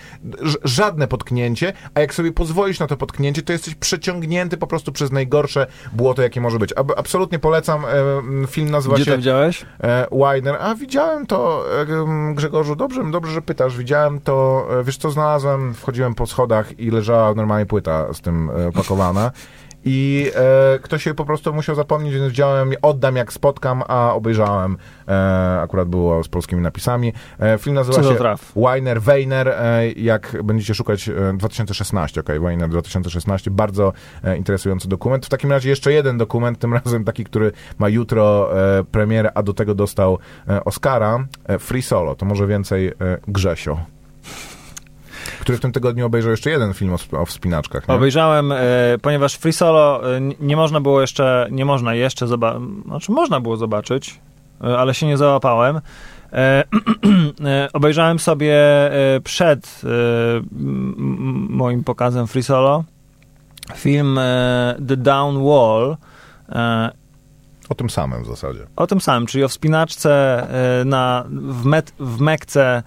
żadne 0.65 1.09
potknięcie, 1.09 1.73
a 1.95 2.01
jak 2.01 2.15
sobie 2.15 2.33
pozwolisz 2.33 2.79
na 2.79 2.87
to 2.87 2.97
potknięcie, 2.97 3.43
to 3.43 3.53
jesteś 3.53 3.75
przeciągnięty 3.75 4.57
po 4.57 4.67
prostu 4.67 4.93
przez 4.93 5.13
najgorsze 5.13 5.67
błoto, 5.93 6.23
jakie 6.23 6.41
może 6.41 6.59
być. 6.59 6.73
Ab- 6.73 6.95
absolutnie 6.97 7.39
polecam. 7.39 7.85
E, 7.85 8.47
film 8.47 8.71
nazywa 8.71 8.95
Gdzie 8.95 9.05
się... 9.05 9.11
to 9.11 9.17
widziałeś? 9.17 9.65
E. 9.83 10.07
A 10.61 10.75
widziałem 10.75 11.27
to, 11.27 11.65
e, 11.81 11.87
Grzegorzu, 12.35 12.77
dobrze, 12.77 13.11
dobrze, 13.11 13.33
że 13.33 13.43
pytasz. 13.43 13.77
Widziałem 13.77 14.21
to, 14.21 14.67
e, 14.81 14.85
wiesz 14.85 14.97
co, 14.97 15.11
znalazłem, 15.11 15.75
wchodziłem 15.75 16.15
po 16.15 16.27
schodach 16.27 16.79
i 16.81 16.91
leżała 16.91 17.35
normalnie 17.35 17.67
płyta 17.67 18.13
z 18.13 18.21
tym 18.21 18.51
e, 18.51 18.69
opakowana. 18.69 19.31
I 19.89 20.31
e, 20.35 20.79
ktoś 20.79 21.03
się 21.03 21.15
po 21.15 21.25
prostu 21.25 21.53
musiał 21.53 21.75
zapomnieć, 21.75 22.15
więc 22.15 22.33
wziąłem, 22.33 22.73
oddam 22.83 23.17
jak 23.17 23.33
spotkam, 23.33 23.83
a 23.89 24.15
obejrzałem. 24.15 24.77
E, 25.09 25.61
akurat 25.63 25.89
było 25.89 26.25
z 26.25 26.29
polskimi 26.29 26.63
napisami. 26.63 27.13
E, 27.41 27.59
film 27.59 27.75
nazywa 27.75 28.03
Co 28.03 28.13
się 28.13 28.19
traf? 28.19 28.53
Weiner, 28.57 29.03
Weiner, 29.03 29.49
e, 29.49 29.91
jak 29.91 30.37
będziecie 30.45 30.75
szukać, 30.75 31.09
e, 31.09 31.13
2016, 31.37 32.21
okej, 32.21 32.41
Weiner 32.41 32.69
2016, 32.69 33.51
bardzo 33.51 33.93
e, 34.25 34.37
interesujący 34.37 34.89
dokument. 34.89 35.27
W 35.27 35.29
takim 35.29 35.51
razie 35.51 35.71
jeszcze 35.71 35.93
jeden 35.93 36.19
dokument, 36.19 36.59
tym 36.59 36.75
razem 36.85 37.05
taki, 37.05 37.25
który 37.25 37.53
ma 37.79 37.89
jutro 37.89 38.51
e, 38.79 38.85
premierę, 38.85 39.31
a 39.35 39.43
do 39.43 39.55
tego 39.55 39.75
dostał 39.75 40.19
e, 40.49 40.65
Oscara, 40.65 41.27
e, 41.45 41.59
Free 41.59 41.83
Solo, 41.83 42.15
to 42.15 42.27
może 42.27 42.47
więcej 42.47 42.89
e, 42.89 42.93
Grzesio. 43.29 43.79
Który 45.41 45.59
w 45.59 45.61
tym 45.61 45.73
tygodniu 45.73 46.07
obejrzał 46.07 46.31
jeszcze 46.31 46.51
jeden 46.51 46.75
film 46.75 46.95
o, 47.13 47.21
o 47.21 47.27
wspinaczkach. 47.27 47.89
Nie? 47.89 47.95
Obejrzałem, 47.95 48.53
e, 48.53 48.59
ponieważ 49.03 49.35
Free 49.35 49.53
Solo 49.53 50.17
e, 50.17 50.21
nie 50.41 50.57
można 50.57 50.81
było 50.81 51.01
jeszcze, 51.01 51.49
nie 51.51 51.65
można 51.65 51.95
jeszcze 51.95 52.27
zobaczyć, 52.27 52.63
znaczy 52.87 53.13
można 53.13 53.41
było 53.41 53.57
zobaczyć, 53.57 54.21
e, 54.65 54.79
ale 54.79 54.95
się 54.95 55.07
nie 55.07 55.17
załapałem. 55.17 55.81
E, 56.33 56.65
e, 57.45 57.69
obejrzałem 57.73 58.19
sobie 58.19 58.55
e, 59.15 59.21
przed 59.21 59.81
m- 60.53 61.47
moim 61.51 61.85
pokazem 61.85 62.27
Free 62.27 62.43
Solo 62.43 62.85
film 63.75 64.19
The 64.89 64.97
Down 64.97 65.45
Wall, 65.45 65.97
O 67.69 67.75
tym 67.75 67.91
samym 67.91 68.23
w 68.23 68.27
zasadzie. 68.27 68.61
o 68.77 68.87
tym 68.87 69.01
samym, 69.01 69.27
czyli 69.27 69.45
o 69.45 69.49
wspinaczce 69.49 70.47
na, 70.85 71.25
w, 71.31 71.65
Met, 71.65 71.93
w 71.99 72.21
Mekce 72.21 72.83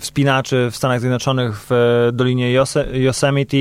wspinaczy 0.00 0.68
w 0.70 0.76
Stanach 0.76 1.00
Zjednoczonych 1.00 1.58
w 1.58 1.72
e, 1.72 2.12
Dolinie 2.12 2.52
Yose, 2.52 2.98
Yosemite 2.98 3.56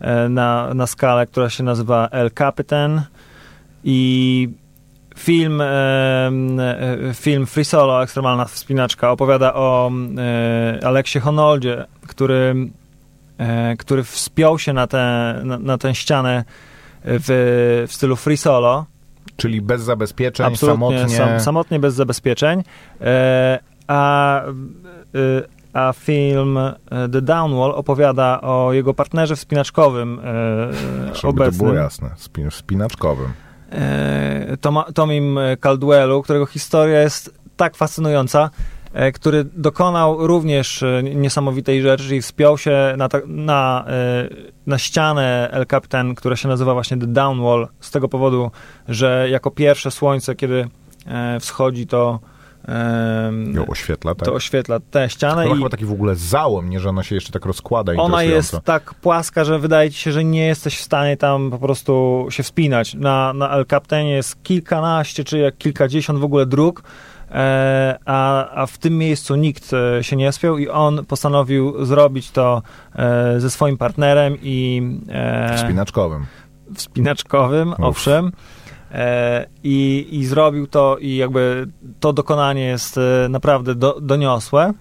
e, 0.00 0.28
na, 0.28 0.74
na 0.74 0.86
skalę, 0.86 1.26
która 1.26 1.50
się 1.50 1.62
nazywa 1.62 2.08
El 2.08 2.30
Capitan 2.30 3.02
i 3.84 4.48
film, 5.16 5.60
e, 5.60 6.30
film 7.14 7.46
Free 7.46 7.64
Solo, 7.64 8.02
ekstremalna 8.02 8.44
wspinaczka, 8.44 9.10
opowiada 9.10 9.54
o 9.54 9.90
Aleksie 10.84 11.20
Honoldzie, 11.20 11.84
który, 12.06 12.54
który 13.78 14.04
wspiął 14.04 14.58
się 14.58 14.72
na 14.72 14.86
tę 14.86 15.34
na, 15.44 15.58
na 15.58 15.78
tę 15.78 15.94
ścianę 15.94 16.44
w, 17.04 17.84
w 17.88 17.92
stylu 17.92 18.16
Free 18.16 18.36
Solo 18.36 18.86
Czyli 19.36 19.62
bez 19.62 19.82
zabezpieczeń, 19.82 20.46
Absolutnie 20.46 20.98
samotnie. 20.98 21.16
sam, 21.16 21.40
samotnie, 21.40 21.78
bez 21.78 21.94
zabezpieczeń. 21.94 22.62
E, 23.00 23.58
a, 23.86 24.42
e, 24.44 24.50
a 25.72 25.92
film 25.92 26.58
e, 26.58 26.74
The 27.12 27.22
Downwall 27.22 27.70
opowiada 27.70 28.40
o 28.40 28.72
jego 28.72 28.94
partnerze 28.94 29.36
wspinaczkowym 29.36 30.20
e, 30.24 31.14
Żeby 31.14 31.14
to 31.14 31.20
było 31.22 31.30
obecnym, 31.30 31.74
jasne, 31.74 32.10
spin- 32.18 32.50
spinaczkowym. 32.50 33.32
e, 33.72 34.56
Toma, 34.60 34.84
Tomim 34.94 35.38
Caldwellu, 35.60 36.22
którego 36.22 36.46
historia 36.46 37.00
jest 37.00 37.38
tak 37.56 37.76
fascynująca, 37.76 38.50
który 39.14 39.44
dokonał 39.44 40.26
również 40.26 40.84
niesamowitej 41.14 41.82
rzeczy, 41.82 42.04
czyli 42.04 42.22
wspiął 42.22 42.58
się 42.58 42.94
na, 42.96 43.08
na, 43.26 43.84
na 44.66 44.78
ścianę 44.78 45.48
El 45.52 45.66
Capitan, 45.66 46.14
która 46.14 46.36
się 46.36 46.48
nazywa 46.48 46.72
właśnie 46.74 46.96
The 46.96 47.06
Downwall, 47.06 47.68
z 47.80 47.90
tego 47.90 48.08
powodu, 48.08 48.50
że 48.88 49.26
jako 49.30 49.50
pierwsze 49.50 49.90
słońce, 49.90 50.34
kiedy 50.34 50.68
wschodzi, 51.40 51.86
to 51.86 52.20
Ją 53.54 53.66
oświetla, 53.66 54.14
tak? 54.14 54.24
to 54.24 54.34
oświetla 54.34 54.80
tę 54.80 55.10
ścianę 55.10 55.42
To 55.42 55.48
ma 55.48 55.54
i 55.54 55.58
chyba 55.58 55.70
taki 55.70 55.84
w 55.84 55.92
ogóle 55.92 56.14
załom, 56.14 56.70
nie, 56.70 56.80
że 56.80 56.88
ona 56.88 57.02
się 57.02 57.14
jeszcze 57.14 57.32
tak 57.32 57.44
rozkłada 57.44 57.92
ona 57.96 58.22
jest 58.22 58.56
tak 58.64 58.94
płaska, 58.94 59.44
że 59.44 59.58
wydaje 59.58 59.90
ci 59.90 59.98
się, 59.98 60.12
że 60.12 60.24
nie 60.24 60.46
jesteś 60.46 60.78
w 60.78 60.82
stanie 60.82 61.16
tam 61.16 61.50
po 61.50 61.58
prostu 61.58 62.26
się 62.30 62.42
wspinać. 62.42 62.94
Na, 62.94 63.32
na 63.32 63.50
El 63.50 63.66
Capitanie 63.66 64.10
jest 64.10 64.42
kilkanaście 64.42 65.24
czy 65.24 65.38
jak 65.38 65.58
kilkadziesiąt 65.58 66.18
w 66.18 66.24
ogóle 66.24 66.46
dróg, 66.46 66.82
e, 67.30 67.98
a, 68.04 68.50
a 68.50 68.66
w 68.66 68.78
tym 68.78 68.98
miejscu 68.98 69.36
nikt 69.36 69.70
e, 69.72 70.04
się 70.04 70.16
nie 70.16 70.32
spiął 70.32 70.58
i 70.58 70.68
on 70.68 71.04
postanowił 71.04 71.84
zrobić 71.84 72.30
to 72.30 72.62
e, 72.96 73.40
ze 73.40 73.50
swoim 73.50 73.78
partnerem 73.78 74.36
i 74.42 74.82
Wspinaczkowym. 75.56 76.26
wspinaczkowym, 76.74 77.72
Uff. 77.72 77.80
owszem. 77.80 78.32
E, 78.94 79.46
i, 79.64 80.08
I 80.10 80.24
zrobił 80.24 80.66
to 80.66 80.96
i 81.00 81.16
jakby 81.16 81.66
to 82.00 82.12
dokonanie 82.12 82.64
jest 82.64 82.98
e, 82.98 83.28
naprawdę 83.28 83.74
do, 83.74 84.00
doniosłe, 84.00 84.72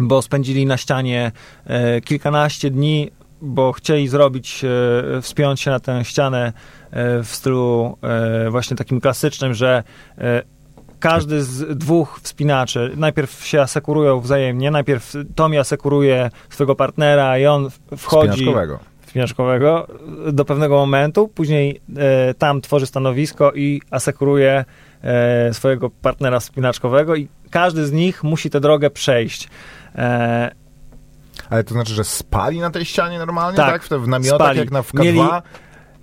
bo 0.00 0.22
spędzili 0.22 0.66
na 0.66 0.76
ścianie 0.76 1.32
e, 1.66 2.00
kilkanaście 2.00 2.70
dni, 2.70 3.10
bo 3.40 3.72
chcieli 3.72 4.08
zrobić, 4.08 4.64
wspiąć 5.22 5.60
się 5.60 5.70
na 5.70 5.80
tę 5.80 6.04
ścianę 6.04 6.52
w 7.22 7.28
stylu 7.28 7.98
właśnie 8.50 8.76
takim 8.76 9.00
klasycznym, 9.00 9.54
że 9.54 9.82
każdy 11.00 11.42
z 11.42 11.78
dwóch 11.78 12.20
wspinaczy 12.22 12.92
najpierw 12.96 13.46
się 13.46 13.60
asekurują 13.60 14.20
wzajemnie, 14.20 14.70
najpierw 14.70 15.12
Tommy 15.34 15.60
asekuruje 15.60 16.30
swojego 16.48 16.74
partnera 16.74 17.38
i 17.38 17.46
on 17.46 17.68
wchodzi 17.96 18.30
Wspinaczkowego. 18.30 18.78
Wspinaczkowego 19.16 19.86
do 20.32 20.44
pewnego 20.44 20.76
momentu, 20.76 21.28
później 21.28 21.80
e, 21.96 22.34
tam 22.34 22.60
tworzy 22.60 22.86
stanowisko 22.86 23.52
i 23.52 23.80
asekuruje 23.90 24.64
e, 25.02 25.54
swojego 25.54 25.90
partnera 25.90 26.40
wspinaczkowego 26.40 27.14
i 27.16 27.28
każdy 27.50 27.86
z 27.86 27.92
nich 27.92 28.24
musi 28.24 28.50
tę 28.50 28.60
drogę 28.60 28.90
przejść. 28.90 29.48
E, 29.94 30.50
Ale 31.50 31.64
to 31.64 31.74
znaczy, 31.74 31.94
że 31.94 32.04
spali 32.04 32.60
na 32.60 32.70
tej 32.70 32.84
ścianie 32.84 33.18
normalnie, 33.18 33.56
Tak, 33.56 33.72
tak? 33.72 33.82
W, 33.82 33.88
te- 33.88 33.98
w 33.98 34.08
namiotach 34.08 34.38
spali. 34.46 34.58
jak 34.58 34.70
na 34.70 34.82
w 34.82 34.92
K2? 34.92 35.02
Mieli- 35.02 35.42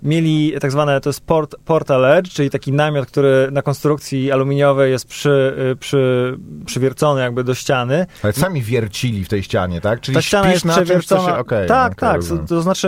mieli 0.03 0.53
tak 0.61 0.71
zwane, 0.71 1.01
to 1.01 1.09
jest 1.09 1.21
port, 1.21 1.55
portal 1.65 2.05
edge, 2.05 2.29
czyli 2.29 2.49
taki 2.49 2.71
namiot, 2.71 3.05
który 3.05 3.49
na 3.51 3.61
konstrukcji 3.61 4.31
aluminiowej 4.31 4.91
jest 4.91 5.07
przy, 5.07 5.55
y, 5.71 5.75
przy, 5.75 6.33
przywiercony 6.65 7.21
jakby 7.21 7.43
do 7.43 7.55
ściany. 7.55 8.05
Ale 8.23 8.33
sami 8.33 8.61
wiercili 8.61 9.25
w 9.25 9.29
tej 9.29 9.43
ścianie, 9.43 9.81
tak? 9.81 10.01
Czyli 10.01 10.15
Ta 10.15 10.21
ściana 10.21 10.43
śpisz 10.43 10.53
jest 10.53 10.65
na 10.65 10.85
czymś, 10.85 11.05
co 11.05 11.17
się... 11.17 11.37
okej, 11.37 11.67
tak, 11.67 11.91
okej, 11.91 12.09
tak, 12.09 12.23
to, 12.23 12.37
to 12.47 12.61
znaczy... 12.61 12.87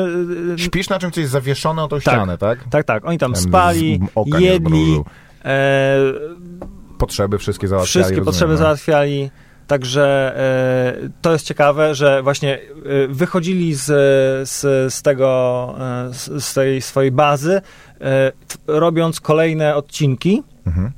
y, 0.55 0.59
Śpisz 0.59 0.89
na 0.89 0.99
czymś, 0.99 1.13
co 1.13 1.20
jest 1.20 1.32
zawieszone 1.32 1.84
o 1.84 1.88
tą 1.88 1.99
ścianę, 1.99 2.38
tak? 2.38 2.59
Tak, 2.70 2.86
tak, 2.86 3.05
oni 3.05 3.18
tam 3.18 3.34
Ten 3.34 3.41
spali, 3.41 3.99
jedli, 4.26 5.01
e, 5.45 5.97
Potrzeby 6.97 7.38
wszystkie 7.38 7.68
załatwiali. 7.68 7.89
wszystkie 7.89 8.09
rozumiem, 8.09 8.26
potrzeby 8.26 8.51
no. 8.51 8.57
załatwiali. 8.57 9.32
Także 9.68 10.36
e, 11.05 11.09
to 11.22 11.34
jest 11.34 11.45
ciekawe, 11.45 11.95
że 11.95 12.24
właśnie 12.24 12.59
e, 12.59 13.07
wychodzili 13.07 13.74
z, 13.74 13.86
z, 14.49 14.93
z 14.93 15.01
tego, 15.01 15.76
e, 15.80 16.39
z, 16.39 16.53
tej 16.53 16.82
swojej 16.82 17.11
bazy, 17.11 17.61
robiąc 18.68 19.20
kolejne 19.22 19.76
odcinki. 19.76 20.43
Mhm. 20.68 20.91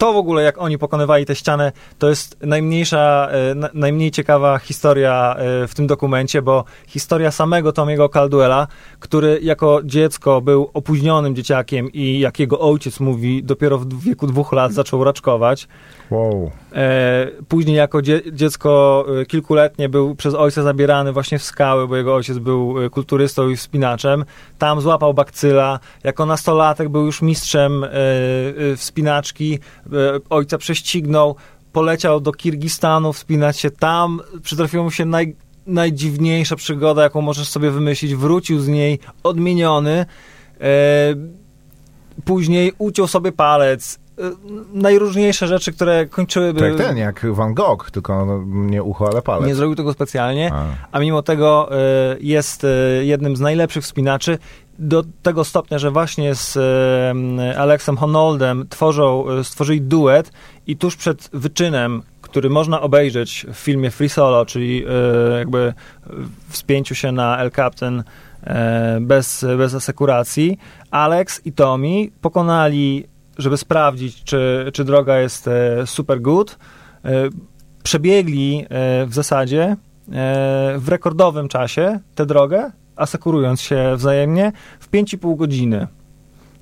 To 0.00 0.12
w 0.12 0.16
ogóle, 0.16 0.42
jak 0.42 0.58
oni 0.58 0.78
pokonywali 0.78 1.26
tę 1.26 1.34
ścianę, 1.34 1.72
to 1.98 2.08
jest 2.08 2.36
najmniejsza, 2.42 3.28
e, 3.30 3.54
na, 3.54 3.68
najmniej 3.74 4.10
ciekawa 4.10 4.58
historia 4.58 5.36
e, 5.38 5.66
w 5.66 5.74
tym 5.74 5.86
dokumencie, 5.86 6.42
bo 6.42 6.64
historia 6.86 7.30
samego 7.30 7.72
Tomiego 7.72 8.08
Caldwella, 8.08 8.66
który 8.98 9.38
jako 9.42 9.80
dziecko 9.84 10.40
był 10.40 10.70
opóźnionym 10.74 11.34
dzieciakiem 11.34 11.92
i 11.92 12.18
jak 12.18 12.38
jego 12.38 12.60
ojciec 12.60 13.00
mówi, 13.00 13.42
dopiero 13.42 13.78
w 13.78 14.02
wieku 14.02 14.26
dwóch 14.26 14.52
lat 14.52 14.72
zaczął 14.72 15.04
raczkować. 15.04 15.68
Wow. 16.10 16.50
E, 16.72 17.26
później 17.48 17.76
jako 17.76 18.02
dzie 18.02 18.20
dziecko 18.32 19.04
kilkuletnie 19.28 19.88
był 19.88 20.14
przez 20.14 20.34
ojca 20.34 20.62
zabierany 20.62 21.12
właśnie 21.12 21.38
w 21.38 21.42
skały, 21.42 21.88
bo 21.88 21.96
jego 21.96 22.14
ojciec 22.14 22.38
był 22.38 22.74
kulturystą 22.90 23.48
i 23.48 23.56
wspinaczem. 23.56 24.24
Tam 24.58 24.80
złapał 24.80 25.14
bakcyla. 25.14 25.78
Jako 26.04 26.26
nastolatek 26.26 26.88
był 26.88 27.06
już 27.06 27.22
mistrzem 27.22 27.86
wspinaczki. 28.76 29.58
E, 29.92 30.20
ojca 30.30 30.58
prześcignął. 30.58 31.36
Poleciał 31.72 32.20
do 32.20 32.32
Kirgistanu 32.32 33.12
wspinać 33.12 33.58
się. 33.58 33.70
Tam 33.70 34.20
przytrafiła 34.42 34.84
mu 34.84 34.90
się 34.90 35.04
naj, 35.04 35.36
najdziwniejsza 35.66 36.56
przygoda, 36.56 37.02
jaką 37.02 37.20
możesz 37.20 37.48
sobie 37.48 37.70
wymyślić. 37.70 38.14
Wrócił 38.14 38.60
z 38.60 38.68
niej 38.68 38.98
odmieniony. 39.22 40.06
E, 40.60 40.66
później 42.24 42.72
uciął 42.78 43.06
sobie 43.06 43.32
palec. 43.32 43.98
E, 44.18 44.22
Najróżniejsze 44.72 45.48
rzeczy, 45.48 45.72
które 45.72 46.06
kończyłyby... 46.06 46.60
To 46.60 46.66
jak 46.66 46.76
ten, 46.76 46.96
jak 46.96 47.26
Van 47.32 47.54
Gogh, 47.54 47.90
tylko 47.90 48.26
no, 48.26 48.44
nie 48.46 48.82
ucho, 48.82 49.08
ale 49.12 49.22
palec. 49.22 49.46
Nie 49.46 49.54
zrobił 49.54 49.76
tego 49.76 49.92
specjalnie, 49.92 50.50
A. 50.52 50.64
a 50.92 51.00
mimo 51.00 51.22
tego 51.22 51.70
jest 52.20 52.66
jednym 53.02 53.36
z 53.36 53.40
najlepszych 53.40 53.84
wspinaczy. 53.84 54.38
Do 54.82 55.04
tego 55.22 55.44
stopnia, 55.44 55.78
że 55.78 55.90
właśnie 55.90 56.34
z 56.34 56.58
Alexem 57.56 57.96
Honoldem 57.96 58.68
tworzą, 58.68 59.30
e, 59.30 59.44
stworzyli 59.44 59.80
duet 59.80 60.32
i 60.66 60.76
tuż 60.76 60.96
przed 60.96 61.30
wyczynem, 61.32 62.02
który 62.20 62.50
można 62.50 62.80
obejrzeć 62.80 63.46
w 63.52 63.56
filmie 63.56 63.90
Free 63.90 64.08
Solo, 64.08 64.46
czyli 64.46 64.84
e, 64.84 65.38
jakby 65.38 65.74
wspięciu 66.48 66.94
się 66.94 67.12
na 67.12 67.38
El 67.38 67.50
Captain 67.50 68.02
e, 68.44 68.98
bez, 69.00 69.46
bez 69.58 69.74
asekuracji, 69.74 70.58
Alex 70.90 71.46
i 71.46 71.52
Tommy 71.52 72.08
pokonali, 72.20 73.04
żeby 73.38 73.56
sprawdzić, 73.56 74.24
czy, 74.24 74.70
czy 74.72 74.84
droga 74.84 75.18
jest 75.18 75.50
super 75.84 76.20
good, 76.20 76.58
przebiegli 77.82 78.66
w 79.06 79.14
zasadzie 79.14 79.76
w 80.78 80.84
rekordowym 80.88 81.48
czasie 81.48 82.00
tę 82.14 82.26
drogę, 82.26 82.70
asekurując 83.00 83.60
się 83.60 83.92
wzajemnie 83.96 84.52
w 84.80 84.90
5,5 84.90 85.36
godziny. 85.36 85.86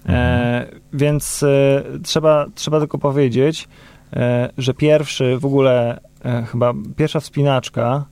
E, 0.08 0.66
więc 0.92 1.42
e, 1.42 1.82
trzeba, 2.02 2.46
trzeba 2.54 2.78
tylko 2.78 2.98
powiedzieć, 2.98 3.68
e, 4.12 4.50
że 4.58 4.74
pierwszy 4.74 5.38
w 5.38 5.46
ogóle, 5.46 6.00
chyba 6.50 6.72
pierwsza 6.96 7.20
wspinaczka 7.20 8.04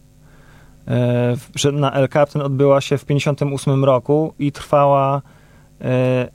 na 1.73 1.93
El 1.93 2.09
Captain 2.09 2.47
odbyła 2.47 2.81
się 2.81 2.99
w 2.99 3.05
58 3.05 3.85
roku 3.85 4.35
i 4.39 4.53
trwała 4.53 5.23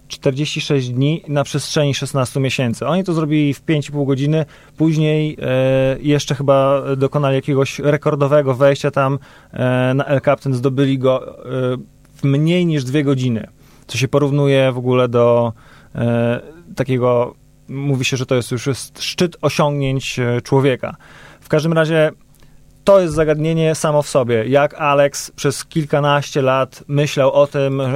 46 0.07 0.89
dni 0.89 1.21
na 1.27 1.43
przestrzeni 1.43 1.93
16 1.93 2.39
miesięcy. 2.39 2.87
Oni 2.87 3.03
to 3.03 3.13
zrobili 3.13 3.53
w 3.53 3.65
5,5 3.65 4.05
godziny, 4.05 4.45
później 4.77 5.37
e, 5.41 5.97
jeszcze 6.01 6.35
chyba 6.35 6.81
dokonali 6.97 7.35
jakiegoś 7.35 7.79
rekordowego 7.79 8.53
wejścia 8.53 8.91
tam 8.91 9.19
e, 9.53 9.93
na 9.93 10.05
El 10.05 10.21
Captain, 10.21 10.55
zdobyli 10.55 10.99
go 10.99 11.45
e, 11.45 11.77
w 12.15 12.23
mniej 12.23 12.65
niż 12.65 12.83
dwie 12.83 13.03
godziny, 13.03 13.47
co 13.87 13.97
się 13.97 14.07
porównuje 14.07 14.71
w 14.71 14.77
ogóle 14.77 15.09
do 15.09 15.53
e, 15.95 16.41
takiego, 16.75 17.35
mówi 17.69 18.05
się, 18.05 18.17
że 18.17 18.25
to 18.25 18.35
jest 18.35 18.51
już 18.51 18.69
szczyt 18.99 19.37
osiągnięć 19.41 20.19
e, 20.19 20.41
człowieka. 20.41 20.95
W 21.41 21.49
każdym 21.49 21.73
razie 21.73 22.11
to 22.84 22.99
jest 22.99 23.13
zagadnienie 23.13 23.75
samo 23.75 24.01
w 24.01 24.09
sobie. 24.09 24.47
Jak 24.47 24.73
Alex 24.73 25.32
przez 25.32 25.65
kilkanaście 25.65 26.41
lat 26.41 26.84
myślał 26.88 27.32
o 27.32 27.47
tym, 27.47 27.82
e, 27.82 27.93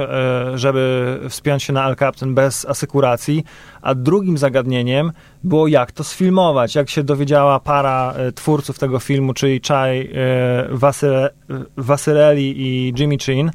żeby 0.54 1.20
wspiąć 1.28 1.62
się 1.62 1.72
na 1.72 1.88
El 1.88 1.96
Captain 1.96 2.34
bez 2.34 2.64
asekuracji, 2.64 3.44
a 3.82 3.94
drugim 3.94 4.38
zagadnieniem 4.38 5.12
było 5.44 5.66
jak 5.66 5.92
to 5.92 6.04
sfilmować. 6.04 6.74
Jak 6.74 6.90
się 6.90 7.02
dowiedziała 7.02 7.60
para 7.60 8.12
e, 8.12 8.32
twórców 8.32 8.78
tego 8.78 8.98
filmu, 8.98 9.34
czyli 9.34 9.60
Chai 9.68 10.00
e, 10.00 10.68
Wasyre- 10.74 11.28
Wasyrelli 11.76 12.60
i 12.62 12.94
Jimmy 12.98 13.18
Chin, 13.18 13.50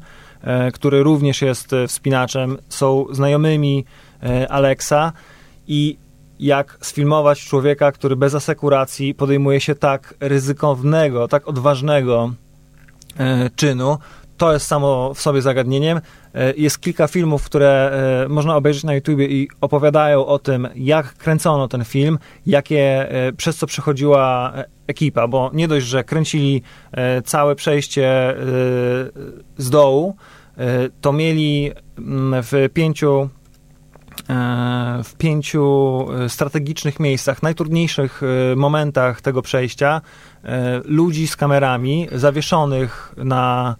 który 0.74 1.02
również 1.02 1.42
jest 1.42 1.70
wspinaczem, 1.88 2.58
są 2.68 3.06
znajomymi 3.10 3.84
Alexa 4.48 5.12
i 5.68 5.96
jak 6.42 6.78
sfilmować 6.80 7.44
człowieka, 7.44 7.92
który 7.92 8.16
bez 8.16 8.34
asekuracji 8.34 9.14
podejmuje 9.14 9.60
się 9.60 9.74
tak 9.74 10.14
ryzykownego, 10.20 11.28
tak 11.28 11.48
odważnego 11.48 12.32
e, 13.18 13.50
czynu. 13.56 13.98
To 14.36 14.52
jest 14.52 14.66
samo 14.66 15.14
w 15.14 15.20
sobie 15.20 15.42
zagadnieniem. 15.42 16.00
E, 16.34 16.54
Jest 16.56 16.80
kilka 16.80 17.06
filmów, 17.08 17.44
które 17.44 17.90
e, 18.24 18.28
można 18.28 18.56
obejrzeć 18.56 18.84
na 18.84 18.94
YouTubie 18.94 19.26
i 19.26 19.48
opowiadają 19.60 20.26
o 20.26 20.38
tym, 20.38 20.68
jak 20.74 21.14
kręcono 21.14 21.68
ten 21.68 21.84
film, 21.84 22.18
jakie, 22.46 23.08
przez 23.36 23.56
co 23.56 23.66
przechodziła 23.66 24.52
ekipa, 24.86 25.28
bo 25.28 25.50
nie 25.54 25.68
dość, 25.68 25.86
że 25.86 26.04
kręcili 26.04 26.62
całe 27.24 27.54
przejście 27.54 28.34
z 29.56 29.70
dołu, 29.70 30.16
to 31.00 31.12
mieli 31.12 31.72
mm, 31.98 32.42
w 32.42 32.52
pięciu 32.74 33.28
w 35.04 35.14
pięciu 35.18 36.06
e, 36.24 36.28
strategicznych 36.28 37.00
miejscach, 37.00 37.42
najtrudniejszych 37.42 38.22
e, 38.22 38.56
momentach 38.56 39.20
tego 39.20 39.42
przejścia, 39.42 40.00
e, 40.44 40.80
ludzi 40.84 41.26
z 41.26 41.36
kamerami 41.36 42.08
zawieszonych 42.12 43.14
na, 43.16 43.76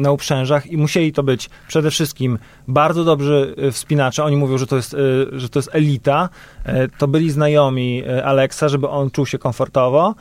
na 0.00 0.10
uprzężach 0.10 0.66
i 0.66 0.76
musieli 0.76 1.12
to 1.12 1.22
być 1.22 1.50
przede 1.68 1.90
wszystkim 1.90 2.38
bardzo 2.68 3.04
dobrzy 3.04 3.54
e, 3.58 3.70
wspinacze. 3.70 4.24
Oni 4.24 4.36
mówią, 4.36 4.58
że 4.58 4.66
to 4.66 4.76
jest, 4.76 4.94
e, 4.94 4.98
że 5.38 5.48
to 5.48 5.58
jest 5.58 5.70
elita. 5.72 6.28
E, 6.64 6.88
to 6.88 7.08
byli 7.08 7.30
znajomi 7.30 8.02
Alexa, 8.24 8.68
żeby 8.68 8.88
on 8.88 9.10
czuł 9.10 9.26
się 9.26 9.38
komfortowo. 9.38 10.14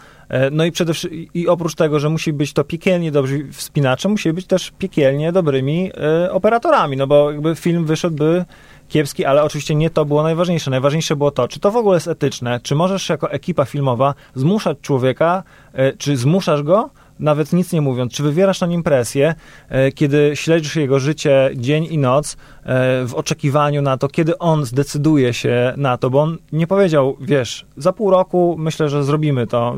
No 0.51 0.65
i 0.65 0.71
przede 0.71 0.93
wszystkim, 0.93 1.27
i 1.33 1.47
oprócz 1.47 1.75
tego, 1.75 1.99
że 1.99 2.09
musi 2.09 2.33
być 2.33 2.53
to 2.53 2.63
piekielnie 2.63 3.11
dobrzy 3.11 3.47
wspinacze, 3.51 4.09
musi 4.09 4.33
być 4.33 4.47
też 4.47 4.71
piekielnie 4.79 5.31
dobrymi 5.31 5.91
operatorami, 6.31 6.97
no 6.97 7.07
bo 7.07 7.31
jakby 7.31 7.55
film 7.55 7.85
wyszedłby 7.85 8.45
kiepski, 8.89 9.25
ale 9.25 9.43
oczywiście 9.43 9.75
nie 9.75 9.89
to 9.89 10.05
było 10.05 10.23
najważniejsze. 10.23 10.71
Najważniejsze 10.71 11.15
było 11.15 11.31
to, 11.31 11.47
czy 11.47 11.59
to 11.59 11.71
w 11.71 11.75
ogóle 11.75 11.95
jest 11.95 12.07
etyczne, 12.07 12.59
czy 12.63 12.75
możesz 12.75 13.09
jako 13.09 13.31
ekipa 13.31 13.65
filmowa 13.65 14.13
zmuszać 14.35 14.77
człowieka, 14.81 15.43
czy 15.97 16.17
zmuszasz 16.17 16.63
go 16.63 16.89
nawet 17.19 17.53
nic 17.53 17.73
nie 17.73 17.81
mówiąc, 17.81 18.13
czy 18.13 18.23
wywierasz 18.23 18.61
na 18.61 18.67
nim 18.67 18.83
presję, 18.83 19.35
e, 19.69 19.91
kiedy 19.91 20.31
śledzisz 20.35 20.75
jego 20.75 20.99
życie 20.99 21.49
dzień 21.55 21.87
i 21.91 21.97
noc 21.97 22.33
e, 22.33 22.35
w 23.05 23.13
oczekiwaniu 23.15 23.81
na 23.81 23.97
to, 23.97 24.07
kiedy 24.07 24.37
on 24.37 24.65
zdecyduje 24.65 25.33
się 25.33 25.73
na 25.77 25.97
to, 25.97 26.09
bo 26.09 26.21
on 26.21 26.37
nie 26.51 26.67
powiedział, 26.67 27.17
wiesz, 27.21 27.65
za 27.77 27.93
pół 27.93 28.09
roku 28.09 28.55
myślę, 28.59 28.89
że 28.89 29.03
zrobimy 29.03 29.47
to, 29.47 29.75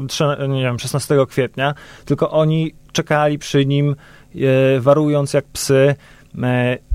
nie 0.49 0.61
wiem, 0.61 0.79
16 0.79 1.15
kwietnia, 1.29 1.73
tylko 2.05 2.31
oni 2.31 2.73
czekali 2.91 3.39
przy 3.39 3.65
nim, 3.65 3.95
e, 4.35 4.79
warując 4.79 5.33
jak 5.33 5.45
psy, 5.45 5.95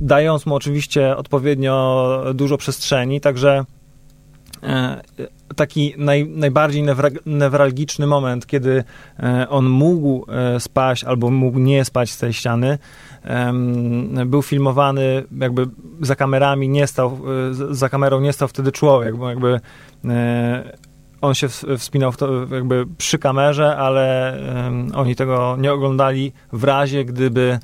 dając 0.01 0.47
mu 0.47 0.55
oczywiście 0.55 1.17
odpowiednio 1.17 2.25
dużo 2.35 2.57
przestrzeni, 2.57 3.21
także 3.21 3.65
taki 5.57 5.95
naj, 5.99 6.29
najbardziej 6.29 6.85
newralgiczny 7.27 8.07
moment, 8.07 8.47
kiedy 8.47 8.85
e, 9.19 9.49
on 9.49 9.69
mógł 9.69 10.27
e, 10.29 10.61
spać 10.61 11.05
albo 11.05 11.31
mógł 11.31 11.59
nie 11.59 11.85
spać 11.85 12.11
z 12.11 12.19
tej 12.19 12.33
ściany, 12.33 12.79
był 14.27 14.43
filmowany 14.43 15.25
jakby 15.39 15.67
za 16.01 16.17
kamerami, 16.17 16.69
nie 16.69 16.87
stał, 16.87 17.19
e, 17.51 17.75
za 17.75 17.89
kamerą 17.89 18.21
nie 18.21 18.33
stał 18.33 18.49
wtedy 18.49 18.73
człowiek, 18.73 19.17
bo 19.17 19.31
jakby 19.31 19.61
on 21.21 21.35
się 21.35 21.49
wspinał 21.79 22.13
to, 22.13 22.47
jakby 22.51 22.87
przy 22.99 23.19
kamerze, 23.19 23.77
ale 23.77 24.37
oni 24.95 25.17
tego 25.17 25.57
nie 25.59 25.73
oglądali 25.73 26.33
w 26.53 26.65
razie, 26.65 27.05
gdyby 27.05 27.59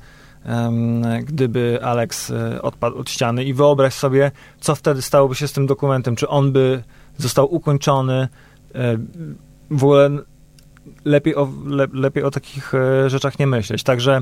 gdyby 1.23 1.79
Alex 1.83 2.33
odpadł 2.61 2.97
od 2.97 3.09
ściany 3.09 3.43
i 3.43 3.53
wyobraź 3.53 3.93
sobie, 3.93 4.31
co 4.59 4.75
wtedy 4.75 5.01
stałoby 5.01 5.35
się 5.35 5.47
z 5.47 5.53
tym 5.53 5.65
dokumentem, 5.65 6.15
czy 6.15 6.27
on 6.27 6.51
by 6.51 6.83
został 7.17 7.53
ukończony. 7.53 8.27
E, 8.75 8.97
w 9.71 9.83
ogóle 9.83 10.09
lepiej 11.05 11.35
o, 11.35 11.49
le, 11.65 11.87
lepiej 11.93 12.23
o 12.23 12.31
takich 12.31 12.73
e, 12.73 13.09
rzeczach 13.09 13.39
nie 13.39 13.47
myśleć. 13.47 13.83
Także 13.83 14.21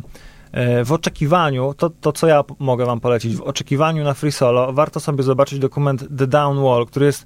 e, 0.51 0.85
w 0.85 0.91
oczekiwaniu, 0.91 1.73
to, 1.77 1.89
to 1.89 2.11
co 2.11 2.27
ja 2.27 2.43
mogę 2.59 2.85
wam 2.85 2.99
polecić, 2.99 3.35
w 3.35 3.41
oczekiwaniu 3.41 4.03
na 4.03 4.13
Free 4.13 4.31
Solo 4.31 4.73
warto 4.73 4.99
sobie 4.99 5.23
zobaczyć 5.23 5.59
dokument 5.59 6.05
The 6.17 6.27
Down 6.27 6.63
Wall, 6.63 6.85
który 6.85 7.05
jest 7.05 7.25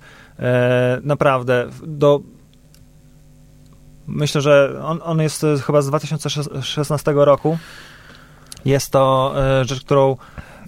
naprawdę 1.03 1.69
do 1.83 2.21
myślę, 4.07 4.41
że 4.41 4.81
on, 4.83 4.99
on 5.03 5.21
jest 5.21 5.45
chyba 5.65 5.81
z 5.81 5.87
2016 5.87 7.11
roku. 7.15 7.57
Jest 8.65 8.91
to 8.91 9.35
rzecz, 9.65 9.79
którą 9.79 10.15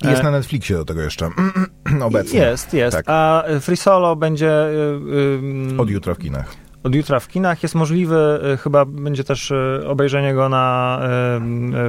jest 0.04 0.22
e, 0.22 0.24
na 0.24 0.32
Netflixie 0.32 0.76
do 0.76 0.86
tego 0.86 1.02
jeszcze 1.02 1.30
obecnie. 2.02 2.40
Jest, 2.40 2.74
jest. 2.74 2.98
Tak. 2.98 3.06
A 3.08 3.44
Free 3.62 3.78
Solo 3.78 4.16
będzie... 4.16 4.52
Od 5.78 5.90
jutra 5.90 6.14
w 6.14 6.18
kinach. 6.18 6.56
Od 6.84 6.96
jutra 6.96 7.20
w 7.20 7.28
kinach 7.28 7.64
jest 7.64 7.76
możliwy, 7.76 8.40
e, 8.54 8.58
chyba 8.58 8.86
będzie 8.86 9.24
też 9.24 9.52
e, 9.52 9.88
obejrzenie 9.88 10.34
go 10.34 10.50
na, 10.50 11.00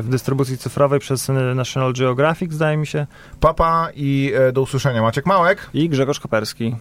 w 0.00 0.07
dystrybucji 0.09 0.59
cyfrowej 0.59 1.00
przez 1.00 1.30
National 1.55 1.92
Geographic, 1.92 2.53
zdaje 2.53 2.76
mi 2.76 2.86
się. 2.86 3.07
Papa 3.40 3.88
i 3.94 4.32
do 4.53 4.62
usłyszenia 4.62 5.03
Maciek 5.03 5.26
Małek 5.26 5.70
i 5.74 5.88
Grzegorz 5.88 6.20
Koperski. 6.20 6.76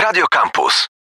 Radio 0.00 0.24
Campus. 0.30 0.91